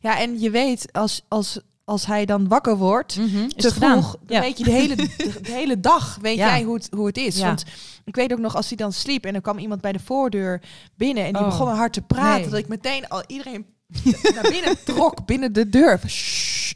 ja, 0.00 0.18
en 0.20 0.40
je 0.40 0.50
weet, 0.50 0.92
als, 0.92 1.22
als, 1.28 1.58
als 1.84 2.06
hij 2.06 2.24
dan 2.24 2.48
wakker 2.48 2.76
wordt, 2.76 3.16
Is 3.18 3.30
te 3.30 3.54
het 3.56 3.72
gedaan? 3.72 4.02
vroeg, 4.02 4.16
dan 4.26 4.36
Ja. 4.36 4.40
weet 4.40 4.58
je 4.58 4.64
de 4.64 4.70
hele, 4.70 4.96
de, 5.02 5.08
de 5.42 5.52
hele 5.52 5.80
dag, 5.80 6.18
weet 6.20 6.36
Ja. 6.36 6.46
jij 6.48 6.62
hoe 6.62 6.74
het, 6.74 6.88
hoe 6.96 7.06
het 7.06 7.16
is. 7.16 7.36
Ja. 7.38 7.46
Want 7.46 7.64
ik 8.04 8.14
weet 8.14 8.32
ook 8.32 8.38
nog, 8.38 8.56
als 8.56 8.68
hij 8.68 8.76
dan 8.76 8.92
sliep 8.92 9.24
en 9.24 9.34
er 9.34 9.40
kwam 9.40 9.58
iemand 9.58 9.80
bij 9.80 9.92
de 9.92 9.98
voordeur 10.04 10.62
binnen 10.96 11.24
en 11.24 11.32
die 11.32 11.42
Oh. 11.42 11.48
begon 11.48 11.68
hard 11.68 11.92
te 11.92 12.00
praten, 12.02 12.40
Nee. 12.40 12.50
dat 12.50 12.58
ik 12.58 12.68
meteen 12.68 13.08
al 13.08 13.22
iedereen 13.26 13.66
naar 14.34 14.48
binnen 14.50 14.76
trok, 14.84 15.26
binnen 15.26 15.52
de 15.52 15.68
deur. 15.68 16.00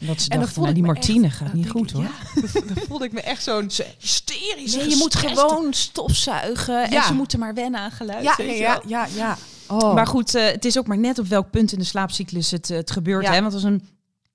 Dat 0.06 0.20
ze 0.20 0.28
En 0.30 0.38
dan 0.38 0.48
voelde 0.48 0.60
nou, 0.60 0.74
die 0.74 0.82
Martine 0.82 1.26
echt- 1.26 1.36
gaat 1.36 1.46
dan 1.48 1.56
niet 1.56 1.70
goed 1.70 1.90
ik, 1.90 1.96
hoor. 1.96 2.02
Ja, 2.04 2.40
dan 2.74 2.84
voelde 2.86 3.04
ik 3.04 3.12
me 3.12 3.20
echt 3.20 3.42
zo'n 3.42 3.70
hysterische 3.98 4.78
Nee, 4.78 4.88
je 4.88 4.96
moet 4.96 5.14
gewoon 5.14 5.72
stofzuigen 5.74 6.90
en 6.90 7.02
ze 7.02 7.14
moeten 7.14 7.38
maar 7.38 7.54
wennen 7.54 7.80
aan 7.80 7.90
geluid. 7.90 8.22
Ja, 8.24 8.34
ja, 8.44 8.82
ja, 8.86 9.06
ja. 9.14 9.36
Oh. 9.68 9.94
Maar 9.94 10.06
goed, 10.06 10.34
eh, 10.34 10.44
het 10.46 10.64
is 10.64 10.78
ook 10.78 10.86
maar 10.86 10.98
net 10.98 11.18
op 11.18 11.26
welk 11.26 11.50
punt 11.50 11.72
in 11.72 11.78
de 11.78 11.84
slaapcyclus 11.84 12.50
het, 12.50 12.70
eh, 12.70 12.76
het 12.76 12.90
gebeurt. 12.90 13.28
Hè? 13.28 13.40
Want 13.40 13.54
als 13.54 13.62
een 13.62 13.82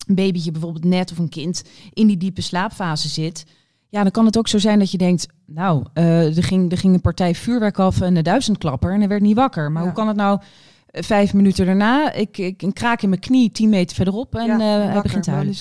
babytje 0.08 0.52
bijvoorbeeld 0.52 0.86
net 0.86 1.12
of 1.12 1.18
een 1.18 1.30
kind 1.30 1.64
in 1.94 2.08
die 2.08 2.18
diepe 2.18 2.42
slaapfase 2.42 3.10
zit... 3.10 3.46
Ja, 3.90 4.02
dan 4.02 4.12
kan 4.12 4.26
het 4.26 4.38
ook 4.38 4.48
zo 4.48 4.58
zijn 4.58 4.80
dat 4.80 4.92
je 4.92 4.98
denkt... 4.98 5.26
Nou, 5.46 5.86
eh, 5.94 6.38
er, 6.38 6.44
ging, 6.44 6.72
er 6.72 6.78
ging 6.78 6.94
een 6.94 7.02
partij 7.02 7.36
vuurwerk 7.36 7.80
af 7.80 8.02
en 8.02 8.16
een 8.16 8.24
duizendklapper 8.24 8.92
en 8.94 9.00
hij 9.00 9.08
werd 9.08 9.22
niet 9.22 9.36
wakker. 9.36 9.72
Maar 9.72 9.82
Ja. 9.82 9.88
hoe 9.88 9.98
kan 9.98 10.08
het 10.08 10.16
nou 10.18 10.42
eh, 10.86 11.04
vijf 11.04 11.34
minuten 11.34 11.66
daarna? 11.66 12.14
Ik, 12.14 12.38
ik 12.38 12.62
een 12.62 12.74
kraak 12.74 13.02
in 13.02 13.10
mijn 13.10 13.22
knie, 13.22 13.52
tien 13.52 13.70
meter 13.70 13.96
verderop 13.96 14.36
en 14.36 14.46
Ja, 14.46 14.58
hij 14.60 15.02
begint 15.02 15.24
te 15.24 15.30
Maar 15.30 15.40
huilen. 15.40 15.56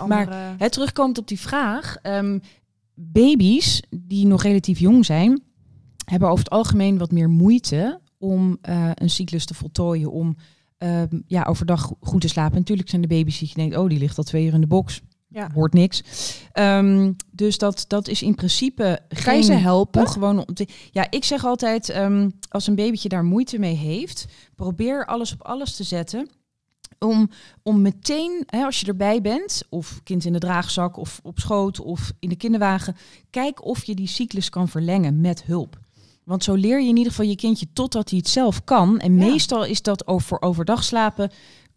een 0.00 0.08
Maar 0.08 0.54
Het 0.58 0.72
terugkomt 0.72 1.18
op 1.18 1.28
die 1.28 1.40
vraag. 1.40 1.96
ehm, 2.02 2.38
baby's 2.94 3.82
die 3.90 4.26
nog 4.26 4.42
relatief 4.42 4.78
jong 4.78 5.04
zijn, 5.04 5.42
hebben 6.04 6.28
over 6.28 6.44
het 6.44 6.52
algemeen 6.52 6.98
wat 6.98 7.12
meer 7.12 7.30
moeite 7.30 8.00
om 8.18 8.58
eh, 8.60 8.90
een 8.94 9.10
cyclus 9.10 9.44
te 9.44 9.54
voltooien, 9.54 10.10
om 10.10 10.36
ehm, 10.84 11.20
ja, 11.26 11.42
overdag 11.42 11.80
go- 11.82 11.96
goed 12.00 12.20
te 12.20 12.28
slapen. 12.28 12.58
Natuurlijk 12.58 12.88
zijn 12.88 13.02
de 13.02 13.08
baby's 13.08 13.38
die 13.38 13.48
je 13.48 13.54
denkt, 13.54 13.76
oh, 13.76 13.88
die 13.88 13.98
ligt 13.98 14.18
al 14.18 14.24
twee 14.24 14.46
uur 14.46 14.54
in 14.54 14.60
de 14.60 14.66
box, 14.66 15.00
ja. 15.28 15.50
hoort 15.54 15.72
niks. 15.72 16.02
Ehm, 16.52 17.12
dus 17.30 17.58
dat, 17.58 17.84
dat 17.88 18.08
is 18.08 18.22
in 18.22 18.34
principe 18.34 19.00
Kan 19.24 19.36
je 19.36 19.42
ze 19.42 19.52
helpen? 19.52 20.00
ongewone 20.00 20.46
ont- 20.46 20.64
Ja, 20.90 21.06
ik 21.10 21.24
zeg 21.24 21.44
altijd, 21.44 21.88
ehm, 21.88 22.30
als 22.48 22.66
een 22.66 22.74
babytje 22.74 23.08
daar 23.08 23.24
moeite 23.24 23.58
mee 23.58 23.74
heeft, 23.74 24.26
probeer 24.54 25.06
alles 25.06 25.32
op 25.32 25.42
alles 25.42 25.76
te 25.76 25.84
zetten. 25.84 26.28
Om, 26.98 27.30
om 27.62 27.82
meteen, 27.82 28.42
hè, 28.46 28.64
als 28.64 28.80
je 28.80 28.86
erbij 28.86 29.20
bent, 29.20 29.62
of 29.68 30.00
kind 30.02 30.24
in 30.24 30.32
de 30.32 30.38
draagzak, 30.38 30.96
of 30.96 31.20
op 31.22 31.38
schoot, 31.38 31.80
of 31.80 32.12
in 32.18 32.28
de 32.28 32.36
kinderwagen, 32.36 32.96
kijk 33.30 33.64
of 33.64 33.84
je 33.84 33.94
die 33.94 34.06
cyclus 34.06 34.48
kan 34.50 34.68
verlengen 34.68 35.20
met 35.20 35.44
hulp. 35.44 35.78
Want 36.24 36.44
zo 36.44 36.54
leer 36.54 36.80
je 36.82 36.88
in 36.88 36.96
ieder 36.96 37.12
geval 37.12 37.26
je 37.26 37.36
kindje 37.36 37.66
totdat 37.72 38.08
hij 38.10 38.18
het 38.18 38.28
zelf 38.28 38.64
kan. 38.64 38.98
En 39.00 39.18
Ja. 39.18 39.26
meestal 39.26 39.64
is 39.64 39.82
dat 39.82 40.06
over 40.06 40.26
voor 40.26 40.40
overdag 40.40 40.84
slapen. 40.84 41.30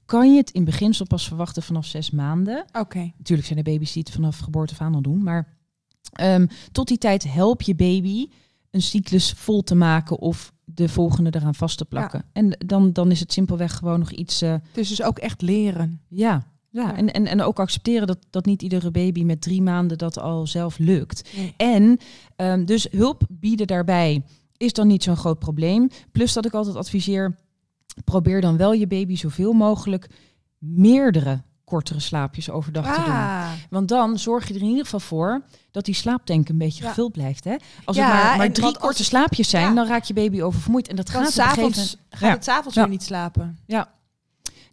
Kan 0.06 0.32
je 0.32 0.38
het 0.38 0.50
in 0.52 0.64
beginsel 0.64 1.06
pas 1.06 1.28
verwachten 1.28 1.64
vanaf 1.64 1.86
zes 1.86 2.12
maanden. 2.12 2.66
Oké. 2.80 3.12
Natuurlijk 3.18 3.48
zijn 3.48 3.60
er 3.60 3.66
baby's 3.72 3.92
die 3.92 4.04
het 4.06 4.14
vanaf 4.14 4.38
geboorte 4.40 4.74
af 4.74 4.82
aan 4.82 4.96
al 4.96 5.02
doen. 5.02 5.24
Maar 5.24 5.58
ehm, 6.12 6.48
tot 6.72 6.88
die 6.88 6.98
tijd 6.98 7.32
help 7.34 7.62
je 7.62 7.76
baby 7.76 8.28
een 8.72 8.82
cyclus 8.82 9.32
vol 9.32 9.64
te 9.64 9.76
maken 9.76 10.20
of 10.20 10.54
de 10.66 10.90
volgende 10.90 11.30
eraan 11.36 11.56
vast 11.56 11.78
te 11.78 11.86
plakken. 11.86 12.24
En 12.34 12.58
dan, 12.66 12.94
dan 12.94 13.12
is 13.12 13.20
het 13.20 13.34
simpelweg 13.34 13.76
gewoon 13.76 14.00
nog 14.00 14.12
iets. 14.12 14.42
eh, 14.42 14.56
Dus 14.74 14.90
dus 14.90 15.02
ook 15.04 15.18
echt 15.20 15.42
leren. 15.42 16.02
ja, 16.08 16.48
ja. 16.70 16.82
Ja. 16.82 16.96
En, 16.96 17.14
en, 17.14 17.28
en 17.28 17.42
ook 17.42 17.60
accepteren 17.60 18.08
dat, 18.08 18.18
dat 18.30 18.46
niet 18.46 18.62
iedere 18.62 18.92
baby 18.92 19.24
met 19.24 19.42
drie 19.42 19.62
maanden 19.62 19.98
dat 19.98 20.20
al 20.20 20.48
zelf 20.48 20.78
lukt. 20.78 21.30
Nee. 21.36 21.54
En 21.58 21.98
ehm, 22.36 22.66
dus 22.66 22.88
hulp 22.92 23.24
bieden 23.30 23.68
daarbij 23.68 24.24
is 24.58 24.74
dan 24.74 24.88
niet 24.88 25.04
zo'n 25.04 25.18
groot 25.18 25.40
probleem. 25.40 25.90
Plus 26.12 26.34
dat 26.34 26.46
ik 26.46 26.54
altijd 26.54 26.76
adviseer, 26.76 27.36
probeer 28.04 28.42
dan 28.42 28.58
wel 28.58 28.74
je 28.74 28.88
baby 28.88 29.16
zoveel 29.16 29.54
mogelijk 29.54 30.08
meerdere 30.58 31.42
kortere 31.64 32.00
slaapjes 32.00 32.50
overdag 32.50 32.96
te 32.96 33.02
doen. 33.02 33.14
Ah. 33.14 33.52
Want 33.70 33.88
dan 33.88 34.20
zorg 34.20 34.48
je 34.48 34.54
er 34.54 34.62
in 34.62 34.68
ieder 34.68 34.84
geval 34.84 35.00
voor 35.00 35.42
dat 35.72 35.86
die 35.86 35.94
slaaptank 35.96 36.50
een 36.50 36.58
beetje 36.58 36.84
Ja. 36.84 36.90
gevuld 36.90 37.12
blijft. 37.12 37.44
Hè? 37.44 37.56
Als 37.86 37.98
Ja, 37.98 38.06
het 38.06 38.14
maar, 38.24 38.38
maar 38.38 38.52
drie 38.52 38.66
als 38.66 38.78
korte 38.78 39.04
slaapjes 39.04 39.50
zijn, 39.50 39.68
ja. 39.68 39.74
dan 39.74 39.88
raakt 39.88 40.08
je 40.08 40.14
baby 40.14 40.42
oververmoeid. 40.42 40.88
En 40.88 40.96
dat 40.96 41.10
gaat 41.10 41.26
gegeven 41.26 41.44
s'avonds 41.44 41.78
moment... 41.78 41.98
gaat 42.10 42.22
Ja. 42.30 42.36
het 42.36 42.44
s'avonds 42.44 42.76
Ja. 42.76 42.82
weer 42.82 42.92
niet 42.92 43.04
slapen. 43.04 43.58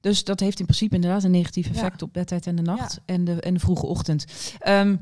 Dus 0.04 0.24
dat 0.24 0.40
heeft 0.40 0.58
in 0.58 0.64
principe 0.64 0.94
inderdaad 0.94 1.24
een 1.24 1.30
negatief 1.30 1.68
effect 1.70 2.02
op 2.02 2.12
bedtijd 2.12 2.46
en 2.46 2.56
de 2.56 2.62
nacht 2.62 3.00
en, 3.04 3.24
de, 3.24 3.40
en 3.40 3.54
de 3.54 3.60
vroege 3.60 3.86
ochtend. 3.86 4.24
Ehm, 4.58 4.96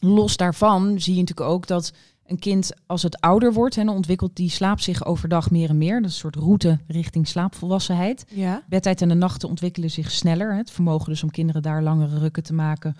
los 0.00 0.36
daarvan 0.36 1.00
zie 1.00 1.14
je 1.14 1.20
natuurlijk 1.20 1.50
ook 1.50 1.66
dat 1.66 1.92
een 2.26 2.38
kind 2.38 2.72
als 2.86 3.02
het 3.02 3.20
ouder 3.20 3.52
wordt, 3.52 3.76
en 3.76 3.88
ontwikkelt 3.88 4.36
die 4.36 4.50
slaap 4.50 4.80
zich 4.80 5.04
overdag 5.04 5.50
meer 5.50 5.68
en 5.68 5.78
meer. 5.78 5.94
Dat 6.00 6.10
is 6.10 6.14
een 6.14 6.20
soort 6.20 6.36
route 6.36 6.78
richting 6.86 7.28
slaapvolwassenheid. 7.28 8.24
Ja. 8.28 8.62
Bedtijd 8.68 9.02
en 9.02 9.08
de 9.08 9.14
nachten 9.14 9.48
ontwikkelen 9.48 9.90
zich 9.90 10.10
sneller. 10.10 10.50
hè. 10.50 10.56
Het 10.56 10.70
vermogen 10.70 11.08
dus 11.08 11.22
om 11.22 11.30
kinderen 11.30 11.62
daar 11.62 11.82
langere 11.82 12.18
rukken 12.18 12.42
te 12.42 12.54
maken 12.54 12.96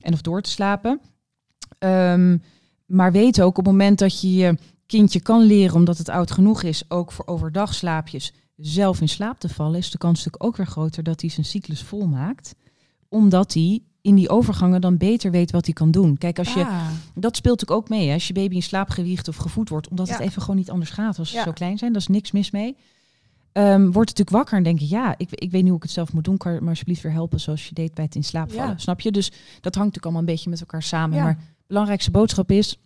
en 0.00 0.12
of 0.12 0.20
door 0.20 0.42
te 0.42 0.50
slapen. 0.50 1.00
Ehm, 1.78 2.38
maar 2.86 3.12
weet 3.12 3.40
ook 3.40 3.58
op 3.58 3.64
het 3.64 3.72
moment 3.72 3.98
dat 3.98 4.20
je 4.20 4.34
je 4.34 4.58
kindje 4.86 5.20
kan 5.20 5.42
leren, 5.42 5.74
omdat 5.74 5.98
het 5.98 6.08
oud 6.08 6.30
genoeg 6.30 6.62
is, 6.62 6.82
ook 6.88 7.12
voor 7.12 7.26
overdag 7.26 7.74
slaapjes 7.74 8.32
zelf 8.60 9.00
in 9.00 9.08
slaap 9.08 9.38
te 9.40 9.48
vallen, 9.48 9.78
is 9.78 9.90
de 9.90 9.98
kans 9.98 10.16
natuurlijk 10.16 10.44
ook 10.44 10.56
weer 10.56 10.66
groter 10.66 11.02
dat 11.02 11.20
hij 11.20 11.30
zijn 11.30 11.46
cyclus 11.46 11.82
volmaakt. 11.82 12.54
Omdat 13.08 13.54
hij 13.54 13.80
in 14.00 14.14
die 14.14 14.28
overgangen 14.28 14.80
dan 14.80 14.96
beter 14.96 15.30
weet 15.30 15.50
wat 15.50 15.64
hij 15.64 15.74
kan 15.74 15.90
doen. 15.90 16.18
Kijk, 16.18 16.38
als 16.38 16.52
je, 16.54 16.64
Ah. 16.66 16.88
dat 17.14 17.36
speelt 17.36 17.60
natuurlijk 17.60 17.80
ook 17.80 17.88
mee. 17.98 18.06
Hè? 18.08 18.12
Als 18.14 18.26
je 18.26 18.32
baby 18.32 18.54
in 18.54 18.62
slaap 18.62 18.90
gewiegd 18.90 19.28
of 19.28 19.36
gevoed 19.36 19.68
wordt, 19.68 19.88
omdat 19.88 20.08
het 20.08 20.18
even 20.20 20.40
gewoon 20.42 20.56
niet 20.56 20.70
anders 20.70 20.90
gaat 20.90 21.18
als 21.18 21.30
ze 21.30 21.36
Ja. 21.36 21.42
zo 21.44 21.52
klein 21.52 21.78
zijn, 21.78 21.92
daar 21.92 22.00
is 22.00 22.06
niks 22.08 22.32
mis 22.32 22.50
mee. 22.50 22.76
Ehm, 23.52 23.80
wordt 23.82 23.96
natuurlijk 24.08 24.30
wakker 24.36 24.56
en 24.56 24.62
denk 24.62 24.78
je, 24.78 24.88
ja, 24.88 25.14
ik, 25.16 25.30
ik 25.30 25.50
weet 25.50 25.60
niet 25.60 25.66
hoe 25.68 25.76
ik 25.76 25.82
het 25.82 25.92
zelf 25.92 26.12
moet 26.12 26.24
doen, 26.24 26.36
kan 26.36 26.52
je 26.52 26.60
me 26.60 26.68
alsjeblieft 26.68 27.02
weer 27.02 27.12
helpen 27.12 27.40
zoals 27.40 27.68
je 27.68 27.74
deed 27.74 27.94
bij 27.94 28.04
het 28.04 28.14
in 28.14 28.24
slaap 28.24 28.52
vallen. 28.52 28.68
Ja. 28.70 28.78
Snap 28.78 29.00
je? 29.00 29.10
Dus 29.12 29.26
dat 29.28 29.74
hangt 29.74 29.76
natuurlijk 29.76 30.04
allemaal 30.04 30.20
een 30.20 30.26
beetje 30.34 30.50
met 30.50 30.60
elkaar 30.60 30.82
samen. 30.82 31.22
Maar 31.22 31.34
de 31.36 31.64
belangrijkste 31.66 32.10
boodschap 32.10 32.50
is, 32.50 32.78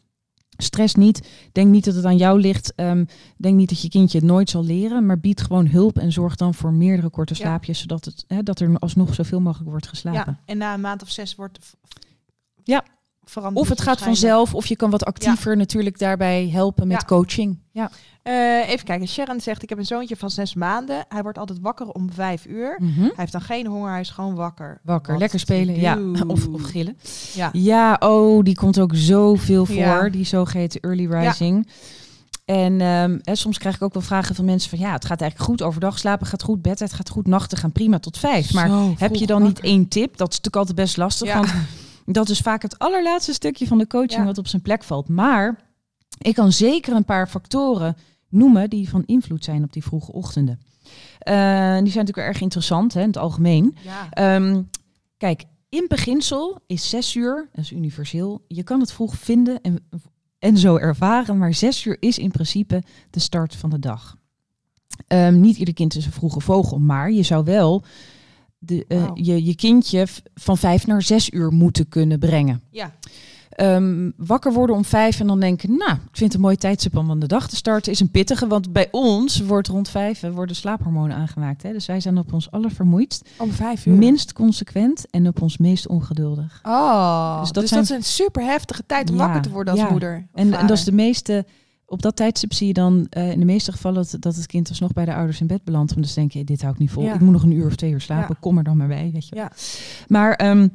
stress 0.62 0.94
niet. 0.94 1.28
Denk 1.52 1.68
niet 1.70 1.84
dat 1.84 1.94
het 1.94 2.04
aan 2.04 2.16
jou 2.16 2.40
ligt. 2.40 2.74
Ehm, 2.74 3.04
denk 3.36 3.56
niet 3.56 3.68
dat 3.68 3.82
je 3.82 3.88
kindje 3.88 4.18
het 4.18 4.26
nooit 4.26 4.50
zal 4.50 4.64
leren, 4.64 5.06
maar 5.06 5.20
bied 5.20 5.40
gewoon 5.42 5.66
hulp 5.66 5.98
en 5.98 6.12
zorg 6.12 6.36
dan 6.36 6.54
voor 6.54 6.72
meerdere 6.72 7.10
korte 7.10 7.34
Ja. 7.34 7.40
slaapjes, 7.40 7.80
zodat 7.80 8.04
het, 8.04 8.24
hè, 8.26 8.42
dat 8.42 8.60
er 8.60 8.78
alsnog 8.78 9.14
zoveel 9.14 9.40
mogelijk 9.40 9.70
wordt 9.70 9.88
geslapen. 9.88 10.32
ja. 10.38 10.52
En 10.52 10.58
na 10.58 10.74
een 10.74 10.80
maand 10.80 11.02
of 11.02 11.10
zes 11.10 11.34
wordt 11.34 11.76
Ja. 12.64 12.84
Of 13.52 13.68
het 13.68 13.80
gaat 13.80 13.98
vanzelf, 14.00 14.54
of 14.54 14.66
je 14.66 14.76
kan 14.76 14.90
wat 14.90 15.04
actiever 15.04 15.56
natuurlijk 15.56 15.98
daarbij 15.98 16.48
helpen 16.52 16.86
met 16.86 17.00
Ja. 17.00 17.06
coaching. 17.06 17.58
Ja. 17.70 17.90
Eh, 18.22 18.68
even 18.68 18.84
kijken. 18.84 19.08
Sharon 19.08 19.40
zegt: 19.40 19.62
Ik 19.62 19.68
heb 19.68 19.78
een 19.78 19.86
zoontje 19.86 20.16
van 20.16 20.30
zes 20.30 20.54
maanden. 20.54 21.04
Hij 21.08 21.22
wordt 21.22 21.38
altijd 21.38 21.58
wakker 21.62 21.88
om 21.88 22.12
vijf 22.12 22.46
uur. 22.46 22.76
Mhm. 22.78 23.00
Hij 23.00 23.12
heeft 23.16 23.32
dan 23.32 23.40
geen 23.40 23.66
honger, 23.66 23.90
hij 23.90 24.00
is 24.00 24.10
gewoon 24.10 24.34
wakker. 24.34 24.80
Wakker, 24.82 25.18
lekker 25.18 25.38
spelen, 25.38 25.80
ja. 25.80 25.98
Of, 26.26 26.46
of 26.48 26.62
gillen. 26.62 26.96
Ja. 27.34 27.48
Ja, 27.52 27.96
oh, 28.00 28.42
die 28.44 28.54
komt 28.54 28.78
ook 28.80 28.90
zoveel 28.94 29.66
voor, 29.66 29.74
Ja. 29.74 30.08
die 30.08 30.24
zogeheten 30.24 30.80
early 30.80 31.06
rising. 31.06 31.68
En 32.44 32.80
ehm, 32.80 33.18
hè, 33.22 33.34
soms 33.34 33.58
krijg 33.58 33.74
ik 33.74 33.82
ook 33.82 33.92
wel 33.92 34.02
vragen 34.02 34.34
van 34.34 34.44
mensen 34.44 34.70
van 34.70 34.78
ja, 34.78 34.92
het 34.92 35.04
gaat 35.04 35.20
eigenlijk 35.20 35.50
goed 35.50 35.62
overdag 35.62 35.98
slapen, 35.98 36.26
gaat 36.26 36.42
goed 36.42 36.62
bed, 36.62 36.78
het 36.78 36.92
gaat 36.92 37.08
goed 37.08 37.26
nachten, 37.26 37.58
gaan 37.58 37.72
prima 37.72 37.98
tot 37.98 38.18
vijf. 38.18 38.52
Maar 38.52 38.68
Zo 38.68 38.94
heb 38.98 39.14
je 39.14 39.26
dan 39.26 39.42
niet 39.42 39.60
één 39.60 39.88
tip? 39.88 40.16
Dat 40.16 40.30
is 40.30 40.36
natuurlijk 40.40 40.56
altijd 40.56 40.76
best 40.76 40.96
lastig, 40.96 41.28
Ja. 41.28 41.34
want 41.34 41.52
dat 42.04 42.28
is 42.28 42.38
vaak 42.38 42.62
het 42.62 42.78
allerlaatste 42.78 43.32
stukje 43.32 43.66
van 43.66 43.78
de 43.78 43.86
coaching 43.86 44.20
Ja. 44.20 44.24
wat 44.24 44.38
op 44.38 44.46
zijn 44.46 44.62
plek 44.62 44.84
valt. 44.84 45.08
Maar 45.08 45.58
ik 46.18 46.34
kan 46.34 46.52
zeker 46.52 46.94
een 46.94 47.04
paar 47.04 47.28
factoren 47.28 47.96
noemen 48.28 48.70
die 48.70 48.88
van 48.88 49.02
invloed 49.06 49.44
zijn 49.44 49.64
op 49.64 49.72
die 49.72 49.82
vroege 49.84 50.12
ochtenden. 50.12 50.60
Eh, 51.18 51.34
die 51.78 51.92
zijn 51.92 52.04
natuurlijk 52.04 52.16
erg 52.26 52.40
interessant 52.40 52.94
hè, 52.94 53.00
in 53.00 53.06
het 53.06 53.16
algemeen. 53.16 53.76
Ja. 53.84 54.08
Ehm, 54.10 54.62
kijk, 55.16 55.44
in 55.68 55.84
beginsel 55.88 56.58
is 56.66 56.88
zes 56.88 57.14
uur, 57.14 57.48
dat 57.52 57.64
is 57.64 57.72
universeel, 57.72 58.44
je 58.48 58.62
kan 58.62 58.80
het 58.80 58.92
vroeg 58.92 59.14
vinden 59.16 59.60
en, 59.60 59.78
en 60.38 60.58
zo 60.58 60.76
ervaren, 60.76 61.38
maar 61.38 61.54
zes 61.54 61.84
uur 61.84 61.96
is 62.00 62.18
in 62.18 62.30
principe 62.30 62.82
de 63.10 63.20
start 63.20 63.56
van 63.56 63.70
de 63.70 63.78
dag. 63.78 64.16
Ehm, 65.06 65.40
niet 65.40 65.56
ieder 65.56 65.74
kind 65.74 65.94
is 65.96 66.06
een 66.06 66.12
vroege 66.12 66.40
vogel, 66.40 66.78
maar 66.78 67.10
je 67.10 67.22
zou 67.22 67.44
wel 67.44 67.82
de, 68.64 68.84
eh, 68.88 69.10
je, 69.14 69.44
je 69.44 69.54
kindje 69.54 70.06
van 70.34 70.58
vijf 70.58 70.86
naar 70.86 71.02
zes 71.02 71.30
uur 71.30 71.52
moeten 71.52 71.88
kunnen 71.88 72.18
brengen. 72.18 72.60
Ja. 72.70 72.92
Ehm, 73.52 74.10
wakker 74.16 74.52
worden 74.52 74.76
om 74.76 74.84
vijf 74.84 75.20
en 75.20 75.26
dan 75.26 75.40
denken, 75.40 75.68
nou, 75.76 75.92
ik 75.92 75.98
vind 76.12 76.20
het 76.20 76.34
een 76.34 76.40
mooie 76.40 76.56
tijdstip 76.56 76.96
om 76.96 77.10
aan 77.10 77.18
de 77.18 77.26
dag 77.26 77.48
te 77.48 77.56
starten, 77.56 77.92
is 77.92 78.00
een 78.00 78.10
pittige. 78.10 78.46
Want 78.46 78.72
bij 78.72 78.88
ons 78.90 79.40
wordt 79.40 79.68
rond 79.68 79.88
vijf 79.88 80.22
eh, 80.22 80.30
worden 80.30 80.56
slaaphormonen 80.56 81.16
aangemaakt. 81.16 81.62
Hè? 81.62 81.72
Dus 81.72 81.86
wij 81.86 82.00
zijn 82.00 82.18
op 82.18 82.32
ons 82.32 82.50
allervermoeidst, 82.50 83.28
Om 83.38 83.50
vijf 83.52 83.86
uur. 83.86 83.94
minst 83.94 84.32
consequent 84.32 85.10
en 85.10 85.26
op 85.28 85.42
ons 85.42 85.58
meest 85.58 85.86
ongeduldig. 85.88 86.60
Oh, 86.62 87.30
Dus 87.40 87.40
dus 87.40 87.52
dat 87.52 87.54
dat, 87.54 87.68
zijn- 87.68 87.82
is 87.82 88.06
een 88.06 88.12
super 88.12 88.44
heftige 88.44 88.82
tijd 88.86 89.10
om 89.10 89.16
Ja, 89.16 89.22
wakker 89.24 89.42
te 89.42 89.50
worden 89.50 89.72
als 89.72 89.82
ja. 89.82 89.90
moeder. 89.90 90.26
En, 90.34 90.52
en 90.54 90.66
dat 90.66 90.76
is 90.76 90.84
de 90.84 90.92
meeste, 90.92 91.44
op 91.92 92.02
dat 92.02 92.16
tijdstip 92.16 92.52
zie 92.52 92.66
je 92.66 92.72
dan 92.72 93.06
eh, 93.10 93.30
in 93.30 93.38
de 93.38 93.44
meeste 93.44 93.72
gevallen 93.72 94.06
dat, 94.10 94.22
dat 94.22 94.36
het 94.36 94.46
kind 94.46 94.68
alsnog 94.68 94.92
bij 94.92 95.04
de 95.04 95.14
ouders 95.14 95.40
in 95.40 95.46
bed 95.46 95.64
belandt. 95.64 95.90
Want 95.92 96.04
dus 96.04 96.14
denk 96.14 96.32
je, 96.32 96.44
dit 96.44 96.60
hou 96.60 96.72
ik 96.72 96.78
niet 96.78 96.90
vol. 96.90 97.02
Ja. 97.02 97.14
Ik 97.14 97.20
moet 97.20 97.32
nog 97.32 97.42
een 97.42 97.52
uur 97.52 97.66
of 97.66 97.76
twee 97.76 97.90
uur 97.90 98.00
slapen. 98.00 98.34
Ja. 98.34 98.40
Kom 98.40 98.58
er 98.58 98.64
dan 98.64 98.76
maar 98.76 98.88
bij, 98.88 99.10
weet 99.12 99.28
je. 99.28 99.36
Ja. 99.36 99.52
Maar 100.08 100.34
ehm, 100.34 100.68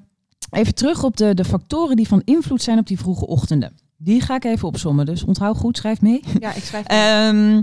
even 0.52 0.76
terug 0.76 1.04
op 1.04 1.18
de, 1.18 1.34
de 1.34 1.46
factoren 1.46 1.96
die 1.96 2.08
van 2.08 2.22
invloed 2.26 2.62
zijn 2.62 2.80
op 2.80 2.88
die 2.88 3.00
vroege 3.00 3.28
ochtenden. 3.28 3.78
Die 3.98 4.22
ga 4.22 4.36
ik 4.36 4.44
even 4.44 4.68
opzommen. 4.68 5.06
Dus 5.06 5.24
onthoud 5.24 5.58
goed, 5.58 5.78
schrijf 5.78 6.02
mee. 6.02 6.24
Ja, 6.40 6.54
ik 6.54 6.64
schrijf. 6.64 6.86
Ehm, 6.98 7.62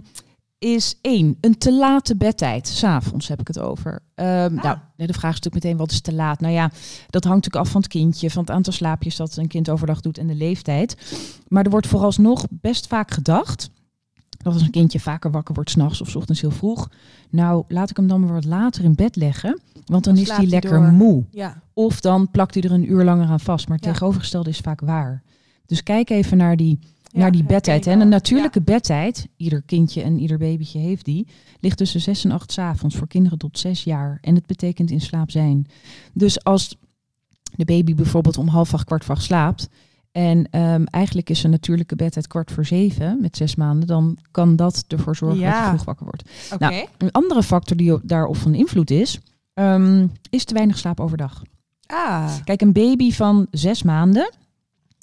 is 0.64 0.98
één, 1.00 1.36
een 1.40 1.58
te 1.58 1.72
late 1.72 2.16
bedtijd. 2.16 2.68
S'avonds 2.68 3.28
heb 3.28 3.40
ik 3.40 3.46
het 3.46 3.58
over. 3.58 4.00
Ehm, 4.14 4.56
Ah. 4.56 4.62
Nou, 4.62 4.78
de 4.96 5.12
vraag 5.12 5.32
is 5.32 5.40
natuurlijk 5.40 5.54
meteen, 5.64 5.76
wat 5.76 5.90
is 5.90 6.00
te 6.00 6.14
laat? 6.14 6.40
Nou 6.40 6.52
ja, 6.52 6.70
dat 7.10 7.24
hangt 7.24 7.44
natuurlijk 7.44 7.64
af 7.64 7.68
van 7.70 7.80
het 7.80 7.90
kindje, 7.90 8.30
van 8.30 8.42
het 8.42 8.50
aantal 8.50 8.72
slaapjes 8.72 9.16
dat 9.16 9.36
een 9.36 9.48
kind 9.48 9.70
overdag 9.70 10.00
doet 10.00 10.18
en 10.18 10.26
de 10.26 10.34
leeftijd. 10.34 10.96
Maar 11.48 11.64
er 11.64 11.70
wordt 11.70 11.86
vooralsnog 11.86 12.44
best 12.50 12.86
vaak 12.86 13.10
gedacht 13.10 13.70
dat 14.28 14.52
als 14.52 14.62
een 14.62 14.70
kindje 14.70 15.00
vaker 15.00 15.30
wakker 15.30 15.54
wordt 15.54 15.70
s'nachts 15.70 16.00
of 16.00 16.08
's 16.10 16.14
ochtends 16.14 16.40
heel 16.40 16.50
vroeg. 16.50 16.88
Nou, 17.30 17.64
laat 17.68 17.90
ik 17.90 17.96
hem 17.96 18.06
dan 18.08 18.20
maar 18.20 18.32
wat 18.32 18.44
later 18.44 18.84
in 18.84 18.94
bed 18.94 19.16
leggen, 19.16 19.60
want 19.84 20.04
dan 20.04 20.14
Dan 20.14 20.22
is 20.22 20.28
hij 20.28 20.36
hij 20.36 20.46
lekker 20.46 20.70
door. 20.70 20.82
moe. 20.92 21.24
ja. 21.30 21.62
Of 21.72 22.00
dan 22.00 22.30
plakt 22.30 22.54
hij 22.54 22.62
er 22.62 22.72
een 22.72 22.90
uur 22.90 23.04
langer 23.04 23.28
aan 23.28 23.40
vast. 23.40 23.68
Maar 23.68 23.76
het 23.76 23.86
Ja. 23.86 23.92
tegenovergestelde 23.92 24.50
is 24.50 24.58
vaak 24.58 24.80
waar. 24.80 25.22
Dus 25.66 25.82
kijk 25.82 26.10
even 26.10 26.36
naar 26.36 26.56
die 26.56 26.78
Ja, 27.14 27.20
naar 27.20 27.32
die 27.32 27.44
bedtijd. 27.44 27.86
En 27.86 28.00
een 28.00 28.08
natuurlijke 28.08 28.62
bedtijd, 28.62 29.26
ieder 29.36 29.62
kindje 29.62 30.02
en 30.02 30.18
ieder 30.18 30.38
babytje 30.38 30.78
heeft 30.78 31.04
die, 31.04 31.26
ligt 31.60 31.76
tussen 31.76 32.00
6 32.00 32.24
en 32.24 32.30
8 32.30 32.52
's 32.52 32.58
avonds 32.58 32.96
voor 32.96 33.06
kinderen 33.08 33.38
tot 33.38 33.58
6 33.58 33.84
jaar. 33.84 34.18
En 34.20 34.34
het 34.34 34.46
betekent 34.46 34.90
in 34.90 35.00
slaap 35.00 35.30
zijn. 35.30 35.66
Dus 36.12 36.44
als 36.44 36.76
de 37.56 37.64
baby 37.64 37.94
bijvoorbeeld 37.94 38.38
om 38.38 38.48
half 38.48 38.74
acht, 38.74 38.84
kwart 38.84 39.04
voor 39.04 39.14
acht 39.14 39.24
slaapt. 39.24 39.68
En 40.12 40.46
ehm, 40.50 40.84
eigenlijk 40.84 41.30
is 41.30 41.42
een 41.42 41.50
natuurlijke 41.50 41.96
bedtijd 41.96 42.26
kwart 42.26 42.50
voor 42.52 42.64
zeven 42.64 43.18
met 43.20 43.36
zes 43.36 43.54
maanden. 43.54 43.86
Dan 43.86 44.18
kan 44.30 44.56
dat 44.56 44.84
ervoor 44.88 45.16
zorgen 45.16 45.40
dat 45.40 45.48
je 45.62 45.68
vroeg 45.68 45.84
wakker 45.84 46.04
wordt. 46.06 46.30
Nou, 46.58 46.86
Een 46.98 47.10
andere 47.12 47.42
factor 47.42 47.76
die 47.76 47.92
op- 47.92 48.00
daarop 48.04 48.36
van 48.36 48.54
invloed 48.54 48.90
is, 48.90 49.18
ehm, 49.54 50.06
is 50.30 50.44
te 50.44 50.54
weinig 50.54 50.78
slaap 50.78 51.00
overdag. 51.00 51.42
ah. 51.86 52.34
Kijk, 52.44 52.60
een 52.62 52.72
baby 52.72 53.12
van 53.12 53.46
zes 53.50 53.82
maanden 53.82 54.32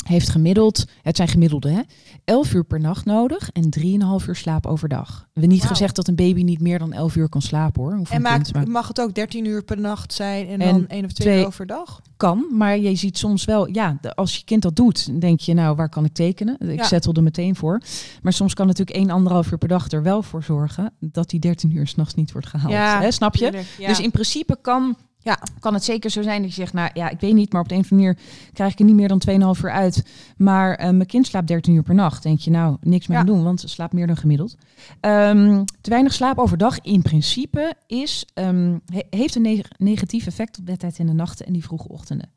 heeft 0.01 0.29
gemiddeld, 0.29 0.85
het 1.01 1.15
zijn 1.15 1.27
gemiddelde, 1.27 1.69
hè, 1.69 1.81
11 2.25 2.53
uur 2.53 2.63
per 2.63 2.79
nacht 2.79 3.05
nodig 3.05 3.49
en 3.51 3.69
3,5 3.69 4.27
uur 4.27 4.35
slaap 4.35 4.65
overdag. 4.65 5.09
We 5.19 5.27
hebben 5.33 5.51
niet 5.51 5.63
gezegd 5.65 5.95
dat 5.95 6.07
een 6.07 6.15
baby 6.15 6.43
niet 6.43 6.61
meer 6.61 6.79
dan 6.79 6.93
11 6.93 7.15
uur 7.15 7.29
kan 7.29 7.41
slapen 7.41 7.81
hoor. 7.81 8.01
En 8.09 8.21
maakt, 8.21 8.53
maar 8.53 8.67
mag 8.67 8.87
het 8.87 9.01
ook 9.01 9.13
13 9.15 9.45
uur 9.45 9.63
per 9.63 9.79
nacht 9.79 10.13
zijn 10.13 10.47
en, 10.47 10.59
En 10.61 10.73
dan 10.73 10.87
één 10.87 11.05
of 11.05 11.11
twee, 11.11 11.27
twee- 11.27 11.39
uur 11.41 11.45
overdag? 11.47 12.01
kan, 12.17 12.45
maar 12.51 12.77
je 12.77 12.95
ziet 12.95 13.17
soms 13.17 13.45
wel, 13.45 13.67
ja, 13.67 13.99
als 14.15 14.35
je 14.37 14.43
kind 14.43 14.61
dat 14.61 14.75
doet, 14.75 15.21
denk 15.21 15.39
je, 15.39 15.53
nou, 15.53 15.75
waar 15.75 15.89
kan 15.89 16.05
ik 16.05 16.13
tekenen? 16.13 16.55
Ik 16.59 16.79
Ja. 16.79 16.83
zettel 16.87 17.13
er 17.13 17.23
meteen 17.23 17.55
voor. 17.55 17.81
Maar 18.21 18.33
soms 18.33 18.53
kan 18.53 18.67
natuurlijk 18.67 18.97
1, 18.97 19.09
anderhalf 19.09 19.51
uur 19.51 19.57
per 19.57 19.67
dag 19.67 19.91
er 19.91 20.03
wel 20.03 20.23
voor 20.23 20.43
zorgen 20.43 20.93
dat 20.99 21.29
die 21.29 21.39
13 21.39 21.75
uur 21.75 21.87
s'nachts 21.87 22.13
niet 22.13 22.31
wordt 22.31 22.47
gehaald. 22.47 23.03
Hè, 23.03 23.11
snap 23.11 23.35
je? 23.35 23.63
ja. 23.77 23.87
Dus 23.87 23.99
in 23.99 24.11
principe 24.11 24.57
kan, 24.61 24.95
Ja. 25.23 25.39
kan 25.59 25.73
het 25.73 25.83
zeker 25.83 26.09
zo 26.09 26.21
zijn 26.21 26.41
dat 26.41 26.49
je 26.49 26.55
zegt, 26.61 26.73
nou 26.73 26.89
ja, 26.93 27.09
ik 27.09 27.19
weet 27.19 27.33
niet, 27.33 27.51
maar 27.53 27.61
op 27.61 27.67
de 27.69 27.75
een 27.75 27.81
of 27.81 27.91
andere 27.91 28.07
manier 28.13 28.23
krijg 28.53 28.71
ik 28.71 28.79
er 28.79 28.85
niet 28.85 28.95
meer 28.95 29.07
dan 29.07 29.21
2,5 29.57 29.63
uur 29.63 29.71
uit. 29.71 30.03
Maar 30.37 30.75
eh, 30.75 30.89
mijn 30.89 31.05
kind 31.05 31.27
slaapt 31.27 31.47
13 31.47 31.73
uur 31.75 31.83
per 31.83 31.95
nacht. 31.95 32.23
Denk 32.23 32.39
je, 32.39 32.51
nou, 32.51 32.77
niks 32.81 33.07
meer 33.07 33.17
Ja. 33.17 33.23
aan 33.23 33.29
doen, 33.29 33.43
want 33.43 33.59
ze 33.59 33.67
slaapt 33.67 33.93
meer 33.93 34.07
dan 34.07 34.17
gemiddeld. 34.17 34.55
Ehm, 34.99 35.63
te 35.81 35.89
weinig 35.89 36.13
slaap 36.13 36.37
overdag 36.37 36.79
in 36.81 37.01
principe 37.01 37.73
is, 37.87 38.25
ehm, 38.33 38.77
he- 38.85 39.03
heeft 39.17 39.35
een 39.35 39.41
neg- 39.41 39.69
negatief 39.77 40.25
effect 40.27 40.59
op 40.59 40.65
bedtijd 40.65 40.99
in 40.99 41.05
de 41.05 41.13
nachten 41.13 41.45
en 41.45 41.53
die 41.53 41.63
vroege 41.63 41.87
ochtenden. 41.87 42.29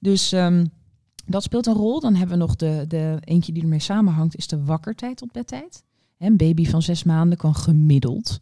Dus 0.00 0.32
ehm, 0.32 0.64
dat 1.26 1.42
speelt 1.42 1.66
een 1.66 1.74
rol. 1.74 2.00
Dan 2.00 2.14
hebben 2.14 2.38
we 2.38 2.42
nog 2.44 2.56
de, 2.56 2.84
de 2.88 3.16
eentje 3.24 3.52
die 3.52 3.62
ermee 3.62 3.78
samenhangt, 3.80 4.36
is 4.36 4.46
de 4.46 4.64
wakkertijd 4.64 5.16
tot 5.16 5.32
bedtijd. 5.32 5.82
Een 6.18 6.36
baby 6.36 6.66
van 6.66 6.82
zes 6.82 7.04
maanden 7.04 7.38
kan 7.38 7.54
gemiddeld 7.54 8.40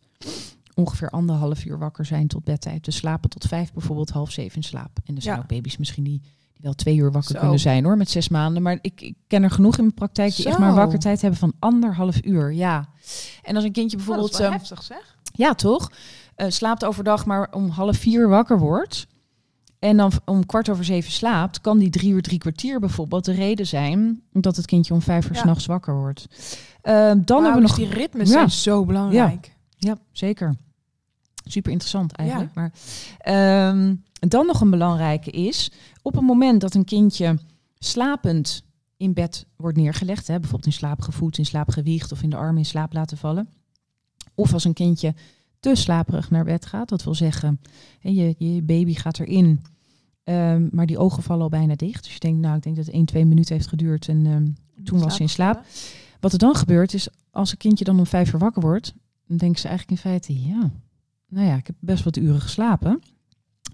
ongeveer 0.80 1.10
anderhalf 1.10 1.64
uur 1.64 1.78
wakker 1.78 2.04
zijn 2.04 2.26
tot 2.28 2.44
bedtijd. 2.44 2.84
Dus 2.84 2.96
slapen 2.96 3.30
tot 3.30 3.46
vijf, 3.46 3.72
bijvoorbeeld 3.72 4.10
half 4.10 4.30
zeven 4.30 4.56
in 4.56 4.62
slaap. 4.62 4.98
En 5.04 5.16
er 5.16 5.22
zijn 5.22 5.36
Ja. 5.36 5.40
ook 5.42 5.48
baby's 5.48 5.76
misschien 5.76 6.04
die, 6.04 6.20
die 6.52 6.60
wel 6.62 6.74
twee 6.74 6.96
uur 6.96 7.12
wakker 7.12 7.32
Zo. 7.34 7.38
kunnen 7.40 7.58
zijn 7.58 7.84
hoor, 7.84 7.96
met 7.96 8.10
zes 8.10 8.28
maanden. 8.28 8.62
Maar 8.62 8.78
ik, 8.80 9.00
ik 9.00 9.14
ken 9.26 9.42
er 9.42 9.50
genoeg 9.50 9.76
in 9.76 9.82
mijn 9.82 9.94
praktijk 9.94 10.36
die 10.36 10.46
echt 10.46 10.58
maar 10.58 10.70
Zo. 10.70 10.76
wakkertijd 10.76 11.20
hebben 11.20 11.38
van 11.40 11.52
anderhalf 11.58 12.24
uur. 12.24 12.52
Ja. 12.52 12.88
En 13.42 13.54
als 13.54 13.64
een 13.64 13.72
kindje 13.72 13.96
Oh, 13.98 14.04
bijvoorbeeld... 14.04 14.32
dat 14.32 14.40
is 14.40 14.46
wel 14.46 14.56
ehm, 14.56 14.58
heftig 14.68 14.82
zeg. 14.82 15.16
ja, 15.32 15.54
toch? 15.54 15.90
Eh, 16.34 16.50
slaapt 16.50 16.84
overdag, 16.84 17.26
maar 17.26 17.48
om 17.52 17.68
half 17.68 17.96
vier 17.96 18.28
wakker 18.28 18.58
wordt. 18.58 19.06
En 19.78 19.96
dan 19.96 20.12
om 20.24 20.46
kwart 20.46 20.68
over 20.68 20.84
zeven 20.84 21.12
slaapt, 21.12 21.60
kan 21.60 21.78
die 21.78 21.90
drie 21.90 22.10
uur, 22.12 22.22
drie 22.22 22.38
kwartier 22.38 22.80
bijvoorbeeld 22.80 23.24
de 23.24 23.32
reden 23.32 23.66
zijn 23.66 24.22
dat 24.32 24.56
het 24.56 24.66
kindje 24.66 24.94
om 24.94 25.02
vijf 25.02 25.26
uur 25.28 25.34
Ja. 25.34 25.40
s'nachts 25.40 25.66
wakker 25.66 25.94
wordt. 25.94 26.26
Eh, 26.82 26.94
dan 26.94 27.04
hebben 27.04 27.24
we 27.24 27.34
Wauw, 27.42 27.58
nog. 27.58 27.74
dus 27.76 27.86
die 27.86 27.94
ritmes 27.94 28.28
Ja. 28.28 28.34
zijn 28.34 28.50
zo 28.50 28.84
belangrijk. 28.84 29.56
Ja, 29.76 29.96
zeker. 30.12 30.54
Super 31.50 31.72
interessant 31.72 32.12
eigenlijk. 32.12 32.54
Maar 32.54 32.72
ehm, 33.18 33.94
dan 34.12 34.46
nog 34.46 34.60
een 34.60 34.70
belangrijke 34.70 35.30
is, 35.30 35.70
op 36.02 36.14
het 36.14 36.24
moment 36.24 36.60
dat 36.60 36.74
een 36.74 36.84
kindje 36.84 37.38
slapend 37.78 38.62
in 38.96 39.12
bed 39.12 39.46
wordt 39.56 39.76
neergelegd, 39.76 40.26
hè, 40.26 40.34
bijvoorbeeld 40.34 40.66
in 40.66 40.78
slaap 40.78 41.00
gevoed, 41.00 41.38
in 41.38 41.46
slaap 41.46 41.70
gewiegd 41.70 42.12
of 42.12 42.22
in 42.22 42.30
de 42.30 42.36
armen 42.36 42.58
in 42.58 42.64
slaap 42.64 42.92
laten 42.92 43.16
vallen, 43.16 43.48
of 44.34 44.52
als 44.52 44.64
een 44.64 44.72
kindje 44.72 45.14
te 45.60 45.74
slaperig 45.74 46.30
naar 46.30 46.44
bed 46.44 46.66
gaat, 46.66 46.88
dat 46.88 47.04
wil 47.04 47.14
zeggen, 47.14 47.60
hè, 48.00 48.10
je, 48.10 48.34
je 48.38 48.62
baby 48.62 48.94
gaat 48.94 49.18
erin, 49.18 49.62
ehm, 50.24 50.68
maar 50.70 50.86
die 50.86 50.98
ogen 50.98 51.22
vallen 51.22 51.42
al 51.42 51.48
bijna 51.48 51.74
dicht. 51.74 52.04
Dus 52.04 52.12
je 52.12 52.18
denkt, 52.18 52.40
nou, 52.40 52.56
ik 52.56 52.62
denk 52.62 52.76
dat 52.76 52.86
het 52.86 52.94
1, 52.94 53.04
2 53.04 53.26
minuten 53.26 53.54
heeft 53.54 53.68
geduurd 53.68 54.08
en 54.08 54.26
ehm, 54.26 54.84
toen 54.84 55.00
was 55.00 55.16
ze 55.16 55.22
in 55.22 55.28
slaap. 55.28 55.64
Wat 56.20 56.32
er 56.32 56.38
dan 56.38 56.54
gebeurt 56.54 56.94
is, 56.94 57.08
als 57.30 57.50
een 57.50 57.56
kindje 57.56 57.84
dan 57.84 57.98
om 57.98 58.06
vijf 58.06 58.32
uur 58.32 58.38
wakker 58.38 58.62
wordt, 58.62 58.94
dan 59.26 59.36
denken 59.36 59.60
ze 59.60 59.68
eigenlijk 59.68 59.98
in 59.98 60.10
feite, 60.10 60.48
ja, 60.48 60.70
nou 61.30 61.46
ja, 61.46 61.56
ik 61.56 61.66
heb 61.66 61.76
best 61.78 62.04
wat 62.04 62.16
uren 62.16 62.40
geslapen. 62.40 63.02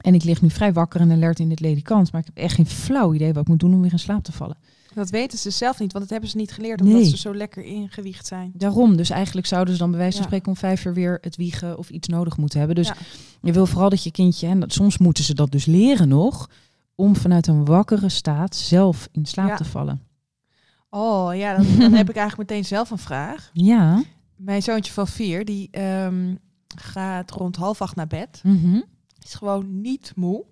En 0.00 0.14
ik 0.14 0.24
lig 0.24 0.42
nu 0.42 0.50
vrij 0.50 0.72
wakker 0.72 1.00
en 1.00 1.10
alert 1.10 1.38
in 1.38 1.48
dit 1.48 1.60
ledikant, 1.60 2.12
maar 2.12 2.20
ik 2.20 2.26
heb 2.26 2.36
echt 2.44 2.54
geen 2.54 2.66
flauw 2.66 3.14
idee 3.14 3.32
wat 3.32 3.42
ik 3.42 3.48
moet 3.48 3.60
doen 3.60 3.74
om 3.74 3.80
weer 3.82 3.92
in 3.92 3.98
slaap 3.98 4.22
te 4.24 4.32
vallen. 4.32 4.56
Dat 4.94 5.10
weten 5.10 5.38
ze 5.38 5.50
zelf 5.50 5.78
niet, 5.78 5.92
want 5.92 6.04
dat 6.04 6.12
hebben 6.12 6.30
ze 6.30 6.36
niet 6.36 6.52
geleerd 6.52 6.80
omdat 6.80 6.94
Nee. 7.00 7.08
ze 7.08 7.16
zo 7.16 7.34
lekker 7.34 7.64
ingewiegd 7.64 8.26
zijn. 8.26 8.52
Daarom, 8.54 8.96
dus 8.96 9.10
eigenlijk 9.10 9.46
zouden 9.46 9.74
ze 9.74 9.80
dan 9.80 9.90
bij 9.90 9.98
wijze 9.98 10.16
van 10.16 10.26
spreken 10.26 10.48
om 10.48 10.56
vijf 10.56 10.84
uur 10.84 10.94
weer 10.94 11.18
het 11.20 11.36
wiegen 11.36 11.78
of 11.78 11.90
iets 11.90 12.08
nodig 12.08 12.36
moeten 12.36 12.58
hebben. 12.58 12.76
Dus 12.76 12.86
Ja. 12.88 12.94
je 13.42 13.52
wil 13.52 13.66
vooral 13.66 13.88
dat 13.90 14.02
je 14.04 14.10
kindje, 14.10 14.46
en 14.46 14.60
dat, 14.60 14.72
soms 14.72 14.98
moeten 14.98 15.24
ze 15.24 15.34
dat 15.34 15.50
dus 15.50 15.64
leren 15.64 16.08
nog, 16.08 16.50
om 16.94 17.16
vanuit 17.16 17.46
een 17.46 17.64
wakkere 17.64 18.08
staat 18.08 18.56
zelf 18.56 19.08
in 19.12 19.24
slaap 19.26 19.48
Ja. 19.48 19.56
te 19.56 19.64
vallen. 19.64 20.00
Oh 20.90 21.34
ja, 21.36 21.56
dan, 21.56 21.66
dan 21.78 21.92
heb 21.92 22.10
ik 22.10 22.16
eigenlijk 22.16 22.50
meteen 22.50 22.64
zelf 22.64 22.90
een 22.90 22.98
vraag. 22.98 23.50
Ja. 23.72 24.02
Mijn 24.36 24.62
zoontje 24.62 24.92
van 24.92 25.08
vier, 25.08 25.44
die 25.44 25.68
ehm, 25.70 26.34
gaat 26.80 27.30
rond 27.30 27.56
half 27.56 27.80
acht 27.80 27.96
naar 27.96 28.06
bed. 28.06 28.40
Mhm. 28.44 28.80
Is 29.24 29.34
gewoon 29.34 29.80
niet 29.80 30.12
moe. 30.16 30.44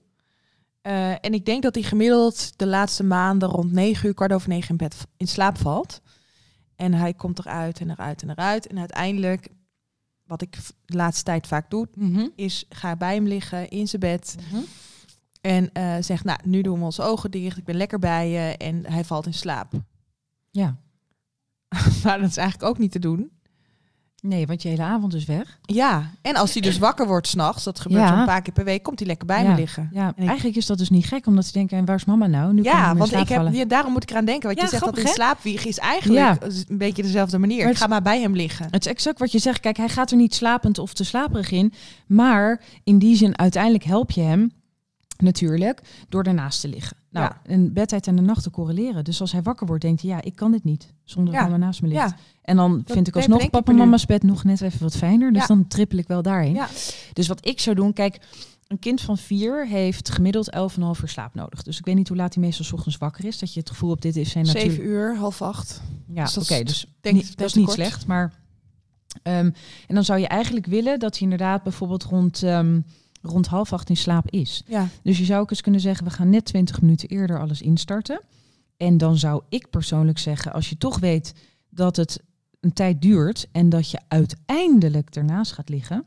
Eh, 0.80 1.10
en 1.10 1.34
ik 1.34 1.44
denk 1.44 1.62
dat 1.62 1.74
hij 1.74 1.84
gemiddeld 1.84 2.58
de 2.58 2.66
laatste 2.66 3.04
maanden 3.04 3.48
rond 3.48 3.72
negen 3.72 4.06
uur, 4.08 4.14
kwart 4.14 4.32
over 4.32 4.48
negen 4.48 4.70
in 4.70 4.76
bed 4.76 5.06
in 5.16 5.28
slaap 5.28 5.58
valt. 5.58 6.00
En 6.76 6.92
hij 6.94 7.14
komt 7.14 7.38
eruit 7.38 7.80
en 7.80 7.90
eruit 7.90 8.22
en 8.22 8.30
eruit. 8.30 8.66
En 8.66 8.78
uiteindelijk, 8.78 9.48
wat 10.26 10.42
ik 10.42 10.56
de 10.84 10.96
laatste 10.96 11.24
tijd 11.24 11.46
vaak 11.46 11.70
doe, 11.70 11.88
Mhm. 11.94 12.28
is 12.36 12.64
ga 12.68 12.96
bij 12.96 13.14
hem 13.14 13.26
liggen 13.26 13.68
in 13.68 13.88
zijn 13.88 14.00
bed. 14.00 14.36
Mhm. 14.50 14.62
En 15.40 15.72
eh 15.72 15.96
zeg, 16.00 16.24
nou, 16.24 16.38
nu 16.44 16.62
doen 16.62 16.78
we 16.78 16.84
onze 16.84 17.02
ogen 17.02 17.30
dicht. 17.30 17.56
Ik 17.58 17.64
ben 17.64 17.76
lekker 17.76 17.98
bij 17.98 18.30
je. 18.30 18.56
En 18.56 18.86
hij 18.86 19.04
valt 19.04 19.26
in 19.26 19.34
slaap. 19.34 19.72
Ja. 20.50 20.76
maar 22.04 22.18
dat 22.20 22.30
is 22.30 22.36
eigenlijk 22.36 22.68
ook 22.70 22.78
niet 22.78 22.92
te 22.92 22.98
doen. 22.98 23.30
Nee, 24.26 24.46
want 24.46 24.62
je 24.62 24.68
hele 24.68 24.82
avond 24.82 25.14
is 25.14 25.24
weg. 25.24 25.58
Ja, 25.62 26.10
en 26.22 26.34
als 26.36 26.52
hij 26.52 26.62
dus 26.62 26.78
wakker 26.78 27.06
wordt 27.06 27.28
s'nachts, 27.28 27.64
dat 27.64 27.80
gebeurt 27.80 28.08
Ja. 28.08 28.16
zo'n 28.16 28.24
paar 28.24 28.42
keer 28.42 28.52
per 28.52 28.64
week, 28.64 28.82
komt 28.82 28.98
hij 28.98 29.08
lekker 29.08 29.26
bij 29.26 29.42
Ja. 29.42 29.50
me 29.50 29.56
liggen. 29.56 29.88
Ja, 29.92 30.12
En 30.16 30.26
eigenlijk 30.26 30.56
is 30.56 30.66
dat 30.66 30.78
dus 30.78 30.90
niet 30.90 31.06
gek, 31.06 31.26
omdat 31.26 31.44
ze 31.46 31.52
denken, 31.52 31.78
en 31.78 31.84
waar 31.84 31.96
is 31.96 32.04
mama 32.04 32.26
nou? 32.26 32.52
Nu 32.52 32.62
Ja, 32.62 32.94
want 32.96 33.12
ik 33.12 33.28
heb, 33.28 33.52
ja, 33.52 33.64
daarom 33.64 33.92
moet 33.92 34.02
ik 34.02 34.10
eraan 34.10 34.24
denken. 34.24 34.48
Wat 34.48 34.60
je 34.60 34.68
zegt, 34.68 34.84
dat 34.84 34.98
in 34.98 35.04
hè? 35.04 35.10
slaapwiegen 35.10 35.68
is 35.68 35.78
eigenlijk 35.78 36.42
een 36.68 36.78
beetje 36.78 37.02
dezelfde 37.02 37.38
manier. 37.38 37.68
Ik 37.68 37.76
ga 37.76 37.86
maar 37.86 38.02
bij 38.02 38.20
hem 38.20 38.34
liggen. 38.36 38.66
Het 38.70 38.84
is 38.86 38.90
exact 38.92 39.18
wat 39.18 39.32
je 39.32 39.38
zegt. 39.38 39.60
Kijk, 39.60 39.76
hij 39.76 39.88
gaat 39.88 40.10
er 40.10 40.16
niet 40.16 40.34
slapend 40.34 40.78
of 40.78 40.92
te 40.94 41.04
slaperig 41.04 41.50
in. 41.50 41.72
Maar 42.06 42.60
in 42.84 42.98
die 42.98 43.16
zin, 43.16 43.38
uiteindelijk 43.38 43.84
help 43.84 44.10
je 44.10 44.20
hem 44.20 44.52
natuurlijk, 45.24 45.80
door 46.08 46.22
ernaast 46.22 46.60
te 46.60 46.68
liggen. 46.68 46.96
Nou, 47.10 47.26
Ja. 47.26 47.40
en 47.52 47.72
bedtijd 47.72 48.06
en 48.06 48.16
de 48.16 48.22
nachten 48.22 48.50
correleren. 48.50 49.04
Dus 49.04 49.20
als 49.20 49.32
hij 49.32 49.42
wakker 49.42 49.66
wordt, 49.66 49.82
denkt 49.82 50.02
hij, 50.02 50.10
ja, 50.10 50.22
ik 50.22 50.36
kan 50.36 50.50
dit 50.50 50.64
niet. 50.64 50.92
Zonder 51.04 51.34
Ja. 51.34 51.40
dat 51.40 51.48
mama 51.50 51.64
naast 51.64 51.82
me 51.82 51.88
ligt. 51.88 52.00
Ja, 52.00 52.16
En 52.42 52.56
dan 52.56 52.82
vind 52.86 53.08
ik 53.08 53.16
alsnog 53.16 53.50
papa 53.50 53.72
en 53.72 53.78
mama's 53.78 54.06
bed 54.06 54.22
nog 54.22 54.44
net 54.44 54.60
even 54.60 54.80
wat 54.82 54.96
fijner. 54.96 55.32
Dus 55.32 55.46
dan 55.46 55.66
trippel 55.66 55.98
ik 55.98 56.06
wel 56.08 56.22
daarheen. 56.22 56.54
ja. 56.54 56.68
Dus 57.12 57.28
wat 57.28 57.46
ik 57.46 57.60
zou 57.60 57.76
doen, 57.76 57.92
kijk, 57.92 58.18
een 58.66 58.78
kind 58.78 59.00
van 59.00 59.18
vier 59.18 59.66
heeft 59.66 60.08
gemiddeld 60.10 60.50
11,5 60.52 61.02
uur 61.02 61.08
slaap 61.08 61.34
nodig. 61.34 61.62
Dus 61.62 61.78
ik 61.78 61.84
weet 61.84 61.94
niet 61.94 62.08
hoe 62.08 62.16
laat 62.16 62.34
hij 62.34 62.42
meestal 62.44 62.64
's 62.64 62.72
ochtends 62.72 62.98
wakker 62.98 63.24
is. 63.24 63.38
Dat 63.38 63.54
je 63.54 63.60
het 63.60 63.68
gevoel 63.70 63.90
hebt, 63.90 64.02
dit 64.02 64.16
is 64.16 64.30
zijn 64.30 64.46
zeven 64.46 64.68
natuurlijk... 64.68 64.88
uur, 64.90 65.16
half 65.16 65.42
acht. 65.42 65.82
Ja, 66.12 66.24
Dus 66.24 66.36
oké, 66.38 66.48
dat 66.58 66.58
is- 66.58 66.64
dus 66.80 66.86
denk 67.00 67.16
niet- 67.16 67.36
dat 67.36 67.46
is 67.46 67.54
niet 67.54 67.64
kort. 67.64 67.76
slecht. 67.76 68.06
Maar, 68.06 68.32
ehm, 69.22 69.50
en 69.86 69.94
dan 69.94 70.04
zou 70.04 70.18
je 70.20 70.26
eigenlijk 70.28 70.66
willen 70.66 70.98
dat 70.98 71.12
hij 71.12 71.22
inderdaad 71.22 71.62
bijvoorbeeld 71.62 72.02
rond, 72.04 72.42
ehm, 72.42 72.80
rond 73.26 73.46
half 73.46 73.72
acht 73.72 73.88
in 73.88 73.96
slaap 73.96 74.30
is. 74.30 74.62
Ja, 74.66 74.88
Dus 75.02 75.18
je 75.18 75.24
zou 75.24 75.40
ook 75.40 75.50
eens 75.50 75.60
kunnen 75.60 75.80
zeggen, 75.80 76.04
we 76.06 76.10
gaan 76.12 76.30
net 76.30 76.44
20 76.44 76.80
minuten 76.80 77.08
eerder 77.08 77.40
alles 77.40 77.62
instarten. 77.62 78.20
En 78.76 78.98
dan 78.98 79.16
zou 79.16 79.42
ik 79.48 79.70
persoonlijk 79.70 80.18
zeggen, 80.18 80.52
als 80.52 80.68
je 80.68 80.76
toch 80.78 80.98
weet 80.98 81.34
dat 81.70 81.96
het 81.96 82.22
een 82.60 82.72
tijd 82.72 83.02
duurt 83.02 83.48
en 83.52 83.68
dat 83.68 83.90
je 83.90 83.98
uiteindelijk 84.08 85.10
ernaast 85.16 85.52
gaat 85.52 85.68
liggen, 85.68 86.04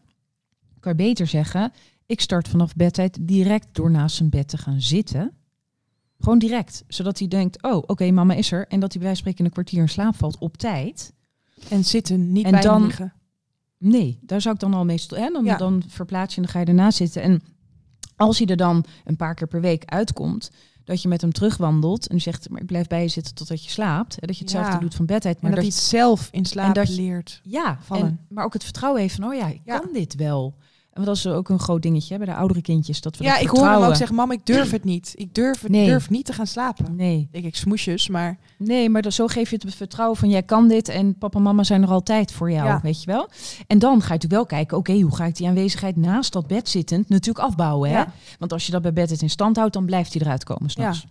kan 0.79 0.91
je 0.91 0.97
beter 1.03 1.27
zeggen, 1.27 1.71
ik 2.05 2.21
start 2.21 2.47
vanaf 2.47 2.75
bedtijd 2.75 3.17
direct 3.21 3.67
door 3.71 3.91
naast 3.91 4.15
zijn 4.15 4.29
bed 4.29 4.47
te 4.47 4.57
gaan 4.57 4.81
zitten. 4.81 5.31
Gewoon 6.19 6.39
direct, 6.39 6.83
zodat 6.87 7.19
hij 7.19 7.27
denkt, 7.27 7.63
oh 7.63 7.75
oké, 7.85 8.11
mama 8.11 8.33
is 8.33 8.51
er. 8.51 8.67
En 8.67 8.79
dat 8.79 8.93
hij 8.93 9.01
bij 9.01 9.07
wijze 9.07 9.07
van 9.07 9.15
spreken 9.15 9.39
in 9.39 9.45
een 9.45 9.51
kwartier 9.51 9.81
in 9.81 9.89
slaap 9.89 10.15
valt 10.15 10.37
op 10.37 10.57
tijd. 10.57 11.13
en 11.69 11.83
zitten, 11.85 12.31
niet 12.31 12.45
En 12.45 12.51
bij 12.51 12.61
dan- 12.61 12.83
liggen. 12.85 13.13
Nee, 13.77 14.19
daar 14.21 14.41
zou 14.41 14.53
ik 14.55 14.59
dan 14.61 14.73
al 14.73 14.85
meestal. 14.85 15.17
Hè, 15.17 15.29
dan, 15.31 15.43
Ja. 15.45 15.57
dan 15.57 15.83
verplaats 15.87 16.35
je 16.35 16.37
en 16.41 16.43
dan 16.43 16.51
ga 16.51 16.59
je 16.59 16.65
ernaast 16.65 16.97
zitten. 16.97 17.21
En 17.21 17.41
als 18.15 18.37
hij 18.37 18.47
er 18.47 18.57
dan 18.57 18.85
een 19.05 19.15
paar 19.15 19.33
keer 19.35 19.47
per 19.47 19.61
week 19.61 19.85
uitkomt, 19.85 20.51
dat 20.83 21.01
je 21.01 21.07
met 21.07 21.21
hem 21.21 21.31
terugwandelt 21.31 22.07
en 22.07 22.15
je 22.15 22.21
zegt, 22.21 22.49
maar 22.49 22.61
ik 22.61 22.67
blijf 22.67 22.87
bij 22.87 23.01
je 23.01 23.07
zitten 23.07 23.35
totdat 23.35 23.63
je 23.63 23.69
slaapt. 23.69 24.15
Hè, 24.19 24.27
dat 24.27 24.37
je 24.37 24.41
hetzelfde 24.43 24.71
Ja. 24.71 24.79
doet 24.79 24.95
van 24.95 25.05
bedtijd. 25.05 25.35
En 25.35 25.41
Maar 25.41 25.51
dat 25.51 25.63
dat, 25.63 25.69
hij 25.73 25.79
het 25.79 25.89
zelf 25.89 26.27
in 26.31 26.45
slaap 26.45 26.75
dat 26.75 26.95
je- 26.95 27.01
leert. 27.01 27.41
ja, 27.43 27.77
vallen. 27.81 28.05
en, 28.05 28.19
maar 28.29 28.45
ook 28.45 28.53
het 28.53 28.63
vertrouwen 28.63 29.01
heeft 29.01 29.15
van, 29.15 29.23
oh 29.23 29.33
ja, 29.33 29.47
ik 29.47 29.61
Ja. 29.63 29.79
kan 29.79 29.93
dit 29.93 30.15
wel. 30.15 30.55
En 30.97 31.03
dat 31.03 31.15
is 31.15 31.27
ook 31.27 31.49
een 31.49 31.59
groot 31.59 31.81
dingetje 31.81 32.13
hè, 32.13 32.19
bij 32.19 32.33
de 32.33 32.39
oudere 32.39 32.61
kindjes. 32.61 33.01
Dat 33.01 33.17
we 33.17 33.23
Ja, 33.23 33.33
dat 33.33 33.41
ik 33.41 33.47
hoor 33.49 33.67
hem 33.67 33.81
ook 33.83 33.95
zeggen, 33.95 34.15
mam, 34.15 34.31
ik 34.31 34.45
durf 34.45 34.71
het 34.71 34.83
niet. 34.83 35.11
Ik 35.15 35.35
durf, 35.35 35.61
het, 35.61 35.71
Nee. 35.71 35.85
durf 35.87 36.09
niet 36.09 36.25
te 36.25 36.33
gaan 36.33 36.47
slapen. 36.47 36.95
Nee, 36.95 37.27
Ik, 37.31 37.43
ik 37.45 37.55
smoesjes, 37.55 38.07
maar 38.07 38.37
nee, 38.57 38.89
maar 38.89 39.01
dan, 39.01 39.11
zo 39.11 39.27
geef 39.27 39.49
je 39.49 39.57
het 39.63 39.75
vertrouwen 39.75 40.17
van, 40.17 40.29
jij 40.29 40.43
kan 40.43 40.67
dit 40.67 40.87
en 40.89 41.17
papa 41.17 41.37
en 41.37 41.43
mama 41.43 41.63
zijn 41.63 41.83
er 41.83 41.89
altijd 41.89 42.31
voor 42.31 42.51
jou, 42.51 42.67
Ja. 42.67 42.79
weet 42.83 43.03
je 43.03 43.11
wel. 43.11 43.29
En 43.67 43.79
dan 43.79 43.89
ga 44.01 44.07
je 44.07 44.13
natuurlijk 44.13 44.31
wel 44.33 44.45
kijken, 44.45 44.77
oké, 44.77 44.93
hoe 44.93 45.15
ga 45.15 45.25
ik 45.25 45.35
die 45.35 45.47
aanwezigheid 45.47 45.95
naast 45.95 46.33
dat 46.33 46.47
bed 46.47 46.69
zittend 46.69 47.09
natuurlijk 47.09 47.45
afbouwen, 47.45 47.89
hè? 47.89 47.97
Ja. 47.97 48.13
Want 48.39 48.53
als 48.53 48.65
je 48.65 48.71
dat 48.71 48.81
bij 48.81 48.93
bed 48.93 49.09
het 49.09 49.21
in 49.21 49.29
stand 49.29 49.55
houdt, 49.57 49.73
dan 49.73 49.85
blijft 49.85 50.13
hij 50.13 50.21
eruit 50.21 50.43
komen 50.43 50.69
s'nachts. 50.69 51.05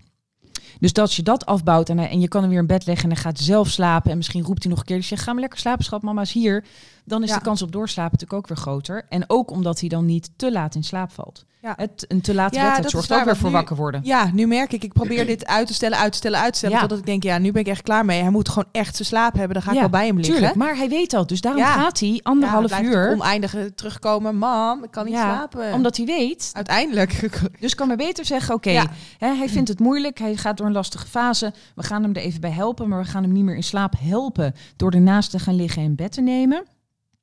Dus 0.80 0.92
dat 0.92 1.14
je 1.14 1.22
dat 1.22 1.46
afbouwt 1.46 1.88
en 1.88 2.20
je 2.20 2.28
kan 2.28 2.40
hem 2.40 2.50
weer 2.50 2.58
in 2.58 2.66
bed 2.66 2.86
leggen 2.86 3.04
en 3.08 3.14
hij 3.14 3.22
gaat 3.22 3.38
zelf 3.38 3.68
slapen 3.68 4.10
en 4.10 4.16
misschien 4.16 4.42
roept 4.44 4.62
hij 4.62 4.70
nog 4.70 4.80
een 4.80 4.86
keer, 4.86 4.96
dus 4.96 5.08
je 5.08 5.16
ga 5.16 5.32
maar 5.32 5.40
lekker 5.40 5.58
slapen, 5.58 5.84
schat, 5.84 6.02
mama 6.02 6.20
is 6.22 6.32
hier. 6.32 6.64
Dan 7.06 7.22
is 7.22 7.28
Ja. 7.28 7.36
de 7.36 7.42
kans 7.42 7.62
op 7.62 7.72
doorslapen 7.72 8.12
natuurlijk 8.12 8.38
ook 8.38 8.48
weer 8.48 8.56
groter. 8.64 9.06
En 9.08 9.24
ook 9.26 9.50
omdat 9.50 9.80
hij 9.80 9.88
dan 9.88 10.04
niet 10.04 10.30
te 10.36 10.52
laat 10.52 10.74
in 10.74 10.84
slaap 10.84 11.12
valt. 11.12 11.44
Ja. 11.62 11.72
Het, 11.76 12.04
een 12.08 12.20
te 12.20 12.34
late 12.34 12.54
Ja, 12.58 12.80
dat 12.80 12.90
zorgt 12.90 13.08
waar, 13.08 13.18
ook 13.18 13.24
weer 13.24 13.36
voor 13.36 13.48
nu- 13.48 13.54
wakker 13.54 13.76
worden. 13.76 14.00
ja, 14.04 14.30
nu 14.32 14.46
merk 14.46 14.72
ik, 14.72 14.84
ik 14.84 14.92
probeer 14.92 15.26
dit 15.26 15.46
uit 15.46 15.66
te 15.66 15.74
stellen, 15.74 15.98
uit 15.98 16.12
te 16.12 16.18
stellen, 16.18 16.38
uit 16.40 16.52
te 16.52 16.58
stellen. 16.58 16.74
Ja. 16.74 16.80
Totdat 16.80 16.98
ik 16.98 17.06
denk, 17.06 17.22
ja, 17.22 17.38
nu 17.38 17.52
ben 17.52 17.60
ik 17.60 17.68
echt 17.68 17.82
klaar 17.82 18.04
mee. 18.04 18.20
Hij 18.20 18.30
moet 18.30 18.48
gewoon 18.48 18.68
echt 18.72 18.96
zijn 18.96 19.08
slaap 19.08 19.34
hebben. 19.34 19.52
Dan 19.54 19.62
ga 19.62 19.72
ik 19.72 19.78
wel 19.78 19.88
bij 19.88 20.06
hem 20.06 20.16
liggen. 20.16 20.34
Tuurlijk, 20.34 20.54
maar 20.54 20.76
hij 20.76 20.88
weet 20.88 21.10
dat. 21.10 21.28
Dus 21.28 21.40
daarom 21.40 21.62
gaat 21.62 22.00
hij 22.00 22.20
anderhalf 22.22 22.80
uur. 22.80 23.10
Oneindig 23.12 23.54
eh, 23.54 23.64
terugkomen. 23.64 24.36
Mam, 24.36 24.84
ik 24.84 24.90
kan 24.90 25.04
niet 25.04 25.14
slapen. 25.14 25.72
Omdat 25.72 25.96
hij 25.96 26.06
weet. 26.06 26.50
Uiteindelijk. 26.52 27.28
Dus 27.60 27.74
kan 27.74 27.88
maar 27.88 27.96
beter 27.96 28.24
zeggen, 28.24 28.54
oké, 28.54 28.82
hij 29.18 29.48
vindt 29.48 29.68
het 29.68 29.80
moeilijk. 29.80 30.18
Hij 30.18 30.36
gaat 30.36 30.56
door 30.56 30.66
een 30.66 30.72
lastige 30.72 31.06
fase. 31.06 31.52
We 31.74 31.82
gaan 31.82 32.02
hem 32.02 32.14
er 32.14 32.22
even 32.22 32.40
bij 32.40 32.50
helpen. 32.50 32.88
Maar 32.88 32.98
we 33.02 33.08
gaan 33.08 33.22
hem 33.22 33.32
niet 33.32 33.44
meer 33.44 33.56
in 33.56 33.62
slaap 33.62 33.94
helpen. 33.98 34.54
Door 34.76 34.90
ernaast 34.90 35.30
te 35.30 35.38
gaan 35.38 35.54
liggen 35.56 35.82
en 35.82 35.88
in 35.88 35.94
bed 35.94 36.12
te 36.12 36.20
nemen. 36.20 36.64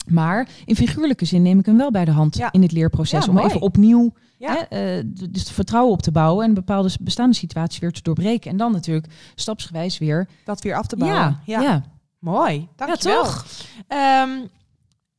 Maar 0.08 0.50
in 0.66 0.76
figuurlijke 0.76 1.26
zin 1.26 1.42
neem 1.42 1.60
ik 1.60 1.66
hem 1.66 1.78
wel 1.78 1.92
bij 1.92 2.06
de 2.06 2.12
hand 2.12 2.38
Ja. 2.38 2.52
in 2.52 2.62
het 2.62 2.72
leerproces. 2.72 3.24
Ja, 3.24 3.30
om 3.30 3.36
mooi. 3.36 3.48
even 3.48 3.62
opnieuw 3.62 4.14
Ja. 4.38 4.54
hè, 4.70 4.78
eh, 4.98 5.04
dus 5.30 5.42
het 5.42 5.52
vertrouwen 5.52 5.94
op 5.94 6.02
te 6.02 6.12
bouwen. 6.12 6.44
En 6.44 6.50
een 6.50 6.56
bepaalde 6.56 6.90
bestaande 7.02 7.36
situatie 7.36 7.80
weer 7.80 7.92
te 7.92 8.02
doorbreken. 8.02 8.52
En 8.52 8.58
dan 8.58 8.72
natuurlijk 8.72 9.08
stapsgewijs 9.36 9.98
weer. 9.98 10.28
Dat 10.46 10.62
weer 10.62 10.76
af 10.76 10.88
te 10.88 10.96
bouwen. 10.96 11.40
Ja, 11.46 11.62
ja. 11.62 11.84
Mooi. 12.20 12.68
ja, 12.78 12.86
Dankjewel. 12.86 13.24
toch? 13.24 13.46
Ehm, 13.88 14.30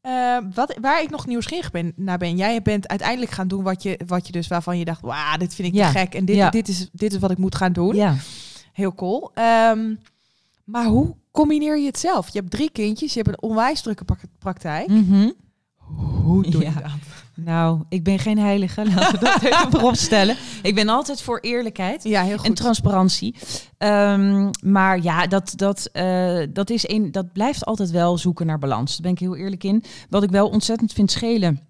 eh, 0.00 0.36
wat, 0.54 0.76
waar 0.80 1.02
ik 1.02 1.10
nog 1.10 1.26
nieuwsgierig 1.26 1.70
ben, 1.70 1.92
naar 1.96 2.18
ben. 2.18 2.36
Jij 2.36 2.62
bent 2.62 2.88
uiteindelijk 2.88 3.30
gaan 3.30 3.48
doen 3.48 3.62
wat 3.62 3.82
je, 3.82 4.00
wat 4.06 4.26
je 4.26 4.32
dus 4.32 4.48
waarvan 4.48 4.78
je 4.78 4.84
dacht, 4.84 5.00
wauw, 5.00 5.36
dit 5.36 5.54
vind 5.54 5.68
ik 5.74 5.82
te 5.82 5.88
gek. 5.88 6.14
En 6.14 6.24
dit, 6.24 6.52
dit, 6.52 6.68
is, 6.68 6.88
dit 6.92 7.12
is 7.12 7.18
wat 7.18 7.30
ik 7.30 7.38
moet 7.38 7.54
gaan 7.54 7.72
doen. 7.72 7.94
Ja. 7.94 8.14
Heel 8.72 8.94
cool. 8.94 9.30
Ehm, 9.34 9.94
maar 10.64 10.84
hoe 10.86 11.14
combineer 11.34 11.78
je 11.78 11.86
het 11.86 11.98
zelf? 11.98 12.28
Je 12.32 12.38
hebt 12.38 12.50
drie 12.50 12.70
kindjes, 12.70 13.12
je 13.14 13.20
hebt 13.22 13.28
een 13.36 13.48
onwijs 13.48 13.80
drukke 13.80 14.04
praktijk. 14.38 14.88
Mhm. 14.88 15.30
Hoe 16.22 16.42
doe 16.50 16.62
Ja. 16.62 16.68
je 16.68 16.74
dat? 16.82 16.90
Nou, 17.44 17.82
ik 17.88 18.04
ben 18.04 18.18
geen 18.18 18.38
heilige. 18.38 18.84
Laten 18.94 19.18
we 19.18 19.24
dat 19.24 19.42
even 19.42 19.70
voorop 19.70 19.94
stellen. 19.96 20.36
Ik 20.62 20.74
ben 20.74 20.88
altijd 20.88 21.22
voor 21.22 21.38
eerlijkheid. 21.40 22.04
Ja, 22.04 22.22
heel 22.22 22.36
goed. 22.36 22.46
En 22.46 22.54
transparantie. 22.54 23.34
Ehm, 23.78 24.50
maar 24.60 25.02
ja, 25.02 25.26
dat, 25.26 25.52
dat, 25.56 25.88
eh, 25.92 26.38
dat, 26.50 26.70
is 26.70 26.88
een, 26.88 27.12
dat 27.12 27.32
blijft 27.32 27.64
altijd 27.64 27.90
wel 27.90 28.18
zoeken 28.18 28.46
naar 28.46 28.58
balans. 28.58 28.90
Daar 28.92 29.00
ben 29.02 29.10
ik 29.12 29.18
heel 29.18 29.36
eerlijk 29.36 29.64
in. 29.64 29.84
Wat 30.10 30.22
ik 30.22 30.30
wel 30.30 30.48
ontzettend 30.48 30.92
vind 30.92 31.10
schelen, 31.10 31.60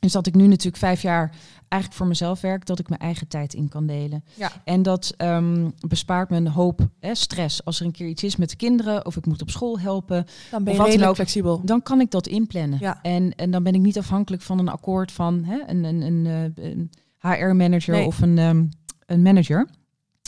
is 0.00 0.12
dat 0.12 0.26
ik 0.26 0.34
nu 0.34 0.46
natuurlijk 0.46 0.76
vijf 0.76 1.02
jaar 1.02 1.34
eigenlijk 1.76 1.94
voor 1.94 2.06
mezelf 2.06 2.40
werk, 2.40 2.66
dat 2.66 2.78
ik 2.78 2.88
mijn 2.88 3.00
eigen 3.00 3.28
tijd 3.28 3.54
in 3.54 3.68
kan 3.68 3.86
delen. 3.86 4.24
Ja. 4.34 4.52
En 4.64 4.82
dat 4.82 5.14
ehm, 5.16 5.70
bespaart 5.88 6.30
me 6.30 6.36
een 6.36 6.48
hoop 6.48 6.88
hè, 7.00 7.14
stress. 7.14 7.64
Als 7.64 7.80
er 7.80 7.86
een 7.86 7.92
keer 7.92 8.08
iets 8.08 8.22
is 8.22 8.36
met 8.36 8.50
de 8.50 8.56
kinderen 8.56 9.06
of 9.06 9.16
ik 9.16 9.26
moet 9.26 9.42
op 9.42 9.50
school 9.50 9.78
helpen, 9.78 10.26
dan 10.50 10.64
ben 10.64 10.72
je 10.72 10.78
wat 10.78 10.86
redelijk 10.86 11.10
ook. 11.10 11.16
flexibel. 11.16 11.60
dan 11.64 11.82
kan 11.82 12.00
ik 12.00 12.10
dat 12.10 12.26
inplannen. 12.26 12.78
Ja. 12.80 13.02
En, 13.02 13.34
en 13.34 13.50
dan 13.50 13.62
ben 13.62 13.74
ik 13.74 13.80
niet 13.80 13.98
afhankelijk 13.98 14.42
van 14.42 14.58
een 14.58 14.68
akkoord 14.68 15.12
van 15.12 15.44
hè, 15.44 15.62
een, 15.66 15.84
een, 15.84 16.00
een, 16.00 16.26
eh, 16.56 16.64
een 16.64 16.90
HR-manager 17.18 17.94
Nee. 17.94 18.06
of 18.06 18.20
een, 18.20 18.38
ehm, 18.38 18.64
een 19.06 19.22
manager. 19.22 19.68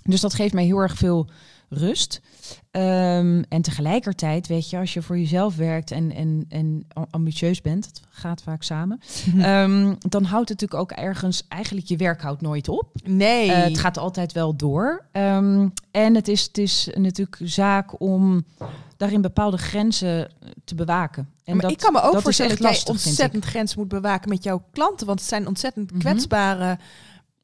Dus 0.03 0.21
dat 0.21 0.35
geeft 0.35 0.55
mij 0.55 0.65
heel 0.65 0.79
erg 0.79 0.97
veel 0.97 1.29
rust. 1.69 2.21
Ehm, 2.71 3.43
en 3.49 3.63
tegelijkertijd, 3.63 4.47
weet 4.47 4.71
je, 4.71 4.79
als 4.79 4.95
je 4.95 5.03
voor 5.03 5.19
jezelf 5.19 5.57
werkt 5.57 5.91
en, 5.91 6.13
en, 6.15 6.45
en 6.49 6.87
ambitieus 7.11 7.61
bent, 7.61 7.85
dat 7.85 8.01
gaat 8.09 8.43
vaak 8.43 8.63
samen, 8.63 9.01
ehm, 9.39 9.95
dan 9.99 10.25
houdt 10.25 10.49
het 10.49 10.61
natuurlijk 10.61 10.81
ook 10.81 10.99
ergens, 10.99 11.47
eigenlijk 11.49 11.87
je 11.87 11.97
werk 11.97 12.23
houdt 12.23 12.41
nooit 12.41 12.69
op. 12.69 12.91
Nee. 13.05 13.53
Eh, 13.53 13.65
het 13.65 13.79
gaat 13.79 13.99
altijd 13.99 14.33
wel 14.33 14.57
door. 14.57 15.05
Ehm, 15.13 15.69
en 15.91 16.15
het 16.15 16.29
is, 16.29 16.43
het 16.43 16.59
is 16.59 16.89
natuurlijk 16.95 17.39
zaak 17.45 18.01
om 18.01 18.45
daarin 18.97 19.21
bepaalde 19.21 19.59
grenzen 19.59 20.31
te 20.65 20.75
bewaken. 20.75 21.29
En 21.45 21.53
maar 21.53 21.63
dat, 21.63 21.71
ik 21.71 21.79
kan 21.79 21.93
me 21.93 22.01
ook 22.03 22.21
voorstellen 22.21 22.57
dat 22.57 22.81
ik. 22.81 22.89
ontzettend 22.89 23.45
grenzen 23.45 23.79
moet 23.79 23.89
bewaken 23.89 24.29
met 24.29 24.43
jouw 24.43 24.63
klanten. 24.73 25.07
Want 25.07 25.21
het 25.21 25.29
zijn 25.29 25.47
ontzettend 25.47 25.91
Mhm. 25.91 26.01
kwetsbare 26.01 26.79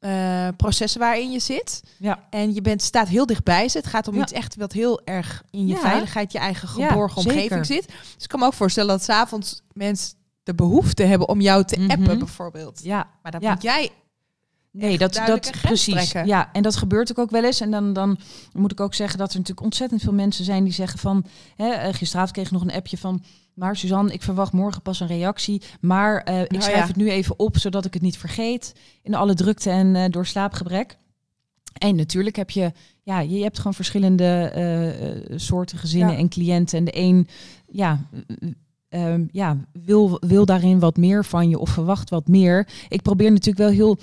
eh, 0.05 0.47
processen 0.57 0.99
waarin 0.99 1.31
je 1.31 1.39
zit. 1.39 1.83
Ja. 1.99 2.19
En 2.29 2.53
je 2.53 2.61
bent, 2.61 2.81
staat 2.81 3.07
heel 3.07 3.25
dichtbij 3.25 3.69
ze. 3.69 3.77
Het 3.77 3.87
gaat 3.87 4.07
om 4.07 4.15
Ja. 4.15 4.21
iets 4.21 4.31
echt 4.31 4.55
wat 4.55 4.71
heel 4.71 5.01
erg 5.05 5.43
in 5.51 5.67
je 5.67 5.73
Ja. 5.73 5.79
veiligheid, 5.79 6.31
je 6.31 6.37
eigen 6.39 6.67
geborgen 6.67 7.17
omgeving 7.17 7.65
zit. 7.65 7.87
Dus 7.87 8.23
ik 8.23 8.27
kan 8.29 8.39
me 8.39 8.45
ook 8.45 8.53
voorstellen 8.53 8.89
dat 8.89 9.03
s'avonds 9.03 9.61
mensen 9.73 10.13
de 10.43 10.55
behoefte 10.55 11.03
hebben 11.03 11.29
om 11.29 11.41
jou 11.41 11.63
te 11.63 11.79
Mhm. 11.79 11.91
appen 11.91 12.19
bijvoorbeeld. 12.19 12.79
Ja, 12.83 13.07
Maar 13.23 13.31
dan 13.31 13.41
moet 13.51 13.61
jij... 13.61 13.91
nee, 14.77 14.97
dat, 14.97 15.13
dat 15.13 15.51
precies. 15.61 15.93
trekken. 15.93 16.25
Ja, 16.25 16.49
en 16.53 16.63
dat 16.63 16.75
gebeurt 16.75 17.11
ook, 17.11 17.19
ook 17.19 17.29
wel 17.31 17.43
eens. 17.43 17.61
En 17.61 17.71
dan, 17.71 17.93
dan 17.93 18.17
moet 18.53 18.71
ik 18.71 18.79
ook 18.79 18.93
zeggen 18.93 19.17
dat 19.17 19.31
er 19.31 19.37
natuurlijk 19.37 19.65
ontzettend 19.65 20.01
veel 20.01 20.13
mensen 20.13 20.45
zijn 20.45 20.63
die 20.63 20.73
zeggen 20.73 20.99
van... 20.99 21.25
Hè, 21.55 21.69
eh, 21.69 21.93
gisteravond 21.93 22.33
kreeg 22.33 22.45
ik 22.45 22.51
nog 22.51 22.61
een 22.61 22.71
appje 22.71 22.97
van... 22.97 23.23
Maar 23.53 23.75
Suzanne, 23.75 24.13
ik 24.13 24.21
verwacht 24.21 24.51
morgen 24.51 24.81
pas 24.81 24.99
een 24.99 25.07
reactie. 25.07 25.61
Maar 25.79 26.21
eh, 26.21 26.41
ik 26.41 26.53
Oh, 26.53 26.61
schrijf 26.61 26.79
ja. 26.79 26.87
het 26.87 26.95
nu 26.95 27.09
even 27.09 27.39
op, 27.39 27.57
zodat 27.57 27.85
ik 27.85 27.93
het 27.93 28.01
niet 28.01 28.17
vergeet. 28.17 28.73
In 29.03 29.15
alle 29.15 29.33
drukte 29.33 29.69
en 29.69 29.95
eh, 29.95 30.09
door 30.09 30.25
slaapgebrek. 30.25 30.97
En 31.77 31.95
natuurlijk 31.95 32.35
heb 32.35 32.49
je, 32.49 32.71
ja, 33.03 33.19
je 33.19 33.43
hebt 33.43 33.57
gewoon 33.57 33.73
verschillende 33.73 34.51
soorten 35.35 35.77
gezinnen 35.77 36.13
Ja. 36.13 36.17
en 36.19 36.29
cliënten. 36.29 36.77
En 36.77 36.85
de 36.85 36.97
een, 36.97 37.27
ja, 37.67 38.07
eh, 38.89 39.13
ehm, 39.13 39.25
ja 39.31 39.57
wil, 39.85 40.17
wil 40.19 40.45
daarin 40.45 40.79
wat 40.79 40.97
meer 40.97 41.25
van 41.25 41.49
je 41.49 41.59
of 41.59 41.69
verwacht 41.69 42.09
wat 42.09 42.27
meer. 42.27 42.67
Ik 42.89 43.01
probeer 43.01 43.31
natuurlijk 43.31 43.57
wel 43.57 43.69
heel 43.75 43.97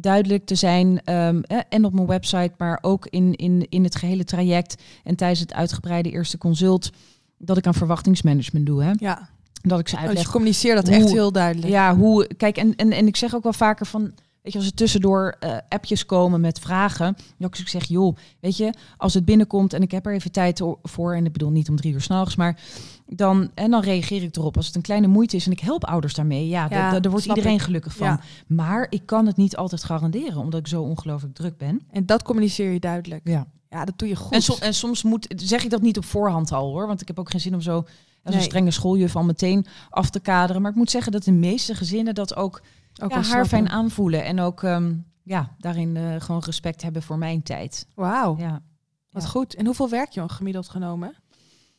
duidelijk 0.00 0.44
te 0.46 0.54
zijn. 0.54 1.00
ehm, 1.04 1.40
eh, 1.42 1.58
en 1.68 1.84
op 1.84 1.92
mijn 1.92 2.06
website, 2.06 2.52
maar 2.58 2.78
ook 2.82 3.06
in, 3.06 3.34
in, 3.34 3.66
in 3.68 3.84
het 3.84 3.96
gehele 3.96 4.24
traject. 4.24 4.82
En 5.04 5.16
tijdens 5.16 5.40
het 5.40 5.52
uitgebreide 5.52 6.10
eerste 6.10 6.38
consult. 6.38 6.90
Dat 7.38 7.56
ik 7.56 7.66
aan 7.66 7.74
verwachtingsmanagement 7.74 8.66
doe. 8.66 8.82
Hè? 8.82 8.90
Ja, 8.96 9.28
Dat 9.62 9.78
ik 9.78 9.88
ze 9.88 9.94
dus 9.94 10.02
je 10.02 10.08
uitleg 10.08 10.30
communiceert 10.30 10.76
dat 10.76 10.86
hoe- 10.88 10.96
echt 10.96 11.10
heel 11.12 11.32
duidelijk. 11.32 11.72
ja, 11.72 11.96
hoe. 11.96 12.26
Kijk, 12.36 12.56
en, 12.56 12.76
en, 12.76 12.92
en 12.92 13.06
ik 13.06 13.16
zeg 13.16 13.34
ook 13.34 13.42
wel 13.42 13.52
vaker 13.52 13.86
van. 13.86 14.12
Weet 14.46 14.54
je, 14.54 14.60
als 14.60 14.70
er 14.70 14.76
tussendoor 14.76 15.36
eh, 15.40 15.56
appjes 15.68 16.06
komen 16.06 16.40
met 16.40 16.58
vragen. 16.58 17.16
Dan 17.38 17.50
ik 17.58 17.68
zeg, 17.68 17.84
joh, 17.84 18.16
weet 18.40 18.56
je, 18.56 18.72
als 18.96 19.14
het 19.14 19.24
binnenkomt 19.24 19.72
en 19.72 19.82
ik 19.82 19.90
heb 19.90 20.06
er 20.06 20.14
even 20.14 20.32
tijd 20.32 20.62
voor. 20.82 21.14
En 21.14 21.26
ik 21.26 21.32
bedoel 21.32 21.50
niet 21.50 21.68
om 21.68 21.76
drie 21.76 21.92
uur 21.92 22.00
s'nachts, 22.00 22.36
maar 22.36 22.60
dan, 23.06 23.50
en 23.54 23.70
dan 23.70 23.82
reageer 23.82 24.22
ik 24.22 24.36
erop. 24.36 24.56
Als 24.56 24.66
het 24.66 24.74
een 24.76 24.82
kleine 24.82 25.06
moeite 25.06 25.36
is 25.36 25.46
en 25.46 25.52
ik 25.52 25.60
help 25.60 25.84
ouders 25.84 26.14
daarmee. 26.14 26.48
Ja, 26.48 26.62
Ja, 26.62 26.68
da- 26.68 26.90
da- 26.90 27.00
daar 27.00 27.10
wordt 27.10 27.26
iedereen 27.26 27.54
ik. 27.54 27.60
gelukkig 27.62 27.96
van. 27.96 28.06
Ja. 28.06 28.20
Maar 28.46 28.86
ik 28.90 29.06
kan 29.06 29.26
het 29.26 29.36
niet 29.36 29.56
altijd 29.56 29.84
garanderen, 29.84 30.36
omdat 30.36 30.60
ik 30.60 30.66
zo 30.66 30.82
ongelooflijk 30.82 31.34
druk 31.34 31.56
ben. 31.56 31.82
En 31.90 32.06
dat 32.06 32.22
communiceer 32.22 32.70
je 32.72 32.80
duidelijk. 32.80 33.20
Ja. 33.28 33.46
Ja, 33.70 33.84
dat 33.84 33.98
doe 33.98 34.08
je 34.08 34.16
goed. 34.16 34.32
En, 34.32 34.42
som- 34.42 34.56
en 34.60 34.74
soms 34.74 35.02
moet, 35.02 35.26
zeg 35.36 35.64
ik 35.64 35.70
dat 35.70 35.82
niet 35.82 35.96
op 35.96 36.04
voorhand 36.04 36.52
al 36.52 36.70
hoor. 36.70 36.86
Want 36.86 37.00
ik 37.00 37.06
heb 37.08 37.18
ook 37.18 37.30
geen 37.30 37.40
zin 37.40 37.54
om 37.54 37.60
zo 37.60 37.74
als 37.76 37.86
Nee. 38.22 38.36
een 38.36 38.50
strenge 38.50 38.70
schooljuf 38.70 39.16
al 39.16 39.24
meteen 39.24 39.66
af 39.90 40.10
te 40.10 40.20
kaderen. 40.20 40.62
Maar 40.62 40.70
ik 40.70 40.76
moet 40.76 40.90
zeggen 40.90 41.12
dat 41.12 41.24
de 41.24 41.32
meeste 41.32 41.74
gezinnen 41.74 42.14
dat 42.14 42.36
ook, 42.36 42.62
Ook 43.02 43.10
ja, 43.10 43.22
haar 43.22 43.46
fijn 43.46 43.68
aanvoelen. 43.68 44.24
En 44.24 44.40
ook 44.40 44.62
ehm, 44.62 44.94
ja, 45.22 45.54
daarin 45.58 45.96
eh, 45.96 46.14
gewoon 46.18 46.42
respect 46.44 46.82
hebben 46.82 47.02
voor 47.02 47.18
mijn 47.18 47.42
tijd. 47.42 47.86
Wauw, 47.94 48.36
Ja, 48.38 48.62
wat 49.10 49.22
Ja. 49.22 49.28
goed. 49.28 49.54
En 49.54 49.66
hoeveel 49.66 49.88
werk 49.88 50.10
je 50.10 50.28
gemiddeld 50.28 50.68
genomen? 50.68 51.14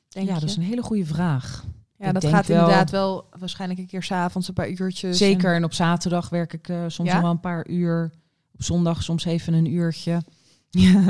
Denk 0.09 0.27
ja 0.27 0.33
je? 0.33 0.39
dat 0.39 0.49
is 0.49 0.55
een 0.55 0.63
hele 0.63 0.81
goede 0.83 1.05
vraag. 1.05 1.65
ja, 1.97 2.07
ik 2.07 2.13
dat 2.13 2.25
gaat 2.25 2.47
wel- 2.47 2.59
inderdaad 2.59 2.89
wel 2.89 3.27
waarschijnlijk 3.39 3.79
een 3.79 3.87
keer 3.87 4.03
s'avonds 4.03 4.47
een 4.47 4.53
paar 4.53 4.69
uurtjes. 4.69 5.17
Zeker. 5.17 5.49
En- 5.49 5.55
En 5.55 5.63
op 5.63 5.73
zaterdag 5.73 6.29
werk 6.29 6.53
ik 6.53 6.69
eh, 6.69 6.83
soms 6.87 7.07
Ja? 7.09 7.13
nog 7.13 7.23
wel 7.23 7.31
een 7.31 7.39
paar 7.39 7.67
uur. 7.67 8.11
Op 8.53 8.63
zondag 8.63 9.03
soms 9.03 9.25
even 9.25 9.53
een 9.53 9.65
uurtje. 9.73 10.21
Ja, 10.79 11.03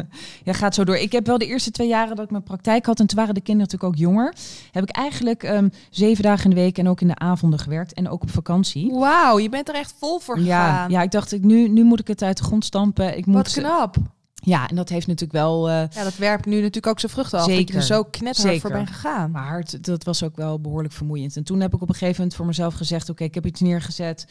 ja, 0.43 0.53
gaat 0.53 0.76
zo 0.76 0.84
door. 0.84 0.95
Ik 0.97 1.12
heb 1.12 1.26
wel 1.26 1.38
de 1.38 1.45
eerste 1.45 1.72
twee 1.72 1.88
jaren 1.88 2.16
dat 2.16 2.26
ik 2.26 2.32
mijn 2.32 2.43
praktijk 2.43 2.86
had, 2.86 2.99
en 2.99 3.08
toen 3.08 3.18
waren 3.18 3.34
de 3.34 3.41
kinderen 3.41 3.70
natuurlijk 3.72 3.93
ook 4.01 4.08
jonger, 4.08 4.34
heb 4.72 4.84
ik 4.84 4.89
eigenlijk 4.95 5.43
ehm, 5.43 5.70
zeven 5.89 6.24
dagen 6.24 6.43
in 6.43 6.49
de 6.55 6.62
week 6.62 6.78
en 6.78 6.88
ook 6.89 7.01
in 7.01 7.08
de 7.08 7.16
avonden 7.18 7.60
gewerkt 7.60 7.93
en 7.93 8.10
ook 8.10 8.22
op 8.22 8.30
vakantie. 8.32 8.91
Wauw, 8.93 9.39
je 9.39 9.49
bent 9.49 9.70
er 9.70 9.76
echt 9.76 9.93
vol 9.99 10.20
voor 10.20 10.39
Ja, 10.39 10.70
gegaan. 10.70 10.89
ja, 10.91 11.01
ik 11.01 11.12
dacht, 11.12 11.32
ik, 11.32 11.43
nu, 11.43 11.68
nu 11.68 11.84
moet 11.84 11.99
ik 11.99 12.08
het 12.08 12.22
uit 12.24 12.38
de 12.38 12.43
grond 12.43 12.66
stampen. 12.66 13.18
Ik 13.18 13.26
moet, 13.26 13.36
Wat 13.36 13.51
knap. 13.53 13.95
Ja, 14.34 14.70
en 14.70 14.76
dat 14.76 14.89
heeft 14.89 15.08
natuurlijk 15.08 15.39
wel. 15.39 15.70
eh, 15.70 15.74
Ja, 15.89 16.03
dat 16.03 16.16
werpt 16.18 16.45
nu 16.45 16.55
natuurlijk 16.55 16.88
ook 16.88 16.99
zijn 16.99 17.12
vruchten 17.12 17.39
af. 17.39 17.45
Dat 17.45 17.53
je 17.53 17.60
Zeker. 17.60 17.76
er 17.76 17.82
zo 17.84 18.03
knetterhard 18.03 18.60
voor 18.62 18.70
Zeker. 18.70 18.86
bent 18.86 18.95
gegaan. 19.01 19.32
maar 19.32 19.58
het, 19.60 19.78
dat 19.82 20.03
was 20.03 20.24
ook 20.24 20.36
wel 20.36 20.60
behoorlijk 20.62 20.93
vermoeiend. 20.93 21.36
En 21.36 21.43
toen 21.43 21.60
heb 21.60 21.74
ik 21.74 21.82
op 21.82 21.89
een 21.89 21.95
gegeven 21.95 22.16
moment 22.18 22.36
voor 22.36 22.45
mezelf 22.45 22.74
gezegd: 22.74 23.10
Oké, 23.10 23.24
ik 23.24 23.34
heb 23.36 23.45
iets 23.45 23.62
neergezet. 23.62 24.26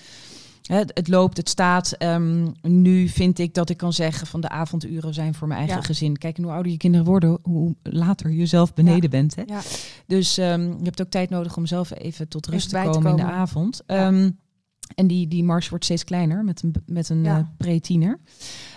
Het, 0.66 0.90
het 0.94 1.08
loopt, 1.08 1.36
het 1.36 1.48
staat. 1.48 1.92
Ehm, 1.92 2.46
nu 2.62 3.08
vind 3.08 3.38
ik 3.38 3.54
dat 3.54 3.70
ik 3.70 3.76
kan 3.76 3.92
zeggen 3.92 4.26
van 4.26 4.40
de 4.40 4.48
avonduren 4.48 5.14
zijn 5.14 5.34
voor 5.34 5.48
mijn 5.48 5.60
eigen 5.60 5.76
Ja. 5.78 5.82
gezin. 5.82 6.16
Kijk, 6.16 6.36
hoe 6.36 6.50
ouder 6.50 6.72
je 6.72 6.78
kinderen 6.78 7.06
worden, 7.06 7.38
hoe 7.42 7.74
later 7.82 8.30
je 8.30 8.46
zelf 8.46 8.74
beneden 8.74 9.02
Ja. 9.02 9.08
bent. 9.08 9.34
Hè? 9.34 9.42
Ja. 9.46 9.60
Dus 10.06 10.38
ehm, 10.38 10.60
je 10.62 10.84
hebt 10.84 11.00
ook 11.02 11.10
tijd 11.10 11.30
nodig 11.30 11.56
om 11.56 11.66
zelf 11.66 11.90
even 11.98 12.28
tot 12.28 12.46
rust 12.46 12.68
te 12.68 12.82
komen, 12.84 13.10
in 13.10 13.16
de 13.16 13.22
avond. 13.22 13.82
Ja. 13.86 14.06
En 14.94 15.06
die, 15.06 15.28
die 15.28 15.44
mars 15.44 15.68
wordt 15.68 15.84
steeds 15.84 16.04
kleiner 16.04 16.44
met 16.44 16.62
een, 16.62 16.74
met 16.86 17.08
een 17.08 17.24
Ja. 17.24 17.36
eh, 17.38 17.44
pre-tiener. 17.56 18.18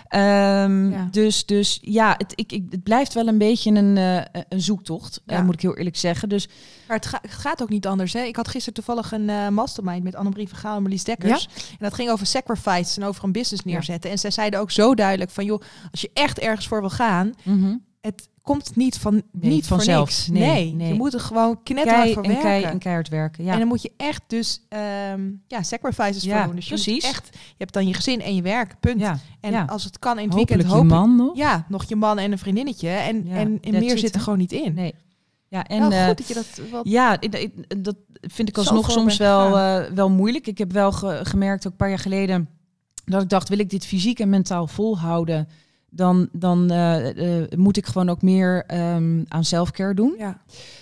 Ehm, 0.08 0.90
Ja. 0.90 1.08
Dus, 1.10 1.46
dus 1.46 1.78
ja, 1.80 2.14
het, 2.18 2.32
ik, 2.34 2.52
ik, 2.52 2.64
het 2.70 2.82
blijft 2.82 3.14
wel 3.14 3.28
een 3.28 3.38
beetje 3.38 3.70
een, 3.70 3.96
eh, 3.96 4.42
een 4.48 4.60
zoektocht, 4.60 5.22
eh, 5.26 5.42
moet 5.42 5.54
ik 5.54 5.60
heel 5.60 5.76
eerlijk 5.76 5.96
zeggen. 5.96 6.28
Dus 6.28 6.48
Maar 6.88 6.96
het, 6.96 7.06
ga- 7.06 7.18
het 7.22 7.30
gaat 7.30 7.62
ook 7.62 7.68
niet 7.68 7.86
anders. 7.86 8.12
Hè? 8.12 8.20
Ik 8.22 8.36
had 8.36 8.48
gisteren 8.48 8.74
toevallig 8.74 9.12
een 9.12 9.54
mastermind 9.54 10.02
met 10.02 10.14
Annemarie 10.14 10.48
van 10.48 10.58
Gaal 10.58 10.76
en 10.76 10.82
Marlies 10.82 11.04
Dekkers. 11.04 11.44
En 11.70 11.76
dat 11.78 11.94
ging 11.94 12.10
over 12.10 12.26
sacrifice 12.26 13.00
en 13.00 13.06
over 13.06 13.24
een 13.24 13.32
business 13.32 13.64
neerzetten. 13.64 14.10
En 14.10 14.18
zij 14.18 14.30
zeiden 14.30 14.60
ook 14.60 14.70
zo 14.70 14.94
duidelijk 14.94 15.30
van... 15.30 15.44
joh, 15.44 15.60
als 15.90 16.00
je 16.00 16.10
echt 16.14 16.38
ergens 16.38 16.68
voor 16.68 16.80
wil 16.80 16.90
gaan... 16.90 17.32
mhm. 17.44 17.74
Het 18.00 18.28
komt 18.42 18.76
niet, 18.76 18.98
van, 18.98 19.12
Nee, 19.32 19.50
niet 19.50 19.66
vanzelf. 19.66 20.04
niks. 20.08 20.26
Nee, 20.28 20.40
Nee, 20.42 20.74
nee. 20.74 20.88
je 20.88 20.94
moet 20.94 21.14
er 21.14 21.20
gewoon 21.20 21.62
knetterhard 21.62 22.02
kei, 22.02 22.14
voor 22.14 22.22
en, 22.22 22.28
werken. 22.28 22.48
kei, 22.50 22.64
en 22.64 22.78
keihard 22.78 23.08
werken. 23.08 23.44
Ja. 23.44 23.52
En 23.52 23.58
dan 23.58 23.68
moet 23.68 23.82
je 23.82 23.92
echt 23.96 24.22
dus 24.26 24.62
ehm, 24.68 25.30
ja, 25.46 25.62
sacrifices 25.62 26.22
Ja, 26.22 26.36
voor 26.36 26.46
doen. 26.46 26.54
Dus 26.54 26.68
je, 26.68 26.74
precies. 26.74 27.04
echt, 27.04 27.28
je 27.32 27.54
hebt 27.58 27.72
dan 27.72 27.86
je 27.86 27.94
gezin 27.94 28.20
en 28.20 28.34
je 28.34 28.42
werk, 28.42 28.80
punt. 28.80 29.00
ja. 29.00 29.18
En 29.40 29.50
ja. 29.52 29.64
als 29.64 29.84
het 29.84 29.98
kan 29.98 30.18
in 30.18 30.24
het 30.28 30.34
Hopelijk 30.34 30.62
weekend 30.62 30.82
je 30.88 30.94
man 30.94 31.16
nog. 31.16 31.36
Ja, 31.36 31.66
nog 31.68 31.84
je 31.84 31.96
man 31.96 32.18
en 32.18 32.32
een 32.32 32.38
vriendinnetje. 32.38 32.88
En, 32.88 33.26
en, 33.28 33.60
meer 33.62 33.82
it, 33.92 33.98
zit 34.00 34.14
er 34.14 34.20
gewoon 34.20 34.38
niet 34.38 34.52
in. 34.52 34.74
Nee. 34.74 34.94
Ja, 35.48 35.66
en 35.66 35.92
eh, 35.92 36.06
goed 36.06 36.16
dat 36.16 36.28
je 36.28 36.34
dat 36.34 36.60
wat... 36.70 36.80
Ja, 36.88 37.18
dat 37.78 37.96
vind 38.20 38.48
ik 38.48 38.58
alsnog 38.58 38.90
soms 38.90 39.16
wel, 39.16 39.58
eh, 39.58 39.92
wel 39.92 40.10
moeilijk. 40.10 40.46
Ik 40.46 40.58
heb 40.58 40.72
wel 40.72 40.92
ge- 40.92 41.20
gemerkt, 41.22 41.66
ook 41.66 41.70
een 41.72 41.78
paar 41.78 41.88
jaar 41.88 41.98
geleden, 41.98 42.48
dat 43.04 43.22
ik 43.22 43.28
dacht, 43.28 43.48
wil 43.48 43.58
ik 43.58 43.70
dit 43.70 43.86
fysiek 43.86 44.18
en 44.20 44.28
mentaal 44.28 44.66
volhouden, 44.66 45.48
dan, 45.90 46.28
dan 46.32 46.70
eh, 46.70 47.40
eh, 47.42 47.48
moet 47.56 47.76
ik 47.76 47.86
gewoon 47.86 48.08
ook 48.08 48.22
meer 48.22 48.64
ehm, 48.66 49.22
aan 49.28 49.44
selfcare 49.44 49.94
doen. 49.94 50.14
Ja. 50.18 50.40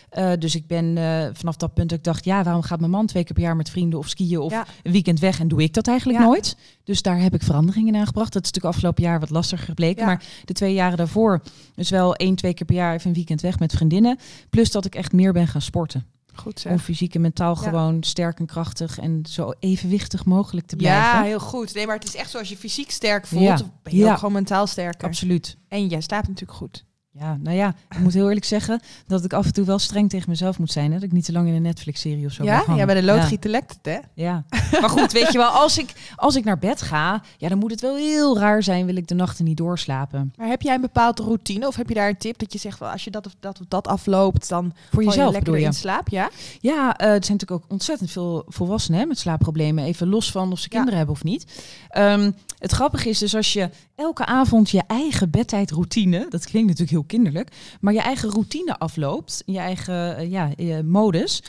Eh, 0.08 0.32
dus 0.38 0.54
ik 0.54 0.66
ben 0.66 0.96
vanaf 1.36 1.56
dat 1.56 1.74
punt 1.74 1.88
dat 1.88 1.98
ik 1.98 2.04
dacht, 2.04 2.24
ja, 2.24 2.42
waarom 2.42 2.62
gaat 2.62 2.78
mijn 2.80 2.90
man 2.90 3.06
twee 3.06 3.24
keer 3.24 3.34
per 3.34 3.42
jaar 3.42 3.56
met 3.56 3.70
vrienden 3.70 3.98
of 3.98 4.08
skiën 4.08 4.38
of 4.38 4.52
Ja. 4.52 4.66
een 4.82 4.92
weekend 4.92 5.20
weg 5.20 5.40
en 5.40 5.48
doe 5.48 5.62
ik 5.62 5.74
dat 5.74 5.88
eigenlijk 5.88 6.18
Ja. 6.18 6.24
nooit? 6.24 6.56
Dus 6.84 7.02
daar 7.02 7.20
heb 7.20 7.34
ik 7.34 7.42
veranderingen 7.42 7.94
in 7.94 8.00
aangebracht. 8.00 8.32
Dat 8.32 8.42
is 8.44 8.48
natuurlijk 8.48 8.74
afgelopen 8.74 9.02
jaar 9.02 9.20
wat 9.20 9.30
lastiger 9.30 9.64
gebleken. 9.66 10.06
Maar 10.06 10.22
de 10.44 10.52
twee 10.52 10.74
jaren 10.74 10.96
daarvoor, 10.96 11.42
dus 11.74 11.90
wel 11.90 12.14
één, 12.14 12.34
twee 12.34 12.54
keer 12.54 12.66
per 12.66 12.76
jaar 12.76 12.94
even 12.94 13.08
een 13.08 13.14
weekend 13.16 13.40
weg 13.40 13.58
met 13.58 13.72
vriendinnen. 13.72 14.18
Plus 14.50 14.70
dat 14.70 14.84
ik 14.84 14.94
echt 14.94 15.12
meer 15.12 15.32
ben 15.32 15.46
gaan 15.48 15.62
sporten. 15.62 16.06
Goed 16.40 16.64
Om 16.68 16.78
zo. 16.78 16.84
fysiek 16.84 17.14
en 17.14 17.20
mentaal 17.20 17.56
Ja. 17.60 17.68
gewoon 17.68 18.02
sterk 18.02 18.38
en 18.38 18.46
krachtig 18.46 18.98
en 18.98 19.22
zo 19.28 19.52
evenwichtig 19.58 20.24
mogelijk 20.24 20.66
te 20.66 20.76
blijven. 20.76 21.00
Ja, 21.02 21.22
heel 21.22 21.40
goed. 21.40 21.74
Nee, 21.74 21.86
maar 21.86 21.94
het 21.96 22.04
is 22.04 22.16
echt 22.16 22.30
zo 22.30 22.38
als 22.38 22.48
je 22.48 22.56
fysiek 22.56 22.90
sterk 22.90 23.26
voelt, 23.26 23.42
Ja. 23.42 23.56
ben 23.82 23.94
je 23.96 23.98
Ja. 23.98 24.10
ook 24.10 24.18
gewoon 24.18 24.32
mentaal 24.32 24.66
sterker. 24.66 25.08
Absoluut. 25.08 25.56
En 25.68 25.86
jij 25.86 26.00
slaapt 26.00 26.28
natuurlijk 26.28 26.58
goed. 26.58 26.86
Ja, 27.10 27.36
nou 27.42 27.56
ja, 27.56 27.74
ik 27.90 27.98
moet 27.98 28.14
heel 28.14 28.26
eerlijk 28.26 28.44
zeggen 28.46 28.80
dat 29.06 29.24
ik 29.24 29.32
af 29.32 29.46
en 29.46 29.52
toe 29.52 29.64
wel 29.64 29.78
streng 29.78 30.10
tegen 30.10 30.30
mezelf 30.30 30.58
moet 30.58 30.72
zijn. 30.72 30.86
Hè? 30.92 30.94
Dat 30.94 31.02
ik 31.06 31.12
niet 31.12 31.24
te 31.24 31.32
lang 31.32 31.48
in 31.48 31.54
een 31.54 31.62
Netflix-serie 31.62 32.26
of 32.26 32.32
zo 32.32 32.44
ja? 32.44 32.64
ja, 32.76 32.84
bij 32.84 32.94
de 32.94 33.02
loodgieter 33.02 33.50
lekt 33.50 33.70
het, 33.72 33.86
hè? 33.86 33.98
Ja, 34.14 34.44
maar 34.80 34.90
goed, 34.90 35.12
weet 35.12 35.32
je 35.32 35.38
wel, 35.38 35.48
als 35.50 35.78
ik, 35.78 35.92
als 36.16 36.36
ik 36.36 36.44
naar 36.44 36.58
bed 36.58 36.82
ga, 36.82 37.22
ja, 37.36 37.48
dan 37.48 37.58
moet 37.58 37.70
het 37.70 37.80
wel 37.80 37.96
heel 37.96 38.38
raar 38.38 38.62
zijn, 38.62 38.86
wil 38.86 38.96
ik 38.96 39.06
de 39.08 39.14
nachten 39.14 39.44
niet 39.44 39.56
doorslapen. 39.56 40.32
Maar 40.36 40.48
heb 40.48 40.62
jij 40.62 40.74
een 40.74 40.80
bepaalde 40.80 41.22
routine 41.22 41.66
of 41.66 41.76
heb 41.76 41.88
je 41.88 41.94
daar 41.94 42.08
een 42.08 42.16
tip 42.16 42.38
dat 42.38 42.52
je 42.52 42.58
zegt, 42.58 42.78
wel, 42.78 42.88
als 42.90 43.04
je 43.04 43.10
dat 43.10 43.26
of 43.26 43.32
dat, 43.40 43.60
of 43.60 43.66
dat 43.68 43.86
afloopt, 43.86 44.48
dan 44.48 44.64
Voor 44.74 44.88
val 44.90 45.00
je 45.02 45.08
jezelf 45.08 45.32
lekker 45.32 45.58
je? 45.58 45.64
in 45.64 45.72
slaap? 45.72 46.08
Ja? 46.08 46.30
Ja, 46.60 46.96
eh, 46.96 47.06
er 47.06 47.24
zijn 47.24 47.36
natuurlijk 47.36 47.50
ook 47.50 47.64
ontzettend 47.68 48.10
veel 48.10 48.44
volwassenen 48.46 49.00
hè, 49.00 49.06
met 49.06 49.18
slaapproblemen. 49.18 49.84
Even 49.84 50.08
los 50.08 50.30
van 50.30 50.52
of 50.52 50.58
ze 50.58 50.66
Ja. 50.70 50.74
kinderen 50.76 50.96
hebben 50.98 51.14
of 51.16 51.24
niet. 51.24 51.44
Ehm, 51.88 52.30
het 52.58 52.72
grappige 52.72 53.08
is 53.08 53.18
dus 53.18 53.34
als 53.34 53.52
je 53.52 53.70
elke 53.94 54.26
avond 54.26 54.70
je 54.70 54.82
eigen 54.86 55.30
bedtijdroutine, 55.30 56.26
dat 56.28 56.44
klinkt 56.44 56.68
natuurlijk 56.68 56.90
heel 56.96 57.04
kinderlijk, 57.06 57.50
maar 57.80 57.92
je 57.92 58.00
eigen 58.00 58.30
routine 58.30 58.78
afloopt, 58.78 59.42
je 59.46 59.58
eigen 59.58 60.16
eh, 60.16 60.30
ja, 60.30 60.50
modus, 60.84 61.42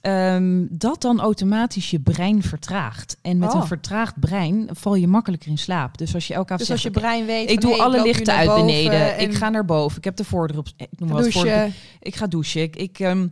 ehm, 0.00 0.66
dat 0.70 1.00
dan 1.02 1.20
automatisch 1.20 1.90
je 1.90 2.00
brein 2.00 2.42
vertraagt. 2.42 3.16
En 3.22 3.38
met 3.38 3.48
Oh. 3.54 3.60
een 3.60 3.66
vertraagd 3.66 4.20
brein 4.20 4.68
val 4.72 4.94
je 4.94 5.06
makkelijker 5.06 5.50
in 5.50 5.58
slaap. 5.58 5.98
Dus 5.98 6.14
als 6.14 6.26
je 6.26 6.34
elke 6.34 6.52
avond 6.52 6.68
Dus 6.68 6.70
als 6.70 6.82
je 6.82 6.90
brein 6.90 7.26
weet 7.26 7.50
ik 7.50 7.60
doe 7.60 7.70
hey, 7.70 7.80
alle 7.80 8.02
lichten 8.02 8.34
uit 8.34 8.54
beneden. 8.54 9.16
en 9.16 9.30
Ik 9.30 9.34
ga 9.34 9.48
naar 9.48 9.64
boven. 9.64 9.98
Ik 9.98 10.04
heb 10.04 10.16
de 10.16 10.24
voordeur 10.24 10.58
op. 10.58 10.66
Ik 10.76 10.88
noem 10.96 11.08
wat 11.08 11.28
voordeur. 11.28 11.72
Ik 12.00 12.16
ga 12.16 12.26
douchen. 12.26 12.62
Ik, 12.62 12.76
ik 12.76 12.98
ehm, 12.98 13.26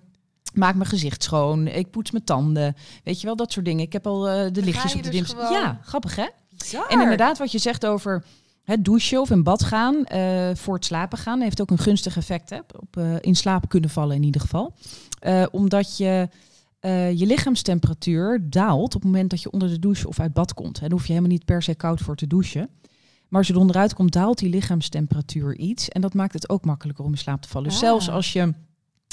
maak 0.54 0.74
mijn 0.74 0.88
gezicht 0.88 1.22
schoon. 1.22 1.66
Ik 1.66 1.90
poets 1.90 2.10
mijn 2.10 2.24
tanden. 2.24 2.76
Weet 3.04 3.20
je 3.20 3.26
wel, 3.26 3.36
dat 3.36 3.52
soort 3.52 3.64
dingen. 3.64 3.84
Ik 3.84 3.92
heb 3.92 4.06
al 4.06 4.28
eh, 4.28 4.52
de 4.52 4.62
lichtjes 4.62 4.92
je 4.92 4.98
op 4.98 5.04
de 5.04 5.10
dus 5.10 5.28
gewoon- 5.30 5.52
Ja, 5.52 5.80
grappig 5.84 6.16
hè? 6.16 6.26
Bizar. 6.58 6.86
En 6.88 7.00
inderdaad, 7.00 7.38
wat 7.38 7.52
je 7.52 7.58
zegt 7.58 7.86
over 7.86 8.24
het 8.64 8.84
douchen 8.84 9.20
of 9.20 9.30
in 9.30 9.42
bad 9.42 9.64
gaan 9.64 10.04
eh, 10.04 10.48
voor 10.54 10.74
het 10.74 10.84
slapen 10.84 11.18
gaan, 11.18 11.40
heeft 11.40 11.60
ook 11.60 11.70
een 11.70 11.78
gunstig 11.78 12.16
effect 12.16 12.50
hè, 12.50 12.58
op 12.80 12.96
eh, 12.96 13.14
in 13.20 13.34
slaap 13.34 13.68
kunnen 13.68 13.90
vallen 13.90 14.16
in 14.16 14.22
ieder 14.22 14.40
geval. 14.40 14.74
Eh, 15.20 15.46
omdat 15.50 15.96
je 15.96 16.28
eh, 16.80 17.18
je 17.18 17.26
lichaamstemperatuur 17.26 18.40
daalt 18.50 18.94
op 18.94 19.02
het 19.02 19.10
moment 19.10 19.30
dat 19.30 19.42
je 19.42 19.50
onder 19.50 19.68
de 19.68 19.78
douche 19.78 20.08
of 20.08 20.20
uit 20.20 20.32
bad 20.32 20.54
komt. 20.54 20.74
En 20.74 20.80
daar 20.80 20.90
hoef 20.90 21.06
je 21.06 21.12
helemaal 21.12 21.30
niet 21.32 21.44
per 21.44 21.62
se 21.62 21.74
koud 21.74 22.00
voor 22.00 22.16
te 22.16 22.26
douchen. 22.26 22.68
Maar 23.28 23.38
als 23.38 23.46
je 23.48 23.52
er 23.54 23.60
onderuit 23.60 23.94
komt, 23.94 24.12
daalt 24.12 24.38
die 24.38 24.48
lichaamstemperatuur 24.48 25.56
iets. 25.56 25.88
En 25.88 26.00
dat 26.00 26.14
maakt 26.14 26.32
het 26.32 26.48
ook 26.48 26.64
makkelijker 26.64 27.04
om 27.04 27.10
in 27.10 27.18
slaap 27.18 27.42
te 27.42 27.48
vallen. 27.48 27.68
Dus 27.68 27.76
Ah. 27.78 27.84
zelfs 27.84 28.10
als 28.10 28.32
je 28.32 28.52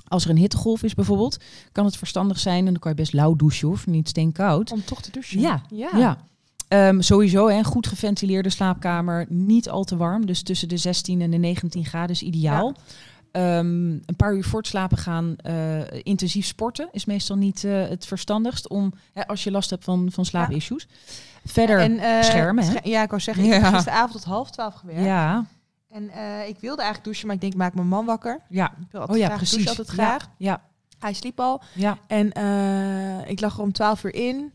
als 0.08 0.24
er 0.24 0.30
een 0.30 0.38
hittegolf 0.38 0.84
is 0.84 0.94
bijvoorbeeld, 0.94 1.38
kan 1.72 1.86
het 1.86 1.98
verstandig 1.98 2.40
zijn. 2.40 2.58
En 2.66 2.72
dan 2.72 2.80
kan 2.80 2.92
je 2.92 2.98
best 2.98 3.14
lauw 3.14 3.36
douchen 3.36 3.70
of 3.70 3.88
niet 3.88 4.10
steenkoud. 4.10 4.72
Om 4.72 4.84
toch 4.86 5.02
te 5.02 5.12
douchen. 5.12 5.40
Ja, 5.40 5.62
ja. 5.70 5.90
Ja. 5.98 6.18
Ehm, 6.68 7.02
sowieso 7.02 7.48
een 7.48 7.64
goed 7.64 7.88
geventileerde 7.88 8.50
slaapkamer, 8.50 9.26
niet 9.30 9.70
al 9.70 9.84
te 9.84 9.98
warm. 9.98 10.26
Dus 10.26 10.42
tussen 10.44 10.68
de 10.68 10.78
16 10.78 11.22
en 11.22 11.32
de 11.32 11.38
19 11.38 11.86
graden 11.86 12.10
is 12.16 12.22
ideaal. 12.22 12.74
Ehm, 13.36 13.92
een 13.92 14.16
paar 14.18 14.34
uur 14.36 14.44
voor 14.44 14.60
het 14.60 14.68
slapen 14.68 14.98
gaan, 14.98 15.36
eh, 15.38 15.82
intensief 16.04 16.46
sporten 16.46 16.88
is 16.92 17.06
meestal 17.06 17.36
niet 17.36 17.64
eh, 17.64 17.88
het 17.88 18.06
verstandigst 18.06 18.68
om, 18.70 18.94
hè, 19.14 19.28
als 19.28 19.44
je 19.44 19.52
last 19.52 19.70
hebt 19.70 19.84
van, 19.84 20.08
van 20.12 20.26
slaapissues. 20.26 20.88
Verder, 21.46 21.80
En, 21.80 22.00
eh, 22.00 22.22
schermen, 22.22 22.64
hè? 22.64 22.70
scher- 22.72 22.88
ja, 22.88 23.04
ik 23.04 23.10
wou 23.10 23.22
zeggen, 23.22 23.44
ik 23.44 23.52
heb 23.52 23.62
Ja. 23.62 23.72
gisteravond 23.74 24.12
tot 24.12 24.24
half 24.24 24.50
twaalf 24.52 24.74
gewerkt. 24.74 25.04
ja, 25.06 25.46
En 25.90 26.04
ik 26.48 26.60
wilde 26.60 26.82
eigenlijk 26.82 27.04
douchen, 27.04 27.26
maar 27.28 27.36
ik 27.36 27.42
denk, 27.42 27.54
maak 27.56 27.74
mijn 27.74 27.88
man 27.88 28.06
wakker. 28.06 28.40
ja, 28.50 28.66
Ik 28.66 28.88
wil 28.92 29.02
oh 29.02 29.08
altijd 29.08 29.20
ja, 29.20 29.26
graag, 29.26 29.38
precies. 29.38 29.68
altijd 29.68 29.88
Ja, 29.88 29.94
graag. 29.94 30.30
Ja, 30.38 30.62
Hij 31.00 31.14
sliep 31.14 31.40
al. 31.40 31.62
ja, 31.74 31.98
En 32.08 32.28
ik 33.28 33.40
lag 33.40 33.56
er 33.58 33.62
om 33.64 33.72
12 33.72 34.04
uur 34.04 34.14
in. 34.16 34.52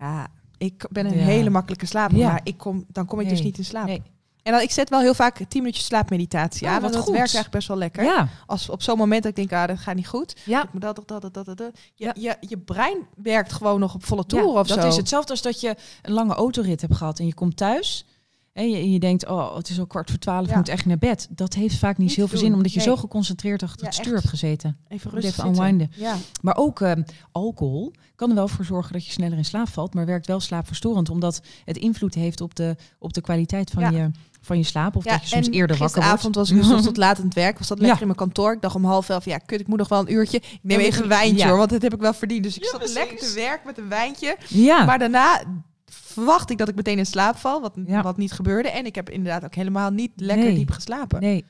Ja, 0.00 0.26
ik 0.58 0.86
ben 0.90 1.06
een 1.06 1.18
Ja. 1.18 1.24
hele 1.24 1.50
makkelijke 1.50 1.86
slaper, 1.86 2.16
Ja. 2.18 2.28
maar 2.28 2.40
ik 2.42 2.56
kom, 2.56 2.84
dan 2.88 3.06
kom 3.06 3.20
ik 3.20 3.28
dus 3.28 3.42
niet 3.42 3.58
in 3.58 3.64
slaap. 3.64 3.86
Nee. 3.86 4.02
En 4.42 4.52
dan, 4.52 4.60
ik 4.60 4.70
zet 4.70 4.88
wel 4.88 5.00
heel 5.00 5.14
vaak 5.14 5.36
10 5.36 5.46
minuutjes 5.62 5.84
slaapmeditatie 5.84 6.66
aan. 6.66 6.72
wat 6.72 6.82
want 6.82 6.92
dat 6.94 7.02
goed. 7.02 7.12
werkt 7.12 7.34
eigenlijk 7.34 7.54
best 7.54 7.68
wel 7.68 7.76
lekker. 7.76 8.04
Ja, 8.04 8.28
Als 8.46 8.68
op 8.68 8.82
zo'n 8.82 8.96
moment 8.98 9.22
dat 9.22 9.30
ik 9.30 9.36
denk, 9.48 9.52
ah, 9.62 9.68
dat 9.68 9.78
gaat 9.78 9.94
niet 9.94 10.06
goed. 10.08 10.36
ja. 10.44 10.62
Ik 10.72 10.80
dat, 10.80 10.96
dat, 11.06 11.20
dat, 11.22 11.34
dat, 11.34 11.56
dat. 11.58 11.70
Je, 11.94 12.04
Ja. 12.04 12.12
je, 12.18 12.36
je 12.48 12.58
brein 12.58 12.96
werkt 13.16 13.52
gewoon 13.52 13.80
nog 13.80 13.94
op 13.94 14.04
volle 14.04 14.26
toeren 14.26 14.52
Ja, 14.52 14.60
of 14.60 14.66
dat 14.66 14.82
zo. 14.82 14.88
is 14.88 14.96
hetzelfde 14.96 15.30
als 15.30 15.42
dat 15.42 15.60
je 15.60 15.76
een 16.02 16.12
lange 16.12 16.34
autorit 16.34 16.80
hebt 16.80 16.96
gehad 16.96 17.18
en 17.18 17.26
je 17.26 17.34
komt 17.34 17.56
thuis 17.56 18.04
en 18.52 18.70
je, 18.70 18.76
en 18.76 18.92
je 18.92 18.98
denkt, 18.98 19.26
oh, 19.28 19.56
het 19.56 19.68
is 19.68 19.78
al 19.78 19.86
kwart 19.86 20.10
voor 20.10 20.18
twaalf, 20.18 20.44
Ja. 20.44 20.50
ik 20.50 20.56
moet 20.56 20.68
echt 20.68 20.86
naar 20.86 20.98
bed. 20.98 21.26
Dat 21.30 21.54
heeft 21.54 21.76
vaak 21.76 21.98
niet 21.98 22.12
zoveel 22.12 22.38
zin, 22.38 22.54
omdat 22.54 22.72
je 22.72 22.78
nee. 22.78 22.86
zo 22.86 22.96
geconcentreerd 22.96 23.62
achter 23.62 23.80
Ja, 23.80 23.86
het 23.86 23.94
stuur 23.94 24.14
hebt 24.14 24.28
gezeten. 24.28 24.76
Even 24.88 25.10
rustig 25.10 25.36
even 25.38 25.48
unwinden. 25.50 25.90
Ja. 25.96 26.16
Maar 26.42 26.56
ook 26.56 26.80
ehm, 26.80 27.02
alcohol 27.32 27.92
kan 28.16 28.28
er 28.28 28.34
wel 28.34 28.48
voor 28.48 28.64
zorgen 28.64 28.92
dat 28.92 29.06
je 29.06 29.12
sneller 29.12 29.36
in 29.38 29.44
slaap 29.44 29.68
valt, 29.68 29.94
maar 29.94 30.06
werkt 30.06 30.26
wel 30.26 30.40
slaapverstorend, 30.40 31.08
omdat 31.10 31.40
het 31.64 31.76
invloed 31.76 32.14
heeft 32.14 32.40
op 32.40 32.54
de, 32.54 32.76
op 32.98 33.12
de 33.12 33.20
kwaliteit 33.20 33.70
van, 33.70 33.82
Ja. 33.82 33.90
je, 33.90 34.10
van 34.44 34.58
je 34.58 34.64
slaap. 34.64 34.96
Of 34.96 35.04
Ja, 35.04 35.10
dat 35.12 35.20
je 35.22 35.26
soms 35.28 35.46
en 35.46 35.52
eerder 35.52 35.76
wakker 35.76 35.78
wordt. 35.78 35.94
gisteravond 35.94 36.34
was 36.34 36.50
ik 36.50 36.56
dus 36.76 36.84
tot 36.84 36.96
laat 36.96 37.18
aan 37.18 37.24
het 37.24 37.34
werk. 37.34 37.58
Was 37.58 37.68
dat 37.68 37.78
lekker 37.84 37.94
Ja. 37.96 38.00
in 38.00 38.06
mijn 38.06 38.18
kantoor. 38.18 38.52
Ik 38.52 38.60
dacht 38.60 38.74
om 38.74 38.84
half 38.84 39.08
elf, 39.08 39.24
ja, 39.24 39.38
kut, 39.38 39.60
ik 39.60 39.66
moet 39.66 39.78
nog 39.78 39.88
wel 39.88 40.00
een 40.00 40.12
uurtje. 40.12 40.36
Ik 40.36 40.58
neem 40.62 40.80
Ja, 40.80 40.86
even 40.86 41.02
een 41.02 41.08
wijntje 41.08 41.36
ja. 41.38 41.48
hoor, 41.48 41.56
want 41.58 41.70
dat 41.70 41.82
heb 41.82 41.94
ik 41.94 42.00
wel 42.00 42.14
verdiend. 42.14 42.42
Dus 42.42 42.56
ik 42.56 42.62
Ja, 42.62 42.68
zat 42.70 42.78
precies. 42.78 42.96
lekker 42.96 43.16
te 43.18 43.32
werk 43.34 43.64
met 43.64 43.78
een 43.78 43.88
wijntje. 43.88 44.36
Ja, 44.48 44.84
Maar 44.84 44.98
daarna 44.98 45.42
verwacht 45.84 46.50
ik 46.50 46.58
dat 46.58 46.68
ik 46.68 46.74
meteen 46.74 46.98
in 46.98 47.06
slaap 47.06 47.36
val, 47.36 47.60
wat, 47.60 47.72
Ja. 47.86 48.02
wat 48.02 48.16
niet 48.16 48.32
gebeurde. 48.32 48.68
En 48.70 48.86
ik 48.86 48.94
heb 48.94 49.10
inderdaad 49.10 49.44
ook 49.44 49.54
helemaal 49.54 49.90
niet 49.90 50.10
lekker 50.16 50.46
Nee. 50.46 50.54
diep 50.54 50.70
geslapen. 50.70 51.20
nee. 51.20 51.44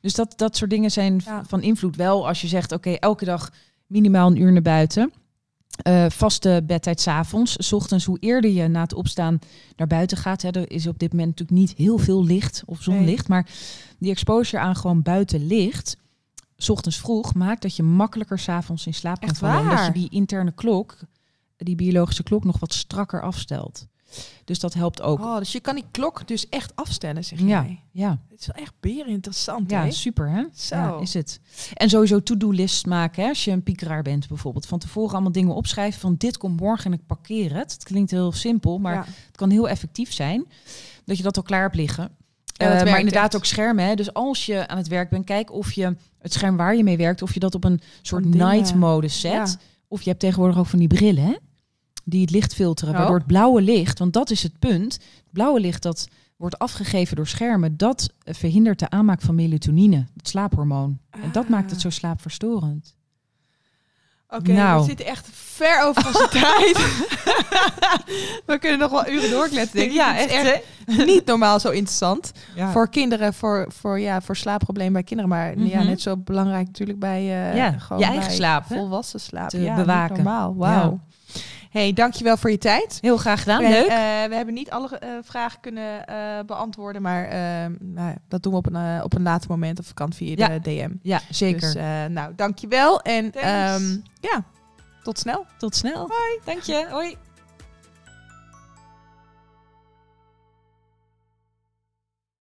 Dus 0.00 0.14
dat, 0.14 0.32
dat 0.36 0.56
soort 0.56 0.70
dingen 0.70 0.90
zijn 0.90 1.22
Ja. 1.24 1.42
van 1.48 1.62
invloed 1.62 1.96
wel 1.96 2.26
als 2.28 2.40
je 2.40 2.46
zegt, 2.46 2.72
oké, 2.72 2.90
elke 2.92 3.24
dag 3.24 3.50
minimaal 3.86 4.26
een 4.30 4.40
uur 4.40 4.52
naar 4.52 4.62
buiten. 4.62 5.12
Eh, 5.76 6.06
vaste 6.08 6.62
bedtijd 6.66 7.00
's 7.00 7.06
avonds. 7.06 7.56
's 7.58 7.72
ochtends, 7.72 8.04
hoe 8.04 8.18
eerder 8.20 8.50
je 8.50 8.68
na 8.68 8.80
het 8.80 8.94
opstaan 8.94 9.38
naar 9.76 9.86
buiten 9.86 10.16
gaat. 10.16 10.42
Hè, 10.42 10.50
er 10.50 10.70
is 10.70 10.86
op 10.86 10.98
dit 10.98 11.10
moment 11.10 11.28
natuurlijk 11.28 11.58
niet 11.58 11.78
heel 11.78 11.98
veel 11.98 12.24
licht 12.24 12.62
of 12.66 12.82
zonlicht. 12.82 13.28
Maar 13.28 13.48
die 13.98 14.10
exposure 14.10 14.62
aan 14.62 14.76
gewoon 14.76 15.02
buitenlicht, 15.02 15.96
's 16.56 16.68
ochtends 16.68 16.98
vroeg, 16.98 17.34
maakt 17.34 17.62
dat 17.62 17.76
je 17.76 17.82
makkelijker 17.82 18.38
's 18.38 18.48
avonds 18.48 18.86
in 18.86 18.94
slaap 18.94 19.20
kan 19.20 19.34
vallen. 19.34 19.60
Omdat 19.60 19.86
je 19.86 19.92
die 19.92 20.10
interne 20.10 20.52
klok, 20.52 20.98
die 21.56 21.76
biologische 21.76 22.22
klok, 22.22 22.44
nog 22.44 22.58
wat 22.58 22.74
strakker 22.74 23.22
afstelt. 23.22 23.86
Dus 24.44 24.58
dat 24.60 24.74
helpt 24.74 25.02
ook. 25.02 25.20
Oh, 25.20 25.38
dus 25.38 25.52
je 25.52 25.60
kan 25.60 25.74
die 25.74 25.84
klok 25.90 26.26
dus 26.28 26.48
echt 26.48 26.72
afstellen, 26.74 27.24
zeg 27.24 27.38
Ja. 27.38 27.46
jij. 27.46 27.80
Ja, 27.90 28.18
Het 28.30 28.40
is 28.40 28.46
wel 28.46 28.56
echt 28.62 28.72
beren 28.80 29.06
interessant, 29.12 29.70
ja 29.70 29.90
super 29.90 30.30
hè? 30.30 30.42
Zo. 30.54 30.76
Ja, 30.76 30.98
is 31.00 31.14
het. 31.14 31.40
En 31.74 31.88
sowieso 31.90 32.22
to-do-lists 32.22 32.84
maken. 32.84 33.22
Hè? 33.22 33.28
Als 33.28 33.44
je 33.44 33.50
een 33.50 33.62
piekeraar 33.62 34.02
bent 34.02 34.28
bijvoorbeeld. 34.28 34.66
Van 34.66 34.78
tevoren 34.78 35.12
allemaal 35.12 35.32
dingen 35.32 35.54
opschrijven 35.54 36.00
van 36.00 36.14
dit 36.18 36.36
komt 36.38 36.60
morgen 36.60 36.92
en 36.92 36.98
ik 36.98 37.06
parkeer 37.06 37.54
het. 37.54 37.72
Het 37.72 37.84
klinkt 37.84 38.10
heel 38.10 38.32
simpel, 38.32 38.78
maar 38.78 38.94
Ja. 38.94 39.04
het 39.26 39.36
kan 39.36 39.50
heel 39.50 39.68
effectief 39.68 40.12
zijn. 40.12 40.46
Dat 41.04 41.16
je 41.16 41.22
dat 41.22 41.36
al 41.36 41.42
klaar 41.42 41.62
hebt 41.62 41.74
liggen. 41.76 42.10
Ja, 42.44 42.70
Eh, 42.70 42.84
maar 42.90 42.98
inderdaad 42.98 43.24
echt. 43.24 43.36
ook 43.36 43.44
schermen. 43.44 43.84
Hè? 43.84 43.94
Dus 43.94 44.12
als 44.12 44.46
je 44.46 44.68
aan 44.68 44.76
het 44.76 44.88
werk 44.88 45.10
bent, 45.10 45.24
kijk 45.24 45.52
of 45.52 45.72
je 45.72 45.96
het 46.18 46.32
scherm 46.32 46.56
waar 46.56 46.76
je 46.76 46.84
mee 46.84 46.96
werkt, 46.96 47.22
of 47.22 47.34
je 47.34 47.40
dat 47.40 47.54
op 47.54 47.64
een 47.64 47.80
soort 48.02 48.24
night 48.24 48.74
mode 48.74 49.08
zet. 49.08 49.32
Ja. 49.32 49.46
Of 49.88 50.02
je 50.02 50.08
hebt 50.08 50.20
tegenwoordig 50.20 50.58
ook 50.58 50.66
van 50.66 50.78
die 50.78 50.88
brillen, 50.88 51.22
hè? 51.24 51.34
Die 52.08 52.20
het 52.20 52.30
licht 52.30 52.54
filteren. 52.54 52.92
Oh. 52.92 52.98
Waardoor 52.98 53.16
het 53.18 53.26
blauwe 53.26 53.62
licht, 53.62 53.98
want 53.98 54.12
dat 54.12 54.30
is 54.30 54.42
het 54.42 54.58
punt. 54.58 54.92
Het 54.92 55.32
blauwe 55.32 55.60
licht 55.60 55.82
dat 55.82 56.08
wordt 56.36 56.58
afgegeven 56.58 57.16
door 57.16 57.26
schermen, 57.26 57.76
dat 57.76 58.08
verhindert 58.24 58.78
de 58.78 58.90
aanmaak 58.90 59.20
van 59.20 59.34
melatonine, 59.34 60.06
het 60.16 60.28
slaaphormoon. 60.28 60.98
En 61.10 61.32
dat 61.32 61.48
maakt 61.48 61.70
het 61.70 61.80
zo 61.80 61.90
slaapverstorend. 61.90 62.94
Oké, 64.28 64.52
Nou. 64.52 64.80
we 64.80 64.86
zitten 64.88 65.06
echt 65.06 65.28
ver 65.32 65.82
over 65.84 66.06
onze 66.06 66.28
tijd. 66.40 66.76
we 68.46 68.58
kunnen 68.58 68.78
nog 68.78 68.90
wel 68.90 69.08
uren 69.08 69.30
doorkletsen, 69.30 69.76
denk 69.76 69.90
ik. 69.90 69.96
Ja, 69.96 70.16
is 70.18 70.30
echt, 70.30 70.62
niet 71.06 71.24
normaal 71.26 71.60
zo 71.60 71.70
interessant. 71.70 72.32
Ja. 72.54 72.72
Voor 72.72 72.88
kinderen, 72.88 73.34
voor, 73.34 73.66
voor, 73.68 74.00
ja, 74.00 74.20
voor 74.20 74.36
slaapproblemen 74.36 74.92
bij 74.92 75.02
kinderen. 75.02 75.30
Maar 75.30 75.58
ja, 75.58 75.78
Mhm. 75.78 75.86
net 75.86 76.00
zo 76.00 76.16
belangrijk 76.16 76.66
natuurlijk 76.66 76.98
bij 76.98 77.20
eh, 77.20 77.56
Ja, 77.56 77.70
gewoon 77.78 77.98
je 78.02 78.08
eigen 78.08 78.26
bij 78.26 78.34
slaap, 78.36 78.64
volwassen 78.64 79.20
slaap. 79.20 79.48
Te 79.48 79.60
ja, 79.60 79.74
bewaken. 79.74 80.14
Normaal. 80.16 80.54
Wauw. 80.56 81.00
Hey, 81.76 81.92
dankjewel 81.92 82.36
voor 82.36 82.50
je 82.50 82.58
tijd. 82.58 82.98
Heel 83.00 83.16
graag 83.16 83.40
gedaan, 83.42 83.62
we, 83.62 83.68
leuk. 83.68 83.86
eh, 83.86 84.28
we 84.28 84.34
hebben 84.34 84.54
niet 84.54 84.70
alle 84.70 84.98
eh, 84.98 85.08
vragen 85.22 85.60
kunnen 85.60 86.06
eh, 86.06 86.16
beantwoorden, 86.46 87.02
maar 87.02 87.24
eh, 87.24 87.70
nou, 87.78 88.14
dat 88.28 88.42
doen 88.42 88.52
we 88.52 88.58
op 88.58 88.66
een, 88.74 89.02
op 89.02 89.14
een 89.14 89.22
later 89.22 89.50
moment 89.50 89.78
of 89.78 89.94
kan 89.94 90.12
via 90.12 90.34
Ja. 90.36 90.48
de 90.48 90.60
DM. 90.60 90.90
ja, 91.02 91.20
zeker. 91.30 91.60
Dus 91.60 91.74
nou, 92.08 92.32
dankjewel 92.36 93.00
en 93.00 93.32
ehm, 93.32 93.96
ja, 94.20 94.44
tot 95.02 95.18
snel. 95.18 95.46
Tot 95.58 95.76
snel. 95.76 95.96
Hoi. 96.08 96.40
Dank 96.44 96.62
je. 96.62 96.86
Hoi. 96.90 97.16